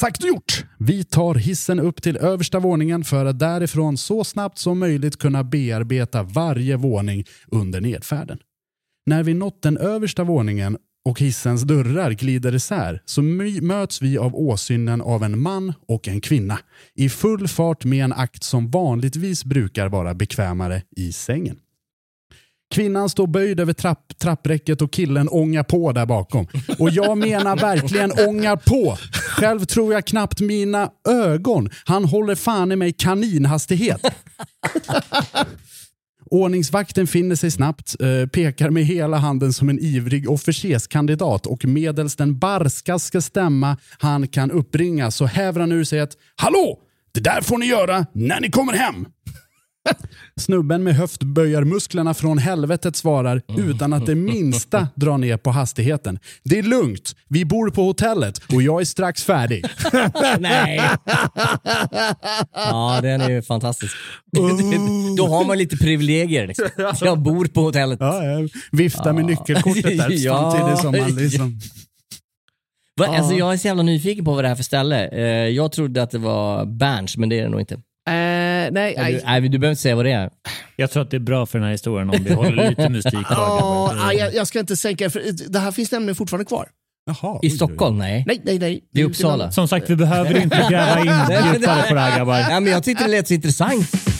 Sagt 0.00 0.22
och 0.22 0.28
gjort! 0.28 0.64
Vi 0.78 1.04
tar 1.04 1.34
hissen 1.34 1.80
upp 1.80 2.02
till 2.02 2.16
översta 2.16 2.58
våningen 2.58 3.04
för 3.04 3.26
att 3.26 3.38
därifrån 3.38 3.96
så 3.96 4.24
snabbt 4.24 4.58
som 4.58 4.78
möjligt 4.78 5.16
kunna 5.16 5.44
bearbeta 5.44 6.22
varje 6.22 6.76
våning 6.76 7.24
under 7.46 7.80
nedfärden. 7.80 8.38
När 9.06 9.22
vi 9.22 9.34
nått 9.34 9.62
den 9.62 9.76
översta 9.76 10.24
våningen 10.24 10.76
och 11.04 11.20
hissens 11.20 11.62
dörrar 11.62 12.10
glider 12.10 12.54
isär 12.54 13.02
så 13.04 13.22
möts 13.22 14.02
vi 14.02 14.18
av 14.18 14.34
åsynen 14.34 15.00
av 15.00 15.22
en 15.22 15.38
man 15.38 15.72
och 15.88 16.08
en 16.08 16.20
kvinna 16.20 16.58
i 16.94 17.08
full 17.08 17.48
fart 17.48 17.84
med 17.84 18.04
en 18.04 18.12
akt 18.12 18.42
som 18.42 18.70
vanligtvis 18.70 19.44
brukar 19.44 19.88
vara 19.88 20.14
bekvämare 20.14 20.82
i 20.96 21.12
sängen. 21.12 21.56
Kvinnan 22.74 23.08
står 23.08 23.26
böjd 23.26 23.60
över 23.60 23.72
trapp, 23.72 24.18
trappräcket 24.18 24.82
och 24.82 24.92
killen 24.92 25.28
ångar 25.28 25.62
på 25.62 25.92
där 25.92 26.06
bakom. 26.06 26.46
Och 26.78 26.90
jag 26.90 27.18
menar 27.18 27.56
verkligen 27.56 28.12
ångar 28.28 28.56
på. 28.56 28.98
Själv 29.12 29.64
tror 29.64 29.92
jag 29.92 30.04
knappt 30.04 30.40
mina 30.40 30.90
ögon. 31.08 31.70
Han 31.84 32.04
håller 32.04 32.34
fan 32.34 32.72
i 32.72 32.76
mig 32.76 32.92
kaninhastighet. 32.92 34.00
Ordningsvakten 36.30 37.06
finner 37.06 37.36
sig 37.36 37.50
snabbt, 37.50 37.96
eh, 38.00 38.28
pekar 38.28 38.70
med 38.70 38.84
hela 38.84 39.16
handen 39.16 39.52
som 39.52 39.68
en 39.68 39.78
ivrig 39.78 40.30
officerskandidat 40.30 41.46
och 41.46 41.64
medels 41.64 42.16
den 42.16 42.38
barskaste 42.38 43.22
stämma 43.22 43.76
han 43.98 44.28
kan 44.28 44.50
uppbringa 44.50 45.10
så 45.10 45.26
häver 45.26 45.60
han 45.60 45.72
ur 45.72 45.84
sig 45.84 45.98
ett 45.98 46.16
“Hallå! 46.36 46.78
Det 47.12 47.20
där 47.20 47.40
får 47.40 47.58
ni 47.58 47.66
göra 47.66 48.06
när 48.12 48.40
ni 48.40 48.50
kommer 48.50 48.72
hem!” 48.72 49.06
Snubben 50.40 50.82
med 50.84 50.94
höftböjarmusklerna 50.94 52.14
från 52.14 52.38
helvetet 52.38 52.96
svarar 52.96 53.42
utan 53.58 53.92
att 53.92 54.06
det 54.06 54.14
minsta 54.14 54.88
drar 54.94 55.18
ner 55.18 55.36
på 55.36 55.50
hastigheten. 55.50 56.18
Det 56.44 56.58
är 56.58 56.62
lugnt, 56.62 57.16
vi 57.28 57.44
bor 57.44 57.70
på 57.70 57.82
hotellet 57.84 58.40
och 58.52 58.62
jag 58.62 58.80
är 58.80 58.84
strax 58.84 59.24
färdig. 59.24 59.64
Nej. 60.38 60.80
Ja, 62.54 62.98
den 63.02 63.20
är 63.20 63.30
ju 63.30 63.42
fantastisk. 63.42 63.92
Då 65.16 65.26
har 65.28 65.44
man 65.46 65.58
lite 65.58 65.76
privilegier. 65.76 66.46
Liksom. 66.46 66.68
Jag 67.00 67.18
bor 67.18 67.44
på 67.46 67.60
hotellet. 67.60 67.98
Ja, 68.00 68.24
jag 68.24 68.50
viftar 68.72 69.12
med 69.12 69.24
nyckelkortet 69.24 69.82
där 69.98 70.10
Ja. 70.10 70.50
samtidigt 70.52 70.78
som 70.80 70.92
man 71.14 71.16
liksom... 71.24 71.60
Va? 73.00 73.06
Ja. 73.08 73.18
Alltså, 73.18 73.34
jag 73.34 73.52
är 73.52 73.56
så 73.56 73.66
jävla 73.68 73.82
nyfiken 73.82 74.24
på 74.24 74.34
vad 74.34 74.44
det 74.44 74.48
här 74.48 74.52
är 74.54 74.56
för 74.56 74.64
ställe. 74.64 75.08
Eh, 75.08 75.24
jag 75.48 75.72
trodde 75.72 76.02
att 76.02 76.10
det 76.10 76.18
var 76.18 76.64
Berns, 76.66 77.16
men 77.16 77.28
det 77.28 77.38
är 77.38 77.42
det 77.42 77.48
nog 77.48 77.60
inte. 77.60 77.74
Eh, 78.08 78.12
nej, 78.70 78.94
Nej, 78.96 79.12
du, 79.12 79.18
nej. 79.26 79.40
nej, 79.40 79.48
du 79.48 79.58
behöver 79.58 79.72
inte 79.72 79.82
säga 79.82 79.96
vad 79.96 80.04
det 80.04 80.12
är. 80.12 80.30
Jag 80.76 80.90
tror 80.90 81.02
att 81.02 81.10
det 81.10 81.16
är 81.16 81.20
bra 81.20 81.46
för 81.46 81.58
den 81.58 81.64
här 81.64 81.72
historien 81.72 82.10
om 82.10 82.24
vi 82.24 82.32
håller 82.34 82.68
lite 82.70 82.88
mystik 82.90 83.12
kvar. 83.26 83.26
Ja, 83.30 83.90
grabbar. 83.94 84.12
jag, 84.12 84.34
jag 84.34 84.46
ska 84.46 84.60
inte 84.60 84.76
sänka 84.76 85.10
för 85.10 85.22
det 85.48 85.58
här 85.58 85.70
finns 85.72 85.92
nämligen 85.92 86.14
fortfarande 86.16 86.44
kvar. 86.44 86.68
Jaha, 87.06 87.38
I 87.42 87.50
Stockholm? 87.50 87.98
Nej. 87.98 88.24
Nej, 88.26 88.40
nej, 88.44 88.58
nej. 88.58 88.80
Det 88.92 89.00
är 89.00 89.04
Uppsala. 89.04 89.50
Som 89.50 89.68
sagt, 89.68 89.90
vi 89.90 89.96
behöver 89.96 90.36
inte 90.42 90.66
gräva 90.70 91.00
in 91.00 91.06
Nej, 91.28 91.42
djupare 91.54 91.82
på 91.88 91.94
det 91.94 92.00
här 92.00 92.16
grabbar. 92.18 92.38
Ja, 92.38 92.60
men 92.60 92.72
jag 92.72 92.84
tyckte 92.84 93.04
det 93.04 93.10
lät 93.10 93.28
så 93.28 93.34
intressant. 93.34 94.15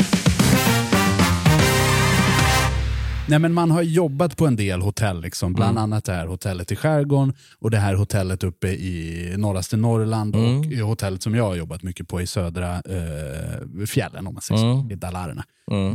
Nej, 3.28 3.38
men 3.38 3.52
man 3.52 3.70
har 3.70 3.82
jobbat 3.82 4.36
på 4.36 4.46
en 4.46 4.56
del 4.56 4.82
hotell, 4.82 5.20
liksom. 5.20 5.52
bland 5.52 5.70
Mm. 5.70 5.82
annat 5.82 6.04
det 6.04 6.12
här 6.12 6.26
hotellet 6.26 6.72
i 6.72 6.76
skärgården 6.76 7.34
och 7.60 7.70
det 7.70 7.78
här 7.78 7.94
hotellet 7.94 8.44
uppe 8.44 8.68
i 8.68 9.34
norraste 9.38 9.76
Norrland 9.76 10.36
Mm. 10.36 10.82
och 10.82 10.88
hotellet 10.88 11.22
som 11.22 11.34
jag 11.34 11.44
har 11.44 11.54
jobbat 11.56 11.82
mycket 11.82 12.08
på 12.08 12.20
i 12.20 12.26
södra 12.26 12.74
eh, 12.74 13.86
fjällen, 13.86 14.26
om 14.26 14.34
man 14.34 14.42
säger 14.42 14.64
Mm. 14.72 14.88
så, 14.88 14.92
i 14.92 14.96
Dalarna. 14.96 15.44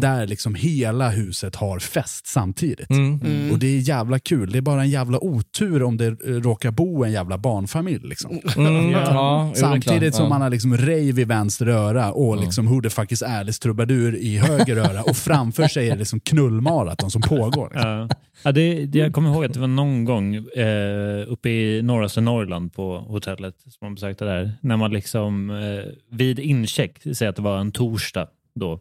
Där 0.02 0.28
liksom 0.28 0.56
hela 0.56 1.10
huset 1.10 1.56
har 1.56 1.80
fest 1.80 2.28
samtidigt. 2.28 2.90
Mm. 2.90 3.52
Och 3.52 3.60
det 3.60 3.68
är 3.68 3.80
jävla 3.80 4.20
kul. 4.20 4.52
Det 4.52 4.58
är 4.58 4.62
bara 4.62 4.82
en 4.82 4.90
jävla 4.90 5.20
otur 5.24 5.84
om 5.84 5.98
det 5.98 6.06
eh, 6.08 6.14
råkar 6.34 6.72
bo 6.72 7.04
en 7.04 7.12
jävla 7.12 7.38
barnfamilj. 7.38 8.08
Liksom. 8.08 8.40
Mm. 8.58 8.90
Ja, 8.92 9.52
Samtidigt 9.56 10.16
som 10.16 10.30
man 10.30 10.42
har 10.42 10.50
liksom 10.50 10.78
rave 10.78 11.22
i 11.22 11.24
vänster 11.24 11.68
öra 11.68 12.12
och 12.12 12.38
liksom 12.42 12.66
Who 12.68 12.82
the 12.82 12.90
fuck 12.90 13.12
is 13.12 13.22
Alice 13.24 13.60
trubadur 13.60 14.16
i 14.16 14.38
höger 14.38 14.78
öra 14.78 15.04
och 15.04 15.18
framför 15.18 15.68
sig 15.68 15.88
är 15.88 15.92
det 15.94 16.00
liksom 16.00 16.20
knullmaraton 16.20 17.12
som 17.22 17.38
pågår. 17.38 17.70
Liksom. 17.74 18.10
Ja. 18.44 18.52
Det, 18.52 18.86
det, 18.86 19.00
jag 19.00 19.14
kommer 19.14 19.30
ihåg 19.34 19.46
att 19.46 19.54
det 19.54 19.60
var 19.60 19.68
någon 19.68 20.06
gång 20.06 20.36
eh, 20.36 21.24
uppe 21.28 21.50
i 21.50 21.82
norraste 21.82 22.22
Norrland 22.22 22.74
på 22.74 22.98
hotellet 22.98 23.56
som 23.62 23.78
man 23.82 23.96
besökte 23.96 24.26
där. 24.26 24.52
När 24.62 24.78
man 24.78 24.92
liksom 24.94 25.50
eh, 25.50 25.92
vid 26.18 26.40
incheck, 26.40 27.00
säg 27.14 27.28
att 27.28 27.36
det 27.36 27.42
var 27.42 27.58
en 27.60 27.72
torsdag 27.72 28.28
då, 28.56 28.80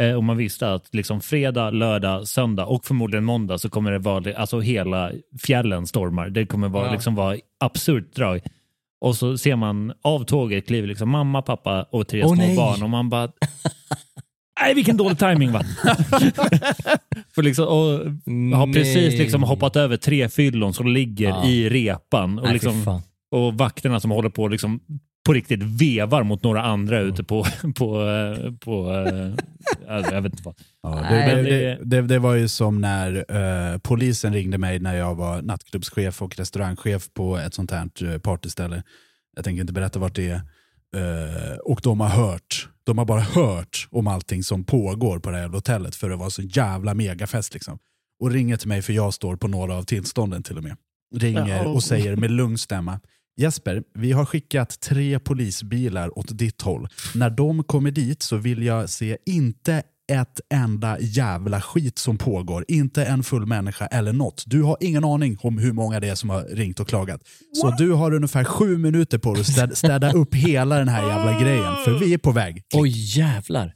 eh, 0.00 0.14
och 0.14 0.24
man 0.24 0.36
visste 0.36 0.72
att 0.72 0.94
liksom 0.94 1.20
fredag, 1.20 1.70
lördag, 1.70 2.28
söndag 2.28 2.64
och 2.66 2.84
förmodligen 2.84 3.24
måndag 3.24 3.58
så 3.58 3.68
kommer 3.70 3.92
det 3.92 3.98
vara, 3.98 4.36
alltså 4.36 4.60
hela 4.60 5.10
fjällen 5.42 5.86
stormar. 5.86 6.28
Det 6.28 6.46
kommer 6.46 6.68
vara, 6.68 6.86
Ja. 6.86 6.92
liksom 6.92 7.14
vara 7.14 7.36
absurt 7.60 8.14
drag. 8.14 8.40
Och 9.00 9.16
så 9.16 9.38
ser 9.38 9.56
man 9.56 9.92
av 10.02 10.24
tåget 10.24 10.66
kliver 10.66 10.88
liksom 10.88 11.10
mamma, 11.10 11.42
pappa 11.42 11.82
och 11.82 12.08
tre 12.08 12.22
Åh, 12.24 12.34
små 12.34 12.42
nej. 12.42 12.56
barn 12.56 12.82
och 12.82 12.90
man 12.90 13.08
bara 13.08 13.28
Nej, 14.60 14.74
vilken 14.74 14.96
dålig 14.96 15.18
timing 15.18 15.52
va? 15.52 15.62
För 17.34 17.42
liksom, 17.42 17.64
och 17.66 18.58
har 18.58 18.72
precis 18.72 19.18
liksom 19.18 19.42
hoppat 19.42 19.76
över 19.76 19.96
tre 19.96 20.28
fyllon 20.28 20.74
som 20.74 20.86
ligger 20.86 21.28
Ja. 21.28 21.44
i 21.48 21.68
repan. 21.68 22.38
Och, 22.38 22.44
Nej, 22.44 22.52
liksom, 22.52 23.02
och 23.30 23.54
vakterna 23.54 24.00
som 24.00 24.10
håller 24.10 24.30
på 24.30 24.48
liksom 24.48 24.80
på 25.26 25.32
riktigt 25.32 25.62
vevar 25.62 26.22
mot 26.22 26.42
några 26.42 26.62
andra 26.62 27.00
ute 27.00 27.24
på... 27.24 27.44
på, 27.76 28.02
eh, 28.08 28.52
på 28.52 28.90
eh, 28.92 29.94
alltså, 29.96 30.14
jag 30.14 30.22
vet 30.22 30.32
inte 30.32 30.42
vad. 30.44 30.54
Ja, 30.82 31.00
Nej, 31.00 31.28
det, 31.28 31.34
men 31.36 31.44
det, 31.44 31.78
det- 31.82 32.02
det, 32.08 32.18
var 32.18 32.34
ju 32.34 32.48
som 32.48 32.80
när 32.80 33.24
eh, 33.72 33.78
polisen 33.78 34.32
ringde 34.32 34.58
mig 34.58 34.78
när 34.78 34.96
jag 34.96 35.14
var 35.14 35.42
nattklubbschef 35.42 36.22
och 36.22 36.36
restaurangchef 36.38 37.08
på 37.14 37.36
ett 37.38 37.54
sånt 37.54 37.70
här 37.70 38.18
partyställe. 38.18 38.82
Jag 39.36 39.44
tänker 39.44 39.60
inte 39.60 39.72
berätta 39.72 39.98
vart 39.98 40.14
det 40.14 40.28
är. 40.30 40.40
Eh, 40.96 41.56
och 41.56 41.80
de 41.82 42.00
har 42.00 42.08
hört, 42.08 42.68
de 42.84 42.98
har 42.98 43.04
bara 43.04 43.20
hört 43.20 43.88
om 43.90 44.06
allting 44.06 44.42
som 44.42 44.64
pågår 44.64 45.18
på 45.18 45.30
det 45.30 45.36
här 45.36 45.48
hotellet 45.48 45.96
för 45.96 46.08
det 46.08 46.16
var 46.16 46.30
så 46.30 46.42
jävla 46.42 46.94
megafest. 46.94 47.54
Liksom. 47.54 47.78
Och 48.20 48.30
ringer 48.30 48.56
till 48.56 48.68
mig 48.68 48.82
för 48.82 48.92
jag 48.92 49.14
står 49.14 49.36
på 49.36 49.48
några 49.48 49.76
av 49.76 49.82
tillstånden 49.82 50.42
till 50.42 50.56
och 50.56 50.64
med. 50.64 50.76
Ringer 51.14 51.66
och 51.66 51.82
säger 51.82 52.16
med 52.16 52.30
lugn 52.30 52.58
stämma 52.58 53.00
Jesper, 53.40 53.82
vi 53.94 54.12
har 54.12 54.24
skickat 54.24 54.80
tre 54.80 55.18
polisbilar 55.18 56.18
åt 56.18 56.38
ditt 56.38 56.62
håll. 56.62 56.88
När 57.14 57.30
de 57.30 57.64
kommer 57.64 57.90
dit 57.90 58.22
så 58.22 58.36
vill 58.36 58.62
jag 58.62 58.90
se 58.90 59.16
inte 59.26 59.82
ett 60.10 60.40
enda 60.54 61.00
jävla 61.00 61.60
skit 61.60 61.98
som 61.98 62.18
pågår. 62.18 62.64
Inte 62.68 63.04
en 63.04 63.22
full 63.22 63.46
människa 63.46 63.86
eller 63.86 64.12
något. 64.12 64.44
Du 64.46 64.62
har 64.62 64.76
ingen 64.80 65.04
aning 65.04 65.38
om 65.40 65.58
hur 65.58 65.72
många 65.72 66.00
det 66.00 66.08
är 66.08 66.14
som 66.14 66.30
har 66.30 66.42
ringt 66.42 66.80
och 66.80 66.88
klagat. 66.88 67.20
Så 67.52 67.70
du 67.70 67.92
har 67.92 68.14
ungefär 68.14 68.44
sju 68.44 68.78
minuter 68.78 69.18
på 69.18 69.32
dig 69.34 69.40
att 69.40 69.46
städa, 69.46 69.74
städa 69.74 70.12
upp 70.12 70.34
hela 70.34 70.78
den 70.78 70.88
här 70.88 71.08
jävla 71.08 71.40
grejen. 71.40 71.74
För 71.84 71.98
vi 71.98 72.14
är 72.14 72.18
på 72.18 72.32
väg. 72.32 72.62
Oj 72.74 73.18
jävlar. 73.18 73.74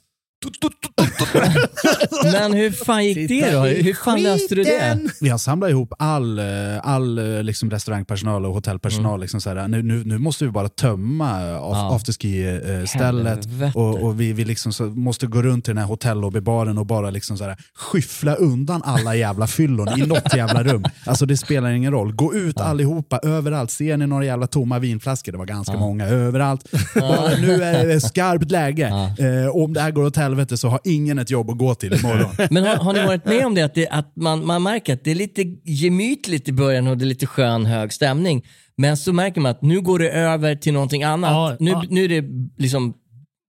Men 2.33 2.53
hur 2.53 2.71
fan 2.71 3.05
gick 3.07 3.29
det 3.29 3.51
då? 3.53 3.61
Hur 3.63 3.95
fan 3.95 4.23
löste 4.23 4.55
du 4.55 4.63
det? 4.63 4.99
Vi 5.21 5.29
har 5.29 5.39
samlat 5.39 5.71
ihop 5.71 5.93
all, 5.99 6.39
eh, 6.39 6.45
all 6.83 7.19
eh, 7.19 7.43
liksom 7.43 7.71
restaurangpersonal 7.71 8.47
och 8.47 8.55
hotellpersonal. 8.55 9.21
Liksom 9.21 9.41
så 9.41 9.51
här, 9.55 9.69
nu, 9.69 9.83
nu, 9.83 10.03
nu 10.05 10.19
måste 10.19 10.45
vi 10.45 10.51
bara 10.51 10.69
tömma 10.69 11.31
af, 11.31 11.75
Mm. 11.75 11.87
Ja. 11.87 11.95
afterski-stället. 11.97 13.49
Och, 13.75 14.03
och 14.03 14.21
vi, 14.21 14.33
vi 14.33 14.45
liksom 14.45 14.73
så, 14.73 14.85
måste 14.85 15.27
gå 15.27 15.43
runt 15.43 15.65
till 15.65 15.75
den 15.75 15.79
här 15.83 15.89
hotellobbybaren 15.89 16.79
och 16.79 16.87
bara 16.87 17.11
liksom 17.11 17.37
så 17.39 17.45
här, 17.45 17.57
skyffla 17.75 18.35
undan 18.35 18.83
alla 18.85 19.15
jävla 19.15 19.47
fyllon 19.47 19.89
i 19.99 20.07
något 20.07 20.35
jävla 20.37 20.63
rum. 20.63 20.85
Alltså 21.07 21.27
det 21.27 21.37
spelar 21.37 21.71
ingen 21.71 21.93
roll. 21.93 22.13
Gå 22.13 22.35
ut 22.35 22.61
allihopa, 22.61 23.19
överallt. 23.23 23.71
Ser 23.71 23.97
ni 23.97 24.07
några 24.07 24.25
jävla 24.25 24.47
tomma 24.47 24.79
vinflaskor? 24.79 25.33
Det 25.33 25.39
var 25.39 25.47
ganska 25.47 25.73
många 25.77 26.07
överallt. 26.07 26.65
Och 26.95 27.41
nu 27.41 27.63
är 27.63 27.87
det 27.87 28.01
skarpt 28.01 28.51
läge. 28.51 28.87
Eh, 29.19 29.57
om 29.57 29.73
det 29.73 29.81
här 29.81 29.91
går 29.91 30.05
åt 30.05 30.17
helvete 30.17 30.34
så 30.57 30.68
har 30.68 30.80
ingen 30.85 31.18
ett 31.18 31.30
jobb 31.30 31.51
att 31.51 31.59
gå 31.59 31.74
till 31.74 31.95
imorgon. 31.95 32.30
Men 32.51 32.64
har, 32.64 32.76
har 32.76 32.93
ni 32.93 33.07
varit 33.07 33.24
med 33.24 33.47
om 33.47 33.55
det 33.55 33.62
att, 33.62 33.74
det, 33.74 33.89
att 33.89 34.16
man, 34.16 34.47
man 34.47 34.62
märker 34.62 34.95
att 34.95 35.05
det 35.05 35.11
är 35.11 35.14
lite 35.14 35.43
gemytligt 35.64 36.49
i 36.49 36.53
början 36.53 36.87
och 36.87 36.99
det 36.99 37.05
är 37.05 37.07
lite 37.07 37.26
skön 37.26 37.66
hög 37.66 37.93
stämning. 37.93 38.45
Men 38.76 38.97
så 38.97 39.12
märker 39.12 39.41
man 39.41 39.51
att 39.51 39.62
nu 39.62 39.80
går 39.80 39.99
det 39.99 40.11
över 40.11 40.55
till 40.55 40.72
någonting 40.72 41.03
annat. 41.03 41.30
Ja, 41.30 41.57
nu, 41.61 41.70
ja. 41.70 41.85
nu 41.91 42.05
är 42.05 42.09
det 42.09 42.24
liksom, 42.59 42.95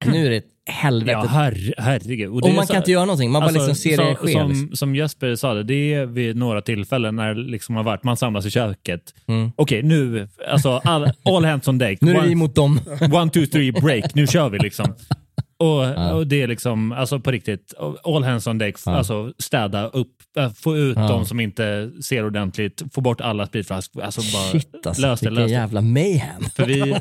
nu 0.05 0.25
är 0.25 0.29
det 0.29 0.41
helvete. 0.69 1.11
Ja, 1.11 1.27
herre, 1.27 1.73
herregud. 1.77 2.29
och 2.29 2.41
det 2.41 2.49
är 2.49 2.53
man 2.53 2.67
så- 2.67 2.73
kan 2.73 2.81
inte 2.81 2.91
göra 2.91 3.05
någonting, 3.05 3.31
man 3.31 3.41
bara 3.41 3.45
Alltså, 3.45 3.67
liksom 3.67 3.75
ser 3.75 3.97
det 3.97 4.15
så- 4.15 4.25
ske. 4.25 4.33
Som, 4.33 4.49
liksom. 4.49 4.75
som 4.75 4.95
Jesper 4.95 5.35
sa, 5.35 5.53
det, 5.53 5.63
det 5.63 5.93
är 5.93 6.05
vid 6.05 6.35
några 6.35 6.61
tillfällen 6.61 7.15
när 7.15 7.33
det 7.33 7.41
liksom 7.41 7.75
har 7.75 7.83
varit, 7.83 8.03
man 8.03 8.17
samlas 8.17 8.45
i 8.45 8.51
köket. 8.51 9.01
Mm. 9.27 9.51
Okej, 9.55 9.83
nu, 9.83 10.27
alltså 10.51 10.81
all, 10.83 11.11
all 11.23 11.45
hands 11.45 11.67
on 11.67 11.77
deck. 11.77 12.01
Nu 12.01 12.11
är 12.11 12.21
det 12.21 12.27
vi 12.27 12.35
mot 12.35 12.55
dem. 12.55 12.79
One, 13.13 13.31
two, 13.31 13.45
three, 13.45 13.71
break. 13.71 14.15
Nu 14.15 14.27
kör 14.27 14.49
vi 14.49 14.59
liksom. 14.59 14.85
Och, 15.59 16.13
och 16.17 16.27
det 16.27 16.41
är 16.41 16.47
liksom, 16.47 16.91
alltså 16.91 17.19
på 17.19 17.31
riktigt, 17.31 17.73
all 18.03 18.23
hands 18.23 18.47
on 18.47 18.57
deck. 18.57 18.75
Alltså 18.85 19.33
städa 19.39 19.87
upp, 19.87 20.07
äh, 20.37 20.51
få 20.53 20.77
ut 20.77 20.97
Ja. 20.97 21.07
de 21.07 21.25
som 21.25 21.39
inte 21.39 21.91
ser 22.03 22.25
ordentligt, 22.25 22.83
få 22.93 23.01
bort 23.01 23.21
alla 23.21 23.45
spritflaskor. 23.47 24.03
Alltså 24.03 24.21
bara 24.33 24.51
Shit 24.51 24.85
alltså, 24.85 25.01
lös 25.01 25.19
det, 25.19 25.29
lös 25.29 25.45
det. 25.47 25.51
jävla 25.53 25.81
mayhem. 25.81 26.43
För 26.55 26.65
vi, 26.65 26.95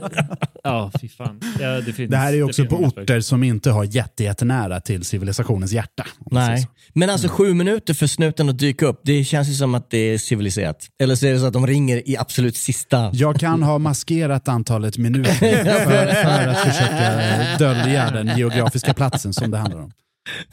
ja 0.64 0.90
fy 1.00 1.08
fan. 1.08 1.40
Ja, 1.60 1.68
det, 1.80 1.92
finns, 1.92 2.10
Det 2.10 2.16
här 2.16 2.32
är 2.32 2.36
ju 2.36 2.42
också 2.42 2.64
på 2.66 2.76
orter 2.76 3.20
som 3.20 3.42
inte 3.42 3.70
har 3.70 3.84
jätte, 3.84 4.24
jättenära 4.24 4.80
till 4.80 5.04
civilisationens 5.04 5.72
hjärta. 5.72 6.06
Nej. 6.30 6.68
Men 6.92 7.10
alltså 7.10 7.28
sju 7.28 7.54
minuter 7.54 7.94
för 7.94 8.06
snuten 8.06 8.48
att 8.48 8.58
dyka 8.58 8.86
upp, 8.86 9.00
det 9.04 9.24
känns 9.24 9.48
ju 9.48 9.52
som 9.54 9.74
att 9.74 9.90
det 9.90 9.98
är 9.98 10.18
civiliserat. 10.18 10.86
Eller 11.02 11.14
så 11.14 11.26
är 11.26 11.32
det 11.32 11.38
så 11.38 11.46
att 11.46 11.52
de 11.52 11.66
ringer 11.66 12.08
i 12.08 12.16
absolut 12.16 12.56
sista. 12.56 13.10
Jag 13.12 13.40
kan 13.40 13.62
ha 13.62 13.78
maskerat 13.78 14.48
antalet 14.48 14.98
minuter 14.98 15.32
för, 15.34 16.24
för 16.24 16.48
att 16.48 16.58
försöka 16.58 17.18
dölja 17.58 18.10
den 18.10 18.26
geografiska 18.26 18.53
platsen 18.94 19.32
som 19.32 19.50
det 19.50 19.58
handlar 19.58 19.80
om. 19.80 19.90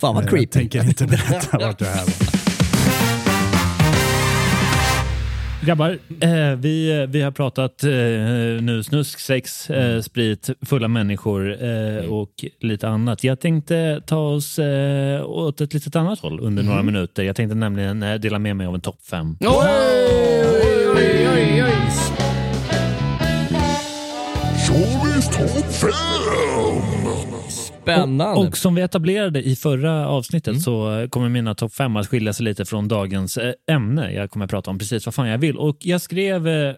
Fan 0.02 0.16
vad 0.16 0.24
Jag 0.24 0.30
creepy. 0.30 0.46
tänker 0.48 0.84
inte 0.84 1.06
berätta 1.08 1.58
vart 1.58 1.80
det 1.80 1.86
här 1.86 2.06
var. 2.06 2.42
Grabbar, 5.66 5.98
eh, 6.22 6.56
vi, 6.58 7.06
vi 7.10 7.22
har 7.22 7.32
pratat 7.32 7.84
eh, 7.84 7.90
nu 8.64 8.84
snusk, 8.84 9.20
sex, 9.20 9.70
eh, 9.70 10.02
sprit, 10.02 10.50
fulla 10.66 10.88
människor 10.88 11.64
eh, 11.64 12.06
och 12.06 12.32
lite 12.60 12.88
annat. 12.90 13.24
Jag 13.24 13.40
tänkte 13.40 14.02
ta 14.06 14.18
oss 14.20 14.60
eh, 14.60 15.26
åt 15.26 15.62
ett 15.62 15.74
litet 15.74 15.96
annat 15.96 16.20
håll 16.20 16.40
under 16.40 16.64
några 16.64 16.84
minuter. 16.84 17.24
Jag 17.24 17.36
tänkte 17.36 17.56
nämligen 17.56 18.04
eh, 18.04 18.16
dela 18.16 18.40
med 18.40 18.56
mig 18.56 18.68
av 18.68 18.76
en 18.76 18.82
topp 18.82 19.00
fem. 19.10 19.38
Oj, 19.40 19.48
oj, 20.96 21.30
oj, 21.36 21.64
oj. 21.64 21.72
Sveriges 24.68 25.28
topp 25.28 25.74
5! 25.74 26.21
Spännande. 27.82 28.40
Och, 28.40 28.48
och 28.48 28.58
som 28.58 28.76
vi 28.76 28.82
etablerade 28.82 29.42
i 29.44 29.56
förra 29.56 30.08
avsnittet 30.08 30.48
Mm. 30.48 30.60
så 30.60 31.08
kommer 31.10 31.30
mina 31.30 31.56
topp 31.56 31.74
fem 31.74 31.96
att 31.96 32.08
skilja 32.08 32.34
sig 32.34 32.44
lite 32.44 32.66
från 32.66 32.88
dagens 32.88 33.38
eh, 33.38 33.54
ämne. 33.72 34.14
Jag 34.14 34.32
kommer 34.32 34.46
att 34.46 34.52
prata 34.52 34.72
om 34.72 34.78
precis 34.80 35.06
vad 35.06 35.14
fan 35.16 35.28
jag 35.28 35.38
vill. 35.38 35.58
Och 35.58 35.78
jag 35.80 36.02
skrev 36.02 36.48
eh, 36.48 36.74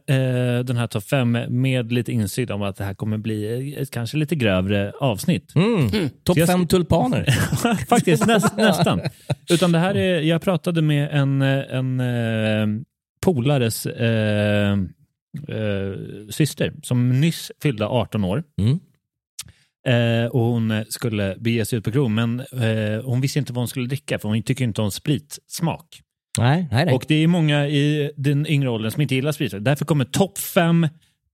den 0.66 0.78
här 0.78 0.88
topp 0.88 1.04
fem 1.04 1.38
med 1.50 1.92
lite 1.92 2.12
insikt 2.12 2.52
om 2.52 2.62
att 2.62 2.76
det 2.76 2.84
här 2.84 2.94
kommer 2.94 3.18
bli 3.18 3.76
ett 3.80 3.92
kanske 3.92 4.18
lite 4.18 4.36
grövre 4.36 4.92
avsnitt. 5.00 5.56
Mm. 5.56 5.90
Topp 6.24 6.38
Jag 6.38 6.48
sk- 6.50 6.52
fem 6.52 6.68
tulpaner. 6.68 7.26
Faktiskt, 7.90 8.26
näst, 8.28 8.48
nästan. 8.58 9.02
Utan 9.50 9.72
det 9.72 9.80
här 9.80 9.96
är, 9.98 10.22
jag 10.22 10.42
pratade 10.42 10.82
med 10.82 11.10
en, 11.12 11.42
eh, 11.42 11.64
en 11.76 12.00
eh, 12.00 12.68
polares 13.26 13.86
eh, 13.86 14.72
eh, 15.48 15.94
syster 16.30 16.74
som 16.84 17.22
nyss 17.22 17.52
fyllde 17.64 17.86
18 17.86 18.24
år. 18.24 18.44
Mm. 18.62 18.80
Eh, 19.88 20.26
och 20.26 20.42
hon 20.42 20.86
skulle 20.90 21.36
bege 21.40 21.66
sig 21.66 21.78
ut 21.78 21.86
på 21.86 21.92
krog, 21.92 22.12
men 22.12 22.40
eh, 22.40 23.04
hon 23.04 23.22
visste 23.22 23.40
inte 23.40 23.54
vad 23.54 23.62
hon 23.62 23.68
skulle 23.68 23.88
dricka 23.88 24.20
för 24.20 24.30
hon 24.30 24.44
tycker 24.44 24.64
inte 24.64 24.82
om 24.82 24.92
spritsmak. 24.92 26.02
Nej, 26.38 26.68
nej, 26.72 26.86
nej. 26.86 26.96
Och 26.96 27.06
det 27.08 27.16
är 27.16 27.28
många 27.28 27.68
i 27.68 28.12
den 28.16 28.48
yngre 28.48 28.70
åldern 28.70 28.92
som 28.92 29.02
inte 29.02 29.16
gillar 29.16 29.32
sprit. 29.32 29.54
Därför 29.60 29.86
kommer 29.86 30.06
topp 30.06 30.38
fem 30.38 30.88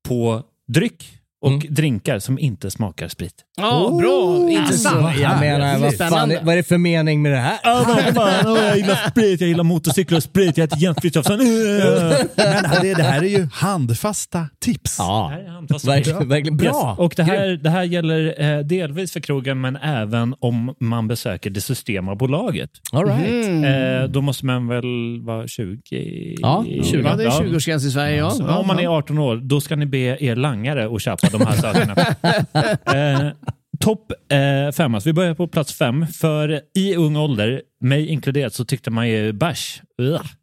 på 0.07 0.43
dryck 0.67 1.18
och 1.41 1.51
Mm. 1.51 1.73
drinkar 1.73 2.19
som 2.19 2.39
inte 2.39 2.71
smakar 2.71 3.07
sprit. 3.07 3.33
Ja, 3.57 3.97
bra. 4.01 4.49
Intressant. 4.49 5.05
Alltså, 5.05 5.21
jag 5.21 5.39
menar, 5.39 5.79
vad, 5.79 5.95
fan, 5.97 6.33
vad 6.41 6.53
är 6.53 6.57
det 6.57 6.63
för 6.63 6.77
mening 6.77 7.21
med 7.21 7.31
det 7.31 7.37
här? 7.37 7.57
Ja, 7.63 7.85
vad 7.87 8.15
fan, 8.15 8.47
åh, 8.51 8.59
jag 8.65 8.77
gillar 8.77 9.09
sprit, 9.09 9.41
jag 9.41 9.47
gillar 9.47 9.63
motorcyklar 9.63 10.17
och 10.17 10.23
sprit, 10.23 10.57
jag 10.57 10.63
heter 10.63 10.77
Jens 10.77 10.97
Frithiofsson. 11.01 11.37
Men 11.37 12.81
det, 12.81 12.93
det 12.93 13.03
här 13.03 13.21
är 13.23 13.27
ju 13.39 13.47
handfasta 13.53 14.47
tips. 14.61 14.95
Ja, 14.99 15.29
här 15.33 15.39
är 15.43 15.47
handfast. 15.49 15.85
verkligen, 15.87 16.29
verkligen 16.29 16.57
bra. 16.57 16.65
Yes. 16.89 16.99
Och 16.99 17.13
det 17.17 17.23
här, 17.23 17.47
det 17.47 17.69
här 17.69 17.83
gäller 17.83 18.35
eh, 18.57 18.59
delvis 18.59 19.13
för 19.13 19.19
krogen 19.19 19.61
men 19.61 19.75
även 19.75 20.35
om 20.39 20.75
man 20.79 21.07
besöker 21.07 21.49
det 21.49 21.61
Systembolaget. 21.61 22.69
All 22.91 23.05
right. 23.05 23.65
Eh, 23.65 24.09
då 24.11 24.21
måste 24.21 24.45
man 24.45 24.67
väl 24.67 25.21
vara 25.21 25.47
20? 25.47 25.79
Ja, 26.39 26.65
20. 26.83 27.01
Ja, 27.03 27.15
det 27.15 27.23
är 27.23 27.29
20-årsgräns 27.29 27.87
i 27.87 27.91
Sverige. 27.91 28.17
Ja. 28.17 28.29
Så 28.29 28.43
Ja, 28.47 28.57
om 28.57 28.67
man 28.67 28.79
är 28.79 28.83
ja. 28.83 28.97
18 28.97 29.17
år, 29.19 29.35
då 29.35 29.61
ska 29.61 29.75
ni 29.75 29.85
be 29.85 29.97
er 30.23 30.35
langare 30.35 30.95
att 30.95 31.01
köpa 31.01 31.28
de 31.31 31.41
här 31.41 31.55
sakerna. 31.55 31.95
eh, 33.27 33.33
Topp 33.79 34.11
eh, 34.31 34.71
fem, 34.71 34.95
alltså 34.95 35.09
vi 35.09 35.13
börjar 35.13 35.33
på 35.33 35.47
plats 35.47 35.73
fem. 35.73 36.07
För 36.07 36.61
i 36.75 36.95
ung 36.95 37.17
ålder, 37.17 37.61
mig 37.81 38.07
inkluderat, 38.07 38.53
så 38.53 38.65
tyckte 38.65 38.91
man 38.91 39.09
ju 39.09 39.31
bärs. 39.33 39.81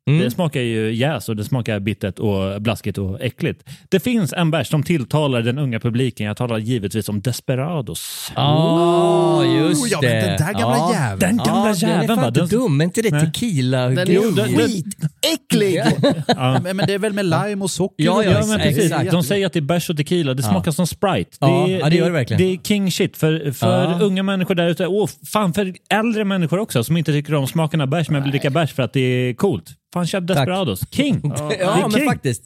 Mm. 0.08 0.20
Det 0.20 0.30
smakar 0.30 0.60
ju 0.60 0.92
jäs 0.94 1.28
och 1.28 1.36
det 1.36 1.44
smakar 1.44 1.80
bittert 1.80 2.18
och 2.18 2.62
blaskigt 2.62 2.98
och 2.98 3.20
äckligt. 3.20 3.64
Det 3.88 4.00
finns 4.00 4.32
en 4.32 4.50
bärs 4.50 4.68
som 4.68 4.82
tilltalar 4.82 5.42
den 5.42 5.58
unga 5.58 5.80
publiken. 5.80 6.26
Jag 6.26 6.36
talar 6.36 6.58
givetvis 6.58 7.08
om 7.08 7.20
Desperados. 7.20 8.32
Ja, 8.36 9.44
just 9.44 9.82
Oh, 9.84 9.88
ja, 9.90 9.98
men 10.02 10.10
det. 10.10 10.20
den 10.20 10.36
där 10.46 10.52
gamla 10.52 10.76
ja. 10.76 10.92
jäveln. 10.94 11.18
Den 11.20 11.36
gamla 11.46 11.68
ja, 11.68 11.74
Den 11.80 11.90
är 11.90 11.94
jäveln 12.02 12.16
fan 12.18 12.28
inte 12.28 12.40
Den- 12.40 12.48
dum. 12.48 12.80
Är 12.80 12.84
inte 12.84 13.02
det 13.02 13.20
tequila? 13.20 13.88
Den 13.88 13.98
är 13.98 14.56
skitäcklig. 14.68 15.82
Ja. 16.28 16.60
Men, 16.62 16.76
men 16.76 16.86
det 16.86 16.94
är 16.94 16.98
väl 16.98 17.12
med 17.12 17.24
lime 17.26 17.64
och 17.64 17.70
socker? 17.70 18.04
Ja, 18.04 18.24
ja, 18.24 18.30
Ja, 18.30 18.46
men 18.46 18.58
precis. 18.58 18.84
exakt. 18.84 19.10
De 19.10 19.22
säger 19.22 19.46
att 19.46 19.52
det 19.52 19.58
är 19.58 19.60
bärs 19.60 19.90
och 19.90 19.96
tequila. 19.96 20.34
Det 20.34 20.42
smakar 20.42 20.70
som 20.70 20.86
Sprite. 20.86 21.36
Ja, 21.40 21.68
är- 21.68 21.78
ja, 21.78 21.90
det 21.90 21.96
gör 21.96 22.06
det 22.06 22.12
verkligen. 22.12 22.42
Det 22.42 22.52
är 22.52 22.56
king 22.58 22.90
shit 22.92 23.16
för, 23.16 23.52
för 23.52 23.82
Ja. 23.84 23.98
unga 24.00 24.22
människor 24.22 24.54
där 24.54 24.68
ute. 24.68 24.86
Och 24.86 25.10
fan 25.32 25.52
för 25.54 25.74
äldre 25.90 26.24
människor 26.24 26.58
också 26.58 26.84
som 26.84 26.96
inte 26.96 27.12
tycker 27.12 27.25
om 27.34 27.46
smaken 27.46 27.80
av 27.80 27.88
bärs 27.88 28.10
men 28.10 28.22
vill 28.22 28.30
dricka 28.30 28.50
bärs 28.50 28.72
för 28.72 28.82
att 28.82 28.92
det 28.92 29.00
är 29.00 29.34
coolt. 29.34 29.64
Fan 29.94 30.06
köp 30.06 30.26
Desperados. 30.26 30.80
King! 30.90 31.20
Ja, 31.36 31.48
Det 31.50 31.60
är 31.62 31.80
men 31.82 31.90
king. 31.90 32.06
faktiskt. 32.08 32.42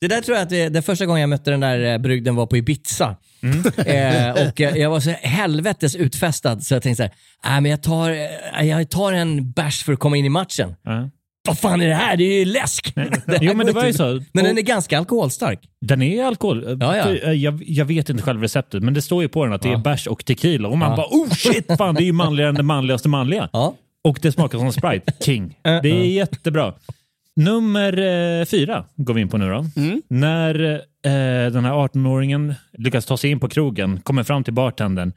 Det 0.00 0.08
där 0.08 0.20
tror 0.20 0.36
jag 0.36 0.42
att 0.42 0.50
det, 0.50 0.68
det 0.68 0.82
första 0.82 1.06
gången 1.06 1.20
jag 1.20 1.30
mötte 1.30 1.50
den 1.50 1.60
där 1.60 1.92
eh, 1.92 1.98
brygden 1.98 2.34
var 2.34 2.46
på 2.46 2.56
Ibiza. 2.56 3.16
Mm. 3.42 3.58
Eh, 3.86 4.30
och 4.48 4.60
eh, 4.60 4.76
jag 4.76 4.90
var 4.90 5.00
så 5.00 5.10
helvetes 5.10 5.96
utfästad 5.96 6.60
så 6.60 6.74
jag 6.74 6.82
tänkte 6.82 7.02
så 7.42 7.48
här, 7.48 7.56
äh, 7.56 7.60
men 7.60 7.70
jag 7.70 7.82
tar, 7.82 8.10
eh, 8.60 8.66
jag 8.68 8.90
tar 8.90 9.12
en 9.12 9.52
bärs 9.52 9.82
för 9.84 9.92
att 9.92 9.98
komma 9.98 10.16
in 10.16 10.24
i 10.24 10.28
matchen. 10.28 10.74
Ja. 10.82 11.10
Vad 11.48 11.58
fan 11.58 11.80
är 11.80 11.88
det 11.88 11.94
här? 11.94 12.16
Det 12.16 12.24
är 12.24 12.38
ju 12.38 12.44
läsk! 12.44 12.92
Jo, 13.40 13.54
men 13.54 13.66
det 13.66 13.72
var 13.72 13.84
ju 13.86 13.92
så. 13.92 14.04
Men 14.04 14.20
Och- 14.42 14.48
den 14.48 14.58
är 14.58 14.62
ganska 14.62 14.98
alkoholstark. 14.98 15.60
Den 15.80 16.02
är 16.02 16.24
alkohol. 16.24 16.76
Ja, 16.80 16.96
ja. 16.96 17.32
Jag, 17.32 17.62
jag 17.66 17.84
vet 17.84 18.10
inte 18.10 18.22
själv 18.22 18.40
receptet, 18.42 18.82
men 18.82 18.94
det 18.94 19.02
står 19.02 19.22
ju 19.22 19.28
på 19.28 19.44
den 19.44 19.52
att 19.54 19.62
det 19.62 19.68
är 19.72 19.76
bärs 19.76 20.06
och 20.06 20.24
tequila. 20.24 20.68
Och 20.68 20.78
man 20.78 20.90
Ja. 20.90 20.96
bara 20.96 21.06
oh 21.06 21.28
shit, 21.30 21.66
fan 21.78 21.94
det 21.94 22.02
är 22.02 22.04
ju 22.06 22.12
manligare 22.12 22.48
än 22.48 22.54
det 22.54 22.62
manligaste 22.62 23.08
manliga. 23.08 23.48
Ja. 23.52 23.74
Och 24.04 24.18
det 24.22 24.32
smakar 24.32 24.58
som 24.58 24.72
Sprite. 24.72 25.12
King. 25.24 25.58
Det 25.62 25.90
är 25.90 26.04
jättebra. 26.06 26.74
Nummer 27.36 27.98
eh, 28.40 28.44
fyra 28.44 28.84
går 28.96 29.14
vi 29.14 29.20
in 29.20 29.28
på 29.28 29.38
nu 29.38 29.48
då. 29.50 29.64
När 30.08 30.74
eh, 30.74 31.52
den 31.52 31.64
här 31.64 31.72
18-åringen 31.72 32.54
lyckas 32.72 33.06
ta 33.06 33.16
sig 33.16 33.30
in 33.30 33.40
på 33.40 33.48
krogen, 33.48 34.00
kommer 34.00 34.22
fram 34.22 34.44
till 34.44 34.52
bartendern. 34.54 35.12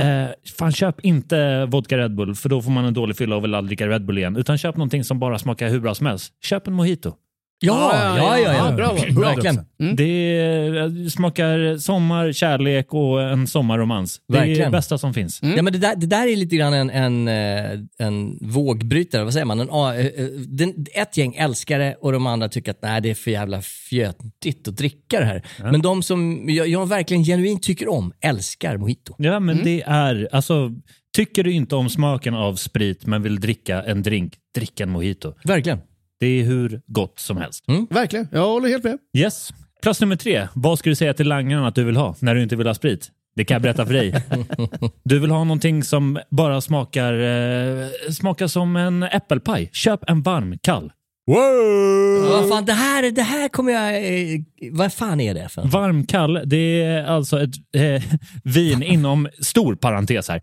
Eh, 0.00 0.26
fan 0.58 0.72
köp 0.72 1.00
inte 1.00 1.64
vodka 1.64 1.98
Red 1.98 2.14
Bull 2.14 2.34
för 2.34 2.48
då 2.48 2.62
får 2.62 2.70
man 2.70 2.84
en 2.84 2.94
dålig 2.94 3.16
fylla 3.16 3.36
och 3.36 3.44
vill 3.44 3.54
aldrig 3.54 3.68
dricka 3.78 3.88
Red 3.88 4.04
Bull 4.06 4.18
igen. 4.18 4.36
Utan 4.36 4.58
köp 4.58 4.76
någonting 4.76 5.04
som 5.04 5.18
bara 5.18 5.38
smakar 5.38 5.68
hur 5.68 5.80
bra 5.80 5.94
som 5.94 6.06
helst. 6.06 6.32
Köp 6.44 6.66
en 6.66 6.72
mojito. 6.72 7.14
Ja, 7.62 8.16
ja, 8.16 8.38
ja. 8.38 8.54
ja, 8.54 8.72
bra. 8.72 8.92
Verkligen. 9.22 9.66
Det 9.96 10.38
eh, 10.78 11.08
smakar 11.08 11.78
sommar, 11.78 12.32
kärlek 12.32 12.94
och 12.94 13.22
en 13.22 13.46
sommarromans. 13.46 14.20
Det 14.28 14.38
är 14.38 14.64
det 14.64 14.70
bästa 14.70 14.98
som 14.98 15.14
finns. 15.14 15.40
Ja, 15.42 15.62
men 15.62 15.72
det, 15.72 15.78
där, 15.78 15.96
det 15.96 16.06
där 16.06 16.26
är 16.26 16.36
lite 16.36 16.56
grann 16.56 16.74
en, 16.74 16.90
en, 16.90 17.28
eh, 17.28 17.78
en 17.98 18.38
vågbrytare, 18.40 19.24
vad 19.24 19.32
säger 19.32 19.46
man? 19.46 19.60
En, 19.60 19.68
eh, 19.68 20.06
eh, 20.06 20.26
den, 20.48 20.86
ett 20.94 21.16
gäng 21.16 21.34
älskar 21.34 21.78
det 21.78 21.94
och 22.00 22.12
de 22.12 22.26
andra 22.26 22.48
tycker 22.48 22.70
att 22.70 22.82
nej, 22.82 23.00
det 23.00 23.10
är 23.10 23.14
för 23.14 23.30
jävla 23.30 23.62
fjötigt 23.62 24.68
att 24.68 24.76
dricka 24.76 25.20
det 25.20 25.26
här. 25.26 25.42
Men 25.58 25.82
de 25.82 26.02
som 26.02 26.44
jag, 26.48 26.68
jag 26.68 26.88
verkligen 26.88 27.24
genuint 27.24 27.62
tycker 27.62 27.88
om, 27.88 28.12
älskar 28.20 28.76
mojito. 28.76 29.14
Ja, 29.18 29.40
men 29.40 29.64
det 29.64 29.82
är, 29.86 30.28
alltså, 30.32 30.70
tycker 31.16 31.44
du 31.44 31.52
inte 31.52 31.76
om 31.76 31.90
smaken 31.90 32.34
av 32.34 32.54
sprit 32.54 33.06
men 33.06 33.22
vill 33.22 33.40
dricka 33.40 33.82
en 33.82 34.02
drink, 34.02 34.34
drick 34.54 34.80
en 34.80 34.90
mojito. 34.90 35.34
Verkligen. 35.44 35.78
Det 36.22 36.40
är 36.40 36.44
hur 36.44 36.80
gott 36.86 37.18
som 37.18 37.36
helst. 37.36 37.64
Verkligen. 37.90 38.28
Jag 38.32 38.46
håller 38.46 38.68
helt 38.68 38.84
med. 38.84 38.98
Yes. 39.16 39.50
Plats 39.82 40.00
nummer 40.00 40.16
tre. 40.16 40.48
Vad 40.54 40.78
ska 40.78 40.90
du 40.90 40.96
säga 40.96 41.14
till 41.14 41.28
langaren 41.28 41.64
att 41.64 41.74
du 41.74 41.84
vill 41.84 41.96
ha 41.96 42.14
när 42.18 42.34
du 42.34 42.42
inte 42.42 42.56
vill 42.56 42.66
ha 42.66 42.74
sprit? 42.74 43.10
Det 43.36 43.44
kan 43.44 43.54
jag 43.54 43.62
berätta 43.62 43.86
för 43.86 43.92
dig. 43.92 44.14
Du 45.04 45.18
vill 45.18 45.30
ha 45.30 45.44
någonting 45.44 45.82
som 45.84 46.18
bara 46.30 46.60
smakar, 46.60 47.12
eh, 47.12 47.86
smakar 48.10 48.46
som 48.46 48.76
en 48.76 49.02
äppelpaj. 49.02 49.70
Köp 49.72 50.10
en 50.10 50.22
varm, 50.22 50.58
kall. 50.62 50.92
Vad 51.26 52.48
fan, 52.48 52.64
det 52.64 52.72
här, 52.72 53.10
det 53.10 53.22
här 53.22 53.48
kommer 53.48 53.72
jag... 53.72 53.96
Eh, 53.96 54.40
vad 54.72 54.92
fan 54.92 55.20
är 55.20 55.34
det 55.34 55.48
för? 55.48 55.62
Varm 55.66 56.06
kall, 56.06 56.40
det 56.46 56.82
är 56.82 57.04
alltså 57.04 57.42
ett 57.42 57.54
eh, 57.76 58.02
vin 58.44 58.82
inom 58.82 59.28
stor 59.40 59.74
parentes 59.74 60.28
här. 60.28 60.42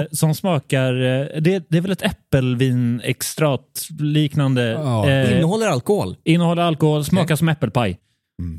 Eh, 0.00 0.06
som 0.12 0.34
smakar, 0.34 0.92
eh, 0.94 1.40
det, 1.40 1.66
det 1.68 1.76
är 1.76 1.80
väl 1.80 1.90
ett 1.90 2.02
äppelvinextrat 2.02 3.88
liknande. 3.98 4.62
Ja. 4.62 5.10
Eh, 5.10 5.36
Innehåller 5.36 5.66
alkohol? 5.66 6.16
innehåller 6.24 6.62
alkohol, 6.62 7.04
smakar 7.04 7.36
som 7.36 7.48
äppelpaj. 7.48 7.98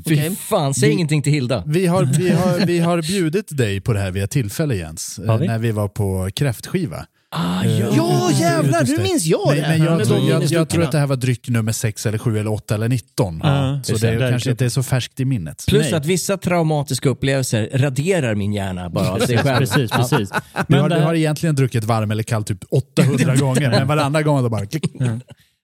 Fy 0.08 0.30
fan, 0.30 0.74
säg 0.74 0.90
ingenting 0.90 1.22
till 1.22 1.32
Hilda. 1.32 1.62
Vi 1.66 1.86
har, 1.86 2.04
vi, 2.04 2.30
har, 2.30 2.66
vi 2.66 2.78
har 2.78 3.02
bjudit 3.08 3.56
dig 3.56 3.80
på 3.80 3.92
det 3.92 3.98
här 4.00 4.10
vid 4.10 4.22
ett 4.22 4.30
tillfälle 4.30 4.74
Jens, 4.74 5.18
eh, 5.18 5.38
vi? 5.38 5.46
när 5.46 5.58
vi 5.58 5.72
var 5.72 5.88
på 5.88 6.30
kräftskiva. 6.34 7.06
Ah, 7.36 7.64
Eh, 7.64 7.78
Ja, 7.96 8.30
jävlar, 8.40 8.80
just 8.80 8.90
nu 8.92 8.96
det. 8.96 9.02
minns 9.02 9.24
jag 9.26 9.46
men, 9.48 9.56
det. 9.56 9.68
Men 9.68 9.82
jag, 9.98 10.06
tror- 10.08 10.30
jag, 10.30 10.42
jag 10.44 10.68
tror 10.68 10.82
att 10.84 10.92
det 10.92 10.98
här 10.98 11.06
var 11.06 11.16
dryck 11.16 11.48
nummer 11.48 11.72
6 11.72 12.06
eller 12.06 12.18
7 12.18 12.38
eller 12.38 12.50
8 12.52 12.74
eller 12.74 12.88
19. 12.88 13.40
Ja, 13.42 13.80
så 13.82 13.96
det, 13.96 14.10
det. 14.10 14.30
Kanske 14.30 14.50
inte 14.50 14.64
är 14.64 14.68
så 14.68 14.82
färskt 14.82 15.20
i 15.20 15.24
minnet. 15.24 15.64
Plus 15.68 15.82
Nej. 15.82 15.94
att 15.94 16.06
vissa 16.06 16.36
traumatiska 16.36 17.08
upplevelser 17.08 17.68
raderar 17.74 18.34
min 18.34 18.52
hjärna 18.52 18.90
bara 18.90 19.10
av 19.10 19.18
sig 19.18 19.38
själv. 19.38 19.58
Precis, 19.58 19.90
precis. 19.90 20.30
Du 20.68 20.76
har, 20.80 20.88
det 20.88 20.94
du 20.94 20.98
här- 21.00 21.06
har 21.06 21.14
egentligen 21.14 21.54
druckit 21.54 21.84
varm 21.84 22.10
eller 22.10 22.22
kall 22.22 22.44
typ 22.44 22.64
800 22.70 23.36
gånger, 23.40 23.70
men 23.70 23.86
varandra 23.88 24.22
gång 24.22 24.42
då 24.42 24.48
bara 24.48 24.66
klick. 24.66 24.84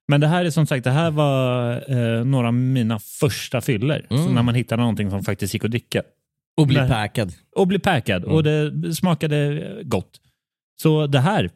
Men 0.08 0.20
det 0.20 0.26
här 0.26 0.44
är 0.44 0.50
som 0.50 0.66
sagt, 0.66 0.84
det 0.84 0.90
här 0.90 1.10
var 1.10 1.72
eh, 2.18 2.24
några 2.24 2.46
av 2.48 2.54
mina 2.54 2.98
första 2.98 3.60
fyller. 3.60 4.06
Så 4.08 4.28
när 4.28 4.42
man 4.42 4.54
hittade 4.54 4.80
någonting 4.82 5.10
som 5.10 5.24
faktiskt 5.24 5.54
gick 5.54 5.64
att 5.64 5.70
dricka. 5.70 6.02
Och 6.56 6.66
bli 6.66 6.76
packad. 6.88 7.32
Och 7.56 7.66
bli 7.66 7.78
packad. 7.78 8.24
Och 8.24 8.42
det 8.42 8.72
smakade 8.94 9.62
gott. 9.84 10.10
Så 10.82 11.06
det 11.06 11.20
här, 11.20 11.50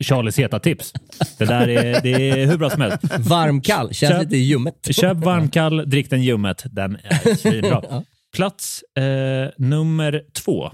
Charlies 0.00 0.38
heta 0.38 0.58
tips. 0.58 0.92
Det 1.38 1.44
där 1.44 1.68
är, 1.68 2.00
det 2.02 2.30
är 2.30 2.46
hur 2.46 2.56
bra 2.58 2.70
som 2.70 2.80
helst. 2.80 2.98
Varmkall, 3.18 3.94
känns 3.94 4.12
Köp- 4.12 4.22
lite 4.22 4.36
ljummet. 4.36 4.74
Köp 4.90 5.16
varmkall, 5.16 5.90
drick 5.90 6.10
den 6.10 6.22
ljummet. 6.22 6.64
Den 6.70 6.98
är 7.04 7.34
svinbra. 7.34 7.82
Plats 8.36 8.82
eh, 8.98 9.48
nummer 9.56 10.22
två. 10.32 10.70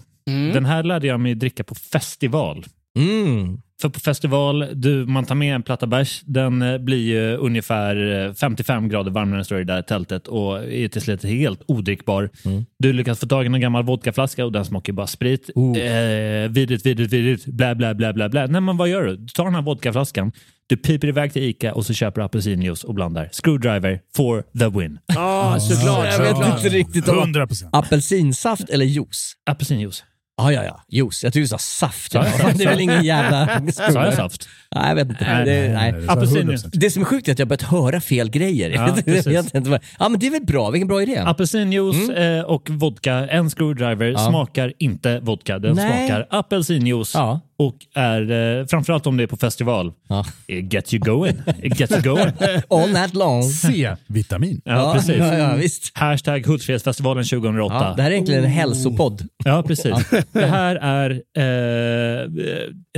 Den 0.55 0.65
här 0.65 0.83
lärde 0.83 1.07
jag 1.07 1.21
mig 1.21 1.35
dricka 1.35 1.65
på 1.65 1.75
festival. 1.75 2.65
Mm. 2.99 3.59
För 3.81 3.89
på 3.89 4.01
festival, 4.01 4.67
du, 4.75 5.07
man 5.07 5.25
tar 5.25 5.35
med 5.35 5.55
en 5.55 5.63
platta 5.63 5.87
bärs, 5.87 6.23
den 6.25 6.63
eh, 6.63 6.79
blir 6.79 6.99
ju 6.99 7.37
ungefär 7.37 8.27
eh, 8.27 8.35
55 8.35 8.89
grader 8.89 9.11
varmare 9.11 9.39
än 9.39 9.45
står 9.45 9.61
i 9.61 9.65
det 9.65 9.73
där 9.73 9.83
tältet 9.83 10.29
och 10.29 10.65
är 10.65 10.89
till 10.89 11.01
slut 11.01 11.25
helt 11.25 11.63
odrickbar. 11.67 12.31
Mm. 12.45 12.65
Du 12.79 12.93
lyckas 12.93 13.21
få 13.21 13.27
tag 13.27 13.45
i 13.45 13.47
en 13.47 13.61
gammal 13.61 13.83
vodkaflaska 13.83 14.45
och 14.45 14.53
den 14.53 14.65
smakar 14.65 14.93
bara 14.93 15.07
sprit. 15.07 15.51
Oh. 15.55 15.79
Eh, 15.79 16.49
vidrigt, 16.51 16.87
vidrigt, 16.87 17.13
vidrigt, 17.13 17.47
blä, 17.47 17.75
blä, 17.75 17.95
blä, 17.95 18.13
blä, 18.13 18.29
blä. 18.29 18.47
Nej 18.47 18.61
men 18.61 18.77
vad 18.77 18.89
gör 18.89 19.03
du? 19.03 19.17
Du 19.17 19.29
tar 19.29 19.45
den 19.45 19.55
här 19.55 19.63
vodkaflaskan, 19.63 20.33
du 20.67 20.77
piper 20.77 21.09
iväg 21.09 21.33
till 21.33 21.43
Ica 21.43 21.75
och 21.75 21.87
så 21.87 21.93
köper 21.93 22.21
du 22.21 22.25
apelsinjuice 22.25 22.85
och 22.85 22.95
blandar. 22.95 23.29
Screwdriver 23.33 24.01
for 24.17 24.45
the 24.59 24.79
win. 24.79 24.99
Ja, 25.07 25.61
såklart. 25.61 26.07
Jag 26.07 26.19
vet 26.19 26.55
inte 26.55 26.69
riktigt 26.69 27.09
om 27.09 27.35
100%. 27.35 27.69
apelsinsaft 27.73 28.71
eller 28.71 28.85
juice. 28.85 29.33
Apelsinjuice. 29.51 30.05
Ja, 30.41 30.53
ja, 30.53 30.65
ja. 30.65 30.81
Juice. 30.89 31.25
Jag 31.25 31.33
tyckte 31.33 31.45
du 31.45 31.49
sa 31.49 31.59
saft. 31.59 32.13
Saft? 32.13 32.39
Det 32.59 32.65
är 32.65 32.69
väl 32.69 32.81
ingen 32.81 33.05
jävla... 33.05 33.63
Sa 33.73 34.05
jag 34.05 34.15
saft? 34.15 34.49
Nej, 34.75 34.89
jag 34.89 34.95
vet 34.95 35.09
inte. 35.09 35.25
Nej, 35.25 35.45
det, 35.45 35.73
nej. 35.73 35.95
Apelsinjuice. 36.09 36.65
100%. 36.65 36.71
det 36.73 36.91
som 36.91 37.03
är 37.03 37.07
sjukt 37.07 37.29
är 37.29 37.33
att 37.33 37.39
jag 37.39 37.47
har 37.47 37.49
börjat 37.49 37.63
höra 37.63 38.01
fel 38.01 38.31
grejer. 38.31 38.71
Ja, 38.71 38.97
ja, 39.99 40.09
men 40.09 40.21
det 40.21 40.27
är 40.27 40.31
väl 40.31 40.45
bra. 40.45 40.71
Vilken 40.71 40.89
bra 40.89 41.03
idé. 41.03 41.19
Apelsinjuice 41.19 42.11
eh, 42.11 42.41
och 42.41 42.71
vodka, 42.71 43.15
en 43.15 43.51
screwdriver, 43.51 44.17
smakar 44.29 44.73
inte 44.79 45.21
vodka. 45.21 45.59
Den 45.59 45.77
Nej. 45.77 46.09
smakar 46.09 46.27
apelsinjuice 46.31 47.15
Ja. 47.15 47.41
Och 47.61 47.77
är, 47.95 48.31
eh, 48.61 48.67
framförallt 48.67 49.07
om 49.07 49.17
det 49.17 49.23
är 49.23 49.27
på 49.27 49.37
festival, 49.37 49.93
Ja. 50.09 50.25
it 50.47 50.73
gets 50.73 50.95
you 50.95 51.01
going. 51.05 51.37
It 51.63 51.79
gets 51.81 51.93
you 51.93 52.03
going. 52.03 52.33
All 52.71 52.93
night 52.93 53.15
long. 53.15 53.43
C-vitamin. 53.43 54.61
Ja, 54.65 54.93
precis. 54.95 55.17
Ja, 55.19 55.39
ja, 55.39 55.55
visst. 55.55 55.99
Hashtag 55.99 56.47
Hultsfredsfestivalen 56.47 57.25
2008. 57.25 57.75
Ja, 57.75 57.95
det 57.97 58.03
här 58.03 58.11
är 58.11 58.15
egentligen 58.15 58.45
en 58.45 58.51
hälsopodd. 58.51 59.29
Ja, 59.45 59.63
precis. 59.67 59.95
Det 60.33 60.47
här 60.47 60.77
är 60.77 61.11
eh, 61.37 62.29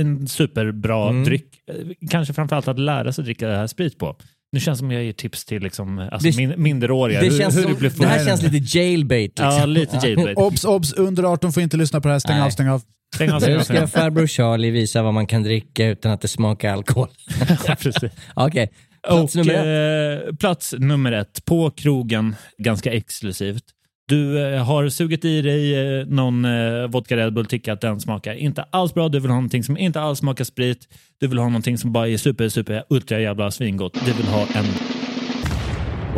en 0.01 0.27
superbra 0.27 1.09
Mm. 1.09 1.23
dryck. 1.23 1.45
Eh, 1.67 1.75
Kanske 2.09 2.33
framförallt 2.33 2.67
att 2.67 2.79
lära 2.79 3.13
sig 3.13 3.23
dricka 3.23 3.47
det 3.47 3.55
här 3.55 3.67
sprit 3.67 3.97
på. 3.97 4.15
Nu 4.53 4.59
känns 4.59 4.79
det 4.79 4.81
som 4.81 4.91
jag 4.91 5.03
ger 5.03 5.13
tips 5.13 5.45
till 5.45 5.63
liksom, 5.63 5.99
alltså 5.99 6.29
Det- 6.29 6.37
min, 6.37 6.53
minderåriga. 6.57 7.19
Det, 7.21 7.29
hur, 7.29 7.39
känns 7.39 7.57
hur 7.57 7.61
som, 7.63 7.73
du 7.79 7.89
det 7.89 8.07
här 8.07 8.25
känns 8.25 8.41
lite 8.41 8.77
jailbait. 8.77 9.21
Liksom. 9.39 9.45
Ja, 9.45 9.65
lite 9.65 9.97
jailbait. 10.03 10.37
Obs, 10.37 10.65
obs, 10.65 10.93
under 10.93 11.23
18 11.23 11.53
får 11.53 11.63
inte 11.63 11.77
lyssna 11.77 12.01
på 12.01 12.07
det 12.07 12.13
här. 12.13 12.19
Stäng 12.19 12.35
Nej. 12.37 12.45
av, 12.45 12.49
stäng 12.49 12.69
av. 12.69 12.81
Stäng 13.15 13.31
av, 13.31 13.39
stäng 13.39 13.53
av, 13.53 13.57
Nu 13.57 13.63
ska 13.63 13.87
farbror 13.87 14.27
Charlie 14.27 14.69
visa 14.71 15.03
vad 15.03 15.13
man 15.13 15.27
kan 15.27 15.43
dricka 15.43 15.87
utan 15.87 16.11
att 16.11 16.21
det 16.21 16.27
smakar 16.27 16.73
alkohol. 16.73 17.07
Ja, 17.67 17.75
precis. 17.75 18.11
Okej, 18.33 18.69
plats 19.07 19.35
Och 19.35 19.45
nummer 19.45 19.53
ett. 19.53 20.27
eh, 20.29 20.35
plats 20.35 20.73
nummer 20.77 21.11
ett, 21.11 21.45
på 21.45 21.71
krogen, 21.71 22.35
ganska 22.57 22.93
exklusivt. 22.93 23.63
Du 24.07 24.53
eh, 24.53 24.63
har 24.65 24.89
sugit 24.89 25.25
i 25.25 25.41
dig 25.41 25.99
eh, 25.99 26.05
någon 26.07 26.45
eh, 26.45 26.87
vodka 26.87 27.17
Red 27.17 27.33
Bull, 27.33 27.45
tycker 27.45 27.71
att 27.71 27.81
den 27.81 27.99
smakar 27.99 28.33
inte 28.33 28.63
alls 28.69 28.93
bra. 28.93 29.09
Du 29.09 29.19
vill 29.19 29.29
ha 29.31 29.35
någonting 29.35 29.63
som 29.63 29.77
inte 29.77 30.01
alls 30.01 30.19
smakar 30.19 30.43
sprit. 30.43 30.87
Du 31.19 31.27
vill 31.27 31.37
ha 31.37 31.45
någonting 31.45 31.77
som 31.77 31.91
bara 31.91 32.07
är 32.07 32.17
super, 32.17 32.49
super, 32.49 32.83
ultra 32.89 33.19
jävla 33.19 33.51
svingott. 33.51 33.93
Du 34.05 34.11
vill 34.13 34.25
ha 34.25 34.39
en 34.41 34.65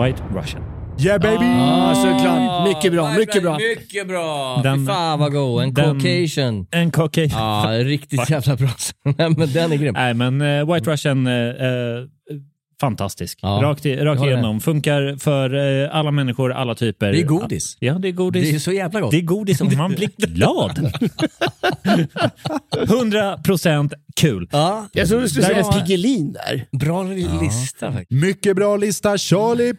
White 0.04 0.24
Russian. 0.36 0.64
Yeah 1.00 1.22
baby! 1.22 1.46
Ja, 1.46 1.96
såklart. 1.96 2.68
Mycket 2.68 2.94
bra, 2.94 3.14
mycket 3.18 3.44
bra. 3.44 3.58
Mycket 3.58 4.08
bra! 4.08 4.60
Den- 4.64 4.80
Fy 4.80 4.86
fan 4.86 5.20
vad 5.20 5.32
god. 5.34 5.64
En 5.64 5.74
den- 5.74 6.00
Caucasian. 6.00 6.68
En 6.72 6.92
Caucasian. 6.92 7.42
Ja, 7.42 7.84
riktigt 7.84 8.30
jävla 8.30 8.56
bra. 8.56 8.70
Men 9.18 9.34
den 9.54 9.72
är 9.72 9.76
grym. 9.76 9.94
Nej, 9.94 10.14
men 10.14 10.42
eh, 10.42 10.74
White 10.74 10.92
Russian, 10.92 11.28
eh, 11.28 11.34
fantastisk. 12.82 13.40
Ja, 13.42 13.48
rakt 13.64 13.86
i, 13.86 13.96
rakt 13.96 14.22
igenom. 14.24 14.60
Funkar 14.62 15.18
för 15.20 15.84
eh, 15.84 15.96
alla 15.96 16.12
människor, 16.12 16.54
alla 16.54 16.76
typer. 16.76 17.12
Det 17.12 17.20
är 17.20 17.24
godis. 17.24 17.78
Ja, 17.80 17.94
det 17.94 18.08
är 18.08 18.12
godis. 18.12 18.50
Det 18.50 18.56
är 18.56 18.60
så 18.60 18.72
jävla 18.72 19.02
gott. 19.02 19.12
Det 19.12 19.18
är 19.18 19.22
godis 19.22 19.62
och 19.62 19.74
man 19.74 19.92
blir 19.92 20.10
glad. 20.18 20.80
100% 22.76 23.94
kul. 24.16 24.50
Ja, 24.52 24.88
Jag 24.94 25.08
tror 25.08 25.22
du 25.22 25.30
skulle 25.30 25.46
säga 25.46 25.58
är- 25.60 25.72
Piggelin 25.72 26.34
där. 26.34 26.66
bra 26.80 27.04
lista 27.04 27.92
faktiskt. 27.92 28.22
Mycket 28.22 28.56
bra 28.56 28.78
lista, 28.78 29.18
Charlie 29.18 29.74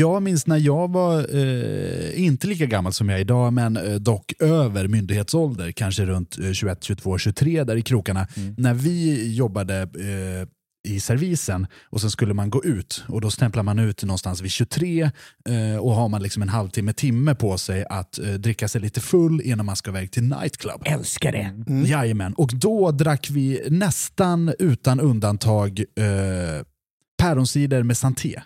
Jag 0.00 0.22
minns 0.22 0.46
när 0.46 0.56
jag 0.56 0.92
var, 0.92 1.36
eh, 1.36 2.24
inte 2.24 2.46
lika 2.46 2.66
gammal 2.66 2.92
som 2.92 3.08
jag 3.08 3.18
är 3.18 3.20
idag, 3.20 3.52
men 3.52 3.76
eh, 3.76 3.94
dock 3.94 4.32
över 4.38 4.88
myndighetsålder, 4.88 5.72
kanske 5.72 6.04
runt 6.04 6.38
eh, 6.38 6.52
21, 6.52 6.84
22, 6.84 7.18
23 7.18 7.64
där 7.64 7.76
i 7.76 7.82
krokarna. 7.82 8.26
När 8.56 8.74
vi 8.74 9.34
jobbade 9.34 9.80
eh, 9.80 10.48
i 10.88 11.00
servisen 11.00 11.66
och 11.84 12.00
sen 12.00 12.10
skulle 12.10 12.34
man 12.34 12.50
gå 12.50 12.64
ut 12.64 13.04
och 13.08 13.20
då 13.20 13.30
stämplar 13.30 13.62
man 13.62 13.78
ut 13.78 14.04
någonstans 14.04 14.40
vid 14.40 14.50
23 14.50 15.02
eh, 15.02 15.76
och 15.80 15.94
har 15.94 16.08
man 16.08 16.22
liksom 16.22 16.42
en 16.42 16.48
halvtimme, 16.48 16.92
timme 16.92 17.34
på 17.34 17.58
sig 17.58 17.84
att 17.90 18.18
eh, 18.18 18.32
dricka 18.32 18.68
sig 18.68 18.80
lite 18.80 19.00
full 19.00 19.40
innan 19.40 19.66
man 19.66 19.76
ska 19.76 19.90
iväg 19.90 20.12
till 20.12 20.22
nightclub. 20.22 20.82
Älskar 20.84 21.32
det. 21.32 21.54
Mm. 21.66 21.84
Jajamän, 21.84 22.34
och 22.34 22.50
då 22.54 22.90
drack 22.90 23.30
vi 23.30 23.62
nästan 23.70 24.52
utan 24.58 25.00
undantag 25.00 25.78
eh, 25.78 26.64
päronsider 27.18 27.82
med 27.82 27.96
santé. 27.96 28.40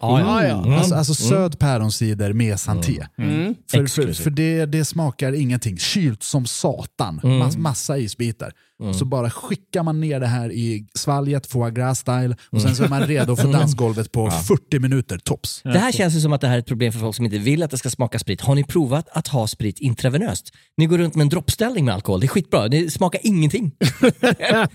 Ja, 0.00 0.44
ja. 0.44 0.64
Mm. 0.64 0.78
Alltså, 0.78 0.94
alltså 0.94 1.14
söd 1.14 1.58
päronsider 1.58 2.32
med 2.32 2.60
santé. 2.60 3.06
Mm. 3.18 3.54
För, 3.54 3.76
för, 3.76 3.84
Exklusivt. 3.84 4.24
för 4.24 4.30
det, 4.30 4.66
det 4.66 4.84
smakar 4.84 5.32
ingenting. 5.32 5.78
Kylt 5.78 6.22
som 6.22 6.46
satan. 6.46 7.20
Mm. 7.24 7.38
Mass, 7.38 7.56
massa 7.56 7.98
isbitar. 7.98 8.52
Så 8.98 9.04
bara 9.04 9.30
skickar 9.30 9.82
man 9.82 10.00
ner 10.00 10.20
det 10.20 10.26
här 10.26 10.52
i 10.52 10.86
svalget, 10.94 11.46
foie 11.46 11.70
gras 11.70 11.98
style 11.98 12.36
och 12.50 12.62
sen 12.62 12.76
så 12.76 12.84
är 12.84 12.88
man 12.88 13.06
redo 13.06 13.36
för 13.36 13.52
dansgolvet 13.52 14.12
på 14.12 14.30
40 14.30 14.78
minuter 14.78 15.18
tops. 15.18 15.60
Det 15.62 15.78
här 15.78 15.92
känns 15.92 16.14
ju 16.16 16.20
som 16.20 16.32
att 16.32 16.40
det 16.40 16.46
här 16.46 16.54
är 16.54 16.58
ett 16.58 16.66
problem 16.66 16.92
för 16.92 17.00
folk 17.00 17.16
som 17.16 17.24
inte 17.24 17.38
vill 17.38 17.62
att 17.62 17.70
det 17.70 17.78
ska 17.78 17.90
smaka 17.90 18.18
sprit. 18.18 18.40
Har 18.40 18.54
ni 18.54 18.64
provat 18.64 19.08
att 19.12 19.28
ha 19.28 19.46
sprit 19.46 19.78
intravenöst? 19.78 20.52
Ni 20.76 20.86
går 20.86 20.98
runt 20.98 21.14
med 21.14 21.22
en 21.22 21.28
droppställning 21.28 21.84
med 21.84 21.94
alkohol. 21.94 22.20
Det 22.20 22.26
är 22.26 22.28
skitbra. 22.28 22.68
Det 22.68 22.90
smakar 22.92 23.20
ingenting. 23.24 23.70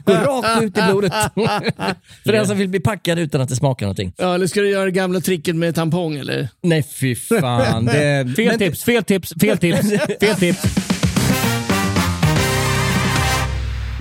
går 0.06 0.14
rakt 0.14 0.64
ut 0.64 0.78
i 0.78 0.82
blodet. 0.82 1.14
för 2.24 2.32
den 2.32 2.48
som 2.48 2.58
vill 2.58 2.70
bli 2.70 2.80
packad 2.80 3.20
utan 3.20 3.42
att 3.42 3.50
det 3.50 3.56
smakar 3.56 3.86
någonting. 3.86 4.14
Ja, 4.18 4.36
eller 4.36 4.48
ska 4.48 4.62
du 4.62 4.70
göra 4.70 4.86
det 4.86 4.92
gamla 4.92 5.20
tricket 5.20 5.56
med 5.56 5.76
tampong 5.76 6.16
eller? 6.16 6.50
Nej 6.64 6.84
fy 6.84 7.16
fan. 7.16 7.86
Det... 7.86 8.34
Fel 8.36 8.48
Men- 8.48 8.60
tips, 8.60 8.84
fel 8.84 9.04
tips, 9.04 9.34
fel 9.42 9.58
tips, 9.58 9.90
fel 10.20 10.36
tips. 10.36 10.64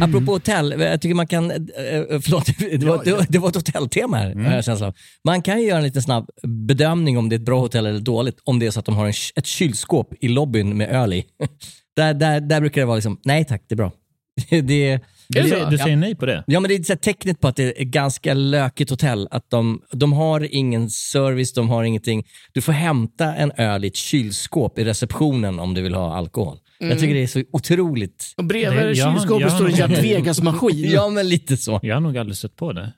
Apropå 0.00 0.32
hotell, 0.32 0.80
jag 0.80 1.00
tycker 1.00 1.14
man 1.14 1.26
kan, 1.26 1.50
eh, 1.50 1.56
eh, 1.56 2.20
förlåt, 2.20 2.46
det 2.58 2.86
var, 2.86 3.04
det 3.04 3.12
var, 3.12 3.26
det 3.28 3.38
var 3.38 3.48
ett 3.48 3.54
hotelltema 3.54 4.16
här, 4.16 4.82
av. 4.82 4.94
Man 5.24 5.42
kan 5.42 5.60
ju 5.60 5.66
göra 5.66 5.78
en 5.78 5.84
liten 5.84 6.02
snabb 6.02 6.30
bedömning 6.42 7.18
om 7.18 7.28
det 7.28 7.34
är 7.34 7.38
ett 7.38 7.44
bra 7.44 7.60
hotell 7.60 7.86
eller 7.86 8.00
dåligt, 8.00 8.38
om 8.44 8.58
det 8.58 8.66
är 8.66 8.70
så 8.70 8.80
att 8.80 8.86
de 8.86 8.94
har 8.96 9.06
en, 9.06 9.12
ett 9.36 9.46
kylskåp 9.46 10.14
i 10.20 10.28
lobbyn 10.28 10.76
med 10.76 10.88
öl 10.90 11.12
i. 11.12 11.24
där, 11.96 12.14
där, 12.14 12.40
där 12.40 12.60
brukar 12.60 12.80
det 12.80 12.86
vara 12.86 12.96
liksom, 12.96 13.20
nej 13.24 13.44
tack, 13.44 13.62
det 13.68 13.74
är 13.74 13.76
bra. 13.76 13.92
det, 14.50 14.60
det, 14.60 15.00
Du, 15.28 15.48
säger- 15.48 15.70
du 15.70 15.78
säger 15.78 15.96
nej 15.96 16.14
på 16.14 16.26
det? 16.26 16.44
Ja, 16.46 16.60
men 16.60 16.68
det 16.68 16.74
är 16.74 16.92
ett 16.92 17.02
tecknet 17.02 17.40
på 17.40 17.48
att 17.48 17.56
det 17.56 17.62
är 17.64 17.82
ett 17.82 17.88
ganska 17.88 18.34
lökigt 18.34 18.90
hotell. 18.90 19.28
Att 19.30 19.50
de, 19.50 19.82
de 19.92 20.12
har 20.12 20.54
ingen 20.54 20.90
service, 20.90 21.52
de 21.52 21.68
har 21.68 21.84
ingenting. 21.84 22.24
Du 22.52 22.60
får 22.60 22.72
hämta 22.72 23.34
en 23.34 23.52
öl 23.56 23.84
i 23.84 23.88
ett 23.88 23.96
kylskåp 23.96 24.78
i 24.78 24.84
receptionen 24.84 25.60
om 25.60 25.74
du 25.74 25.82
vill 25.82 25.94
ha 25.94 26.16
alkohol. 26.16 26.58
Jag 26.90 26.98
tycker 27.00 27.14
det 27.14 27.22
är 27.22 27.26
så 27.26 27.42
otroligt. 27.52 28.34
Och 28.36 28.44
bredvid 28.44 28.96
ja, 28.96 29.14
kylskåpet 29.18 29.52
står 29.52 29.68
en 29.68 29.74
Jack 29.76 29.90
Vegas-maskin. 30.04 30.90
Ja, 30.92 31.08
men 31.08 31.28
lite 31.28 31.56
så. 31.56 31.80
Jag 31.82 31.96
har 31.96 32.00
nog 32.00 32.18
aldrig 32.18 32.36
stött 32.36 32.56
på 32.56 32.72
det. 32.72 32.92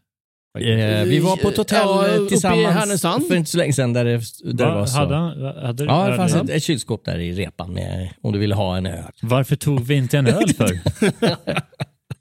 Eh, 0.61 1.05
vi 1.05 1.19
var 1.19 1.37
på 1.37 1.49
ett 1.49 1.57
hotell 1.57 1.79
Ja, 1.87 2.27
tillsammans 2.29 3.29
för 3.29 3.35
inte 3.37 3.51
så 3.51 3.59
länge 3.59 3.73
sedan 3.73 3.93
där 3.93 4.05
det, 4.05 4.11
där 4.45 4.53
det 4.53 4.65
Va, 4.65 4.75
var 4.75 4.87
så. 4.87 4.97
hade, 4.99 5.15
han- 5.15 5.43
hade, 5.67 5.85
Ja, 5.85 6.09
det 6.09 6.17
fanns 6.17 6.35
ett, 6.35 6.51
ett 6.51 6.63
kylskåp 6.63 7.05
där 7.05 7.19
i 7.19 7.33
repan 7.33 7.73
med, 7.73 8.11
om 8.23 8.33
du 8.33 8.39
ville 8.39 8.55
ha 8.55 8.77
en 8.77 8.87
öl. 8.87 9.05
Varför 9.23 9.57
tog 9.57 9.81
vi 9.81 9.95
inte 9.95 10.19
en 10.19 10.27
öl 10.27 10.49
för? 10.57 10.79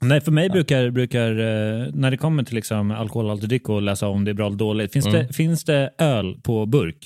Nej, 0.00 0.20
för 0.20 0.32
mig 0.32 0.50
brukar, 0.50 0.90
brukar 0.90 1.30
eh, 1.30 1.86
när 1.92 2.10
det 2.10 2.16
kommer 2.16 2.42
till 2.42 2.54
liksom 2.54 2.90
alkoholhaltig 2.90 3.48
dryck 3.48 3.68
och 3.68 3.82
läsa 3.82 4.08
om 4.08 4.24
det 4.24 4.30
är 4.30 4.34
bra 4.34 4.46
eller 4.46 4.56
dåligt. 4.56 4.92
Finns, 4.92 5.06
Mm. 5.06 5.26
det, 5.26 5.32
finns 5.32 5.64
det 5.64 5.90
öl 5.98 6.36
på 6.42 6.66
burk, 6.66 6.96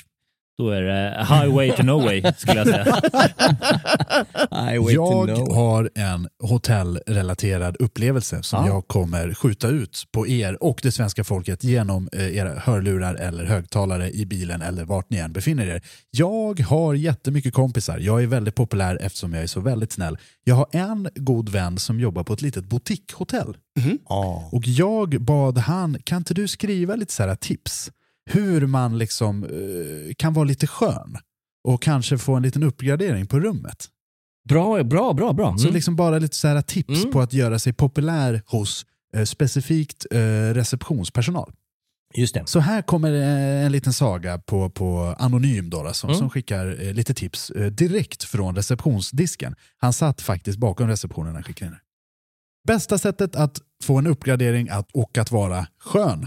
då 0.61 0.71
är 0.71 0.83
det 0.83 1.27
highway 1.29 1.73
to 1.77 1.83
no 1.83 2.01
way 2.01 2.23
skulle 2.37 2.59
jag 2.59 2.69
säga. 2.69 2.85
To 4.51 4.93
Jag 4.93 5.29
know. 5.29 5.55
har 5.55 5.91
en 5.95 6.29
hotellrelaterad 6.43 7.77
upplevelse 7.79 8.43
som 8.43 8.67
Ja. 8.67 8.73
jag 8.73 8.89
kommer 8.89 9.35
skjuta 9.35 9.69
ut 9.69 10.05
på 10.13 10.27
er 10.29 10.63
och 10.63 10.81
det 10.83 10.93
svenska 10.93 11.25
folket 11.25 11.65
genom 11.65 12.09
eh, 12.13 12.37
era 12.37 12.59
hörlurar 12.59 13.15
eller 13.15 13.45
högtalare 13.45 14.11
i 14.11 14.27
bilen 14.27 14.63
eller 14.63 14.85
vart 14.85 15.11
ni 15.11 15.17
än 15.19 15.33
befinner 15.33 15.67
er. 15.67 15.83
Jag 16.11 16.61
har 16.61 16.95
jättemycket 16.95 17.55
kompisar. 17.55 17.99
Jag 17.99 18.23
är 18.23 18.27
väldigt 18.27 18.55
populär 18.55 18.99
eftersom 19.01 19.35
jag 19.35 19.43
är 19.43 19.47
så 19.47 19.61
väldigt 19.61 19.93
snäll. 19.93 20.19
Jag 20.45 20.55
har 20.55 20.67
en 20.73 21.09
god 21.15 21.49
vän 21.49 21.79
som 21.79 22.01
jobbar 22.01 22.25
på 22.25 22.33
ett 22.33 22.43
litet 22.43 22.65
boutiquehotell. 22.65 23.57
Och 24.53 24.67
jag 24.69 25.21
bad 25.23 25.59
han, 25.59 25.99
kan 26.05 26.19
inte 26.19 26.35
du 26.35 26.49
skriva 26.49 26.97
lite 26.97 27.13
så 27.13 27.23
här 27.23 27.35
tips? 27.37 27.91
Hur 28.33 28.67
man 28.67 28.99
liksom 28.99 29.45
eh, 29.45 30.15
kan 30.19 30.33
vara 30.33 30.45
lite 30.45 30.67
skön 30.67 31.17
och 31.69 31.83
kanske 31.83 32.19
få 32.19 32.35
en 32.35 32.43
liten 32.43 32.63
uppgradering 32.63 33.27
på 33.27 33.41
rummet. 33.41 33.87
Bra, 34.49 34.83
bra, 34.85 35.13
bra. 35.13 35.33
bra. 35.33 35.57
Så 35.59 35.65
Mm. 35.65 35.75
liksom 35.75 35.97
bara 35.97 36.19
lite 36.19 36.37
så 36.37 36.49
här 36.49 36.63
tips 36.63 36.99
Mm. 37.01 37.13
på 37.13 37.21
att 37.21 37.33
göra 37.33 37.59
sig 37.59 37.73
populär 37.73 38.43
hos 38.47 38.87
eh, 39.17 39.25
specifikt 39.25 40.07
eh, 40.11 40.21
receptionspersonal. 40.55 41.53
Just 42.15 42.35
det. 42.35 42.43
Så 42.47 42.61
här 42.61 42.83
kommer 42.83 43.13
en 43.13 43.73
liten 43.73 43.93
saga 43.93 44.39
på, 44.39 44.71
på 44.71 45.15
Anonym 45.19 45.71
då, 45.71 45.93
som, 45.93 46.11
Mm. 46.11 46.19
som 46.19 46.31
skickar 46.31 46.83
eh, 46.83 46.93
lite 46.95 47.15
tips 47.15 47.53
direkt 47.73 48.25
från 48.25 48.57
receptionsdisken. 48.57 49.55
Han 49.77 49.93
satt 49.93 50.21
faktiskt 50.21 50.59
bakom 50.59 50.89
receptionen 50.89 51.27
när 51.27 51.35
han 51.35 51.43
skickade 51.43 51.67
in 51.67 51.73
det. 51.73 51.81
Bästa 52.73 52.99
sättet 52.99 53.37
att 53.37 53.59
få 53.85 53.99
en 53.99 54.07
uppgradering 54.07 54.69
att, 54.69 54.91
och 54.95 55.19
att 55.19 55.31
vara 55.31 55.67
skön, 55.81 56.27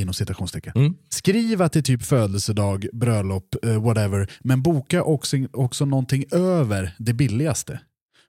inom 0.00 0.14
citationstecken. 0.14 0.72
Mm. 0.76 0.94
Skriv 1.08 1.62
att 1.62 1.72
det 1.72 1.80
är 1.80 1.82
typ 1.82 2.02
födelsedag, 2.02 2.86
bröllop, 2.92 3.64
eh, 3.64 3.82
whatever, 3.82 4.30
men 4.40 4.62
boka 4.62 5.02
också, 5.02 5.36
också 5.52 5.84
någonting 5.84 6.24
över 6.32 6.94
det 6.98 7.12
billigaste. 7.12 7.80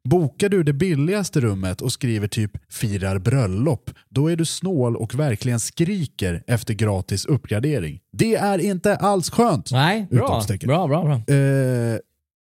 Bokar 0.09 0.49
du 0.49 0.63
det 0.63 0.73
billigaste 0.73 1.41
rummet 1.41 1.81
och 1.81 1.91
skriver 1.91 2.27
typ 2.27 2.51
firar 2.69 3.19
bröllop, 3.19 3.89
då 4.09 4.31
är 4.31 4.35
du 4.35 4.45
snål 4.45 4.95
och 4.95 5.15
verkligen 5.15 5.59
skriker 5.59 6.43
efter 6.47 6.73
gratis 6.73 7.25
uppgradering. 7.25 7.99
Det 8.11 8.35
är 8.35 8.59
inte 8.59 8.95
alls 8.95 9.29
skönt! 9.29 9.71
Nej, 9.71 10.07
bra. 10.11 10.43
Bra, 10.63 10.87
bra, 10.87 11.03
bra. 11.03 11.35
Eh, 11.35 11.97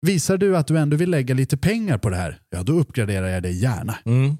visar 0.06 0.36
du 0.36 0.56
att 0.56 0.66
du 0.66 0.78
ändå 0.78 0.96
vill 0.96 1.10
lägga 1.10 1.34
lite 1.34 1.56
pengar 1.56 1.98
på 1.98 2.10
det 2.10 2.16
här, 2.16 2.38
ja 2.50 2.62
då 2.62 2.72
uppgraderar 2.72 3.28
jag 3.28 3.42
dig 3.42 3.62
gärna. 3.62 3.98
Mm. 4.04 4.36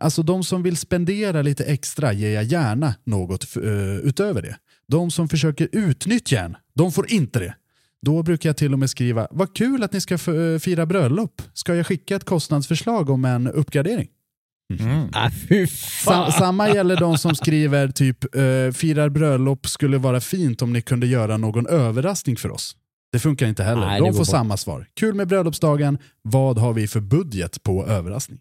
Alltså 0.00 0.22
de 0.22 0.44
som 0.44 0.62
vill 0.62 0.76
spendera 0.76 1.42
lite 1.42 1.64
extra 1.64 2.12
ger 2.12 2.34
jag 2.34 2.44
gärna 2.44 2.94
något 3.04 3.56
uh, 3.56 3.96
utöver 3.96 4.42
det. 4.42 4.56
De 4.88 5.10
som 5.10 5.28
försöker 5.28 5.68
utnyttja 5.72 6.40
en, 6.40 6.56
de 6.74 6.92
får 6.92 7.12
inte 7.12 7.38
det. 7.38 7.54
Då 8.06 8.22
brukar 8.22 8.48
jag 8.48 8.56
till 8.56 8.72
och 8.72 8.78
med 8.78 8.90
skriva, 8.90 9.28
vad 9.30 9.56
kul 9.56 9.82
att 9.82 9.92
ni 9.92 10.00
ska 10.00 10.14
eh, 10.14 10.58
fira 10.58 10.86
bröllop. 10.86 11.42
Ska 11.52 11.74
jag 11.74 11.86
skicka 11.86 12.16
ett 12.16 12.24
kostnadsförslag 12.24 13.10
om 13.10 13.24
en 13.24 13.46
uppgradering? 13.48 14.08
Ah, 15.12 15.30
Sa- 15.30 15.74
fan. 16.04 16.32
samma 16.32 16.68
gäller 16.68 16.96
de 16.96 17.18
som 17.18 17.34
skriver 17.34 17.88
typ, 17.88 18.36
uh, 18.36 18.72
firar 18.72 19.08
bröllop 19.08 19.66
skulle 19.66 19.98
vara 19.98 20.20
fint 20.20 20.62
om 20.62 20.72
ni 20.72 20.82
kunde 20.82 21.06
göra 21.06 21.36
någon 21.36 21.66
överraskning 21.66 22.36
för 22.36 22.50
oss. 22.50 22.76
Det 23.12 23.18
funkar 23.18 23.46
inte 23.46 23.62
heller. 23.62 23.86
Nej, 23.86 24.00
de 24.00 24.12
får 24.12 24.18
bort. 24.18 24.26
samma 24.26 24.56
svar. 24.56 24.86
Kul 24.94 25.14
med 25.14 25.28
bröllopsdagen, 25.28 25.98
vad 26.22 26.58
har 26.58 26.72
vi 26.72 26.88
för 26.88 27.00
budget 27.00 27.62
på 27.62 27.86
överraskning? 27.86 28.38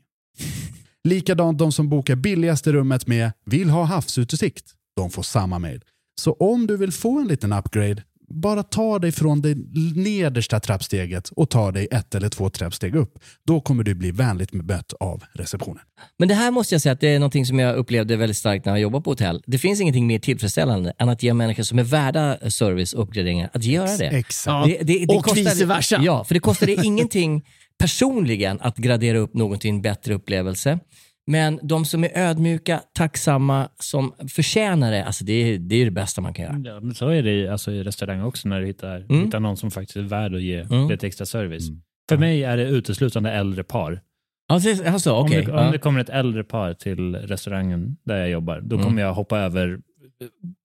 Likadant 1.04 1.58
de 1.60 1.72
som 1.72 1.90
bokar 1.90 2.16
billigaste 2.16 2.72
rummet 2.74 3.08
med 3.08 3.32
vill 3.46 3.70
ha 3.70 3.84
havsutsikt. 3.84 4.66
De 4.96 5.10
får 5.10 5.24
samma 5.24 5.60
mail. 5.60 5.82
Så 6.22 6.34
om 6.34 6.68
du 6.68 6.78
vill 6.78 6.92
få 6.92 7.20
en 7.20 7.28
liten 7.28 7.54
upgrade, 7.54 8.04
bara 8.32 8.64
ta 8.64 9.00
dig 9.00 9.12
från 9.12 9.42
det 9.42 9.58
nedersta 9.96 10.60
trappsteget 10.60 11.30
och 11.30 11.50
ta 11.50 11.72
dig 11.72 11.88
ett 11.92 12.16
eller 12.16 12.30
två 12.30 12.50
trappsteg 12.50 12.96
upp. 12.96 13.20
Då 13.48 13.62
kommer 13.62 13.84
du 13.84 13.96
bli 13.96 14.12
vänligt 14.12 14.52
bemött 14.52 14.94
av 15.00 15.24
receptionen. 15.34 15.82
Men 16.20 16.28
det 16.28 16.34
här 16.36 16.52
måste 16.52 16.76
jag 16.76 16.82
säga 16.82 16.94
att 16.94 17.00
det 17.02 17.08
är 17.08 17.20
någonting 17.20 17.46
som 17.46 17.60
jag 17.60 17.76
upplevde 17.76 18.16
väldigt 18.16 18.38
starkt 18.38 18.66
när 18.66 18.72
jag 18.72 18.82
jobbade 18.82 19.04
på 19.04 19.10
hotell. 19.12 19.44
Det 19.48 19.58
finns 19.58 19.82
ingenting 19.82 20.08
mer 20.08 20.20
tillfredsställande 20.20 20.94
än 21.00 21.10
att 21.10 21.24
ge 21.24 21.34
människor 21.34 21.64
som 21.64 21.80
är 21.80 21.84
värda 21.84 22.50
service 22.50 22.94
och 22.94 23.04
uppgraderingar 23.04 23.50
att 23.54 23.64
göra 23.64 23.98
det. 23.98 24.08
Exakt. 24.08 24.68
Det- 24.68 24.78
det- 24.84 25.06
det 25.06 25.16
Och 25.16 25.38
vice 25.38 25.66
versa. 25.66 26.00
Ja, 26.04 26.24
för 26.24 26.34
det 26.34 26.40
kostar 26.40 26.68
det 26.68 26.74
ingenting 26.84 27.46
personligen 27.80 28.58
att 28.62 28.78
gradera 28.78 29.18
upp 29.18 29.34
någon 29.34 29.60
till 29.60 29.70
en 29.70 29.82
bättre 29.82 30.14
upplevelse. 30.14 30.80
Men 31.28 31.60
de 31.64 31.86
som 31.86 32.04
är 32.04 32.10
ödmjuka, 32.18 32.82
tacksamma, 32.98 33.70
som 33.80 34.14
förtjänar 34.30 34.92
det, 34.92 35.06
alltså 35.06 35.26
det, 35.26 35.34
är, 35.34 35.58
det 35.58 35.76
är 35.76 35.86
det 35.86 35.92
bästa 35.92 36.22
man 36.22 36.34
kan 36.34 36.46
göra. 36.46 36.62
Ja, 36.76 36.80
men 36.80 36.96
så 36.96 37.08
är 37.10 37.24
det 37.24 37.32
i, 37.32 37.48
alltså, 37.48 37.72
i 37.72 37.84
restaurang 37.84 38.22
också 38.24 38.48
när 38.50 38.60
du 38.62 38.68
hittar, 38.68 38.96
Mm. 39.10 39.26
hittar 39.26 39.40
någon 39.40 39.58
som 39.58 39.72
faktiskt 39.72 39.98
är 39.98 40.02
värd 40.02 40.36
att 40.36 40.42
ge 40.42 40.60
Mm. 40.60 40.90
lite 40.90 41.08
extra 41.08 41.26
service. 41.26 41.70
För 42.10 42.18
mig 42.18 42.44
är 42.44 42.58
det 42.58 42.64
uteslutande 42.64 43.32
äldre 43.32 43.64
par. 43.64 44.02
Alltså, 44.50 44.86
alltså, 44.88 45.12
okej. 45.14 45.40
Om, 45.40 45.46
det, 45.46 45.52
ja. 45.52 45.66
om 45.66 45.72
det 45.72 45.78
kommer 45.78 46.00
ett 46.00 46.10
äldre 46.10 46.44
par 46.44 46.74
till 46.74 47.16
restaurangen 47.16 47.98
där 48.06 48.18
jag 48.18 48.30
jobbar, 48.30 48.62
då 48.62 48.76
Mm. 48.76 48.86
kommer 48.88 49.02
jag 49.02 49.14
hoppa 49.14 49.40
över 49.40 49.80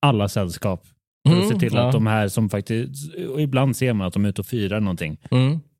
alla 0.02 0.28
sällskap. 0.28 0.86
För 1.28 1.34
att 1.36 1.42
Mm, 1.44 1.50
se 1.52 1.58
till 1.58 1.74
ja. 1.74 1.86
att 1.86 1.92
de 1.92 2.06
här 2.06 2.28
som 2.28 2.50
faktiskt, 2.50 3.14
ibland 3.38 3.76
ser 3.76 3.92
man 3.92 4.06
att 4.06 4.12
de 4.12 4.24
är 4.24 4.28
ute 4.28 4.40
och 4.40 4.46
firar 4.46 4.80
någonting. 4.80 5.18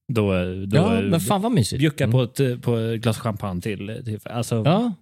Mm. 0.08 0.14
Då, 0.14 0.32
då 0.66 0.76
Ja, 0.76 1.00
men 1.00 1.20
fan 1.20 1.42
vad 1.42 1.52
mysigt. 1.52 1.80
bjucka 1.80 2.04
Mm. 2.04 2.12
på, 2.12 2.22
ett, 2.22 2.62
på 2.62 2.76
ett 2.76 3.00
glas 3.02 3.18
champagne 3.18 3.60
till. 3.60 4.02
till 4.04 4.20
alltså, 4.24 4.62
Ja. 4.64 4.94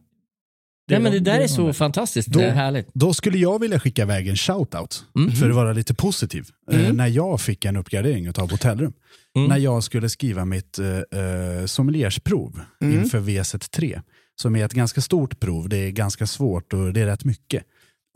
Nej, 0.91 1.01
men 1.01 1.13
det 1.13 1.19
där 1.21 1.41
är 1.41 1.47
så 1.47 1.67
det. 1.67 1.73
fantastiskt 1.73 2.29
Då- 2.29 2.39
det 2.39 2.45
är 2.47 2.53
härligt. 2.55 2.89
Då 2.95 3.15
skulle 3.15 3.39
jag 3.39 3.59
vilja 3.61 3.81
skicka 3.81 4.03
iväg 4.03 4.29
en 4.29 4.37
shoutout 4.37 5.05
Mm. 5.17 5.33
för 5.33 5.49
att 5.51 5.55
vara 5.57 5.73
lite 5.73 5.95
positiv. 5.95 6.47
Eh, 6.73 6.93
när 6.93 7.07
jag 7.07 7.41
fick 7.41 7.65
en 7.65 7.77
uppgradering 7.77 8.29
av 8.29 8.51
hotellrum. 8.51 8.93
Mm. 9.37 9.49
När 9.49 9.57
jag 9.59 9.85
skulle 9.85 10.09
skriva 10.09 10.45
mitt 10.45 10.79
eh, 10.79 10.87
eh, 11.21 11.67
sommeliersprov 11.67 12.61
Mm. 12.83 13.01
inför 13.01 13.21
VZ3. 13.21 14.01
Som 14.43 14.57
är 14.57 14.65
ett 14.65 14.73
ganska 14.73 15.01
stort 15.01 15.41
prov, 15.41 15.69
det 15.69 15.77
är 15.77 15.91
ganska 15.91 16.27
svårt 16.27 16.73
och 16.73 16.93
det 16.93 17.01
är 17.01 17.07
rätt 17.07 17.25
mycket. 17.25 17.63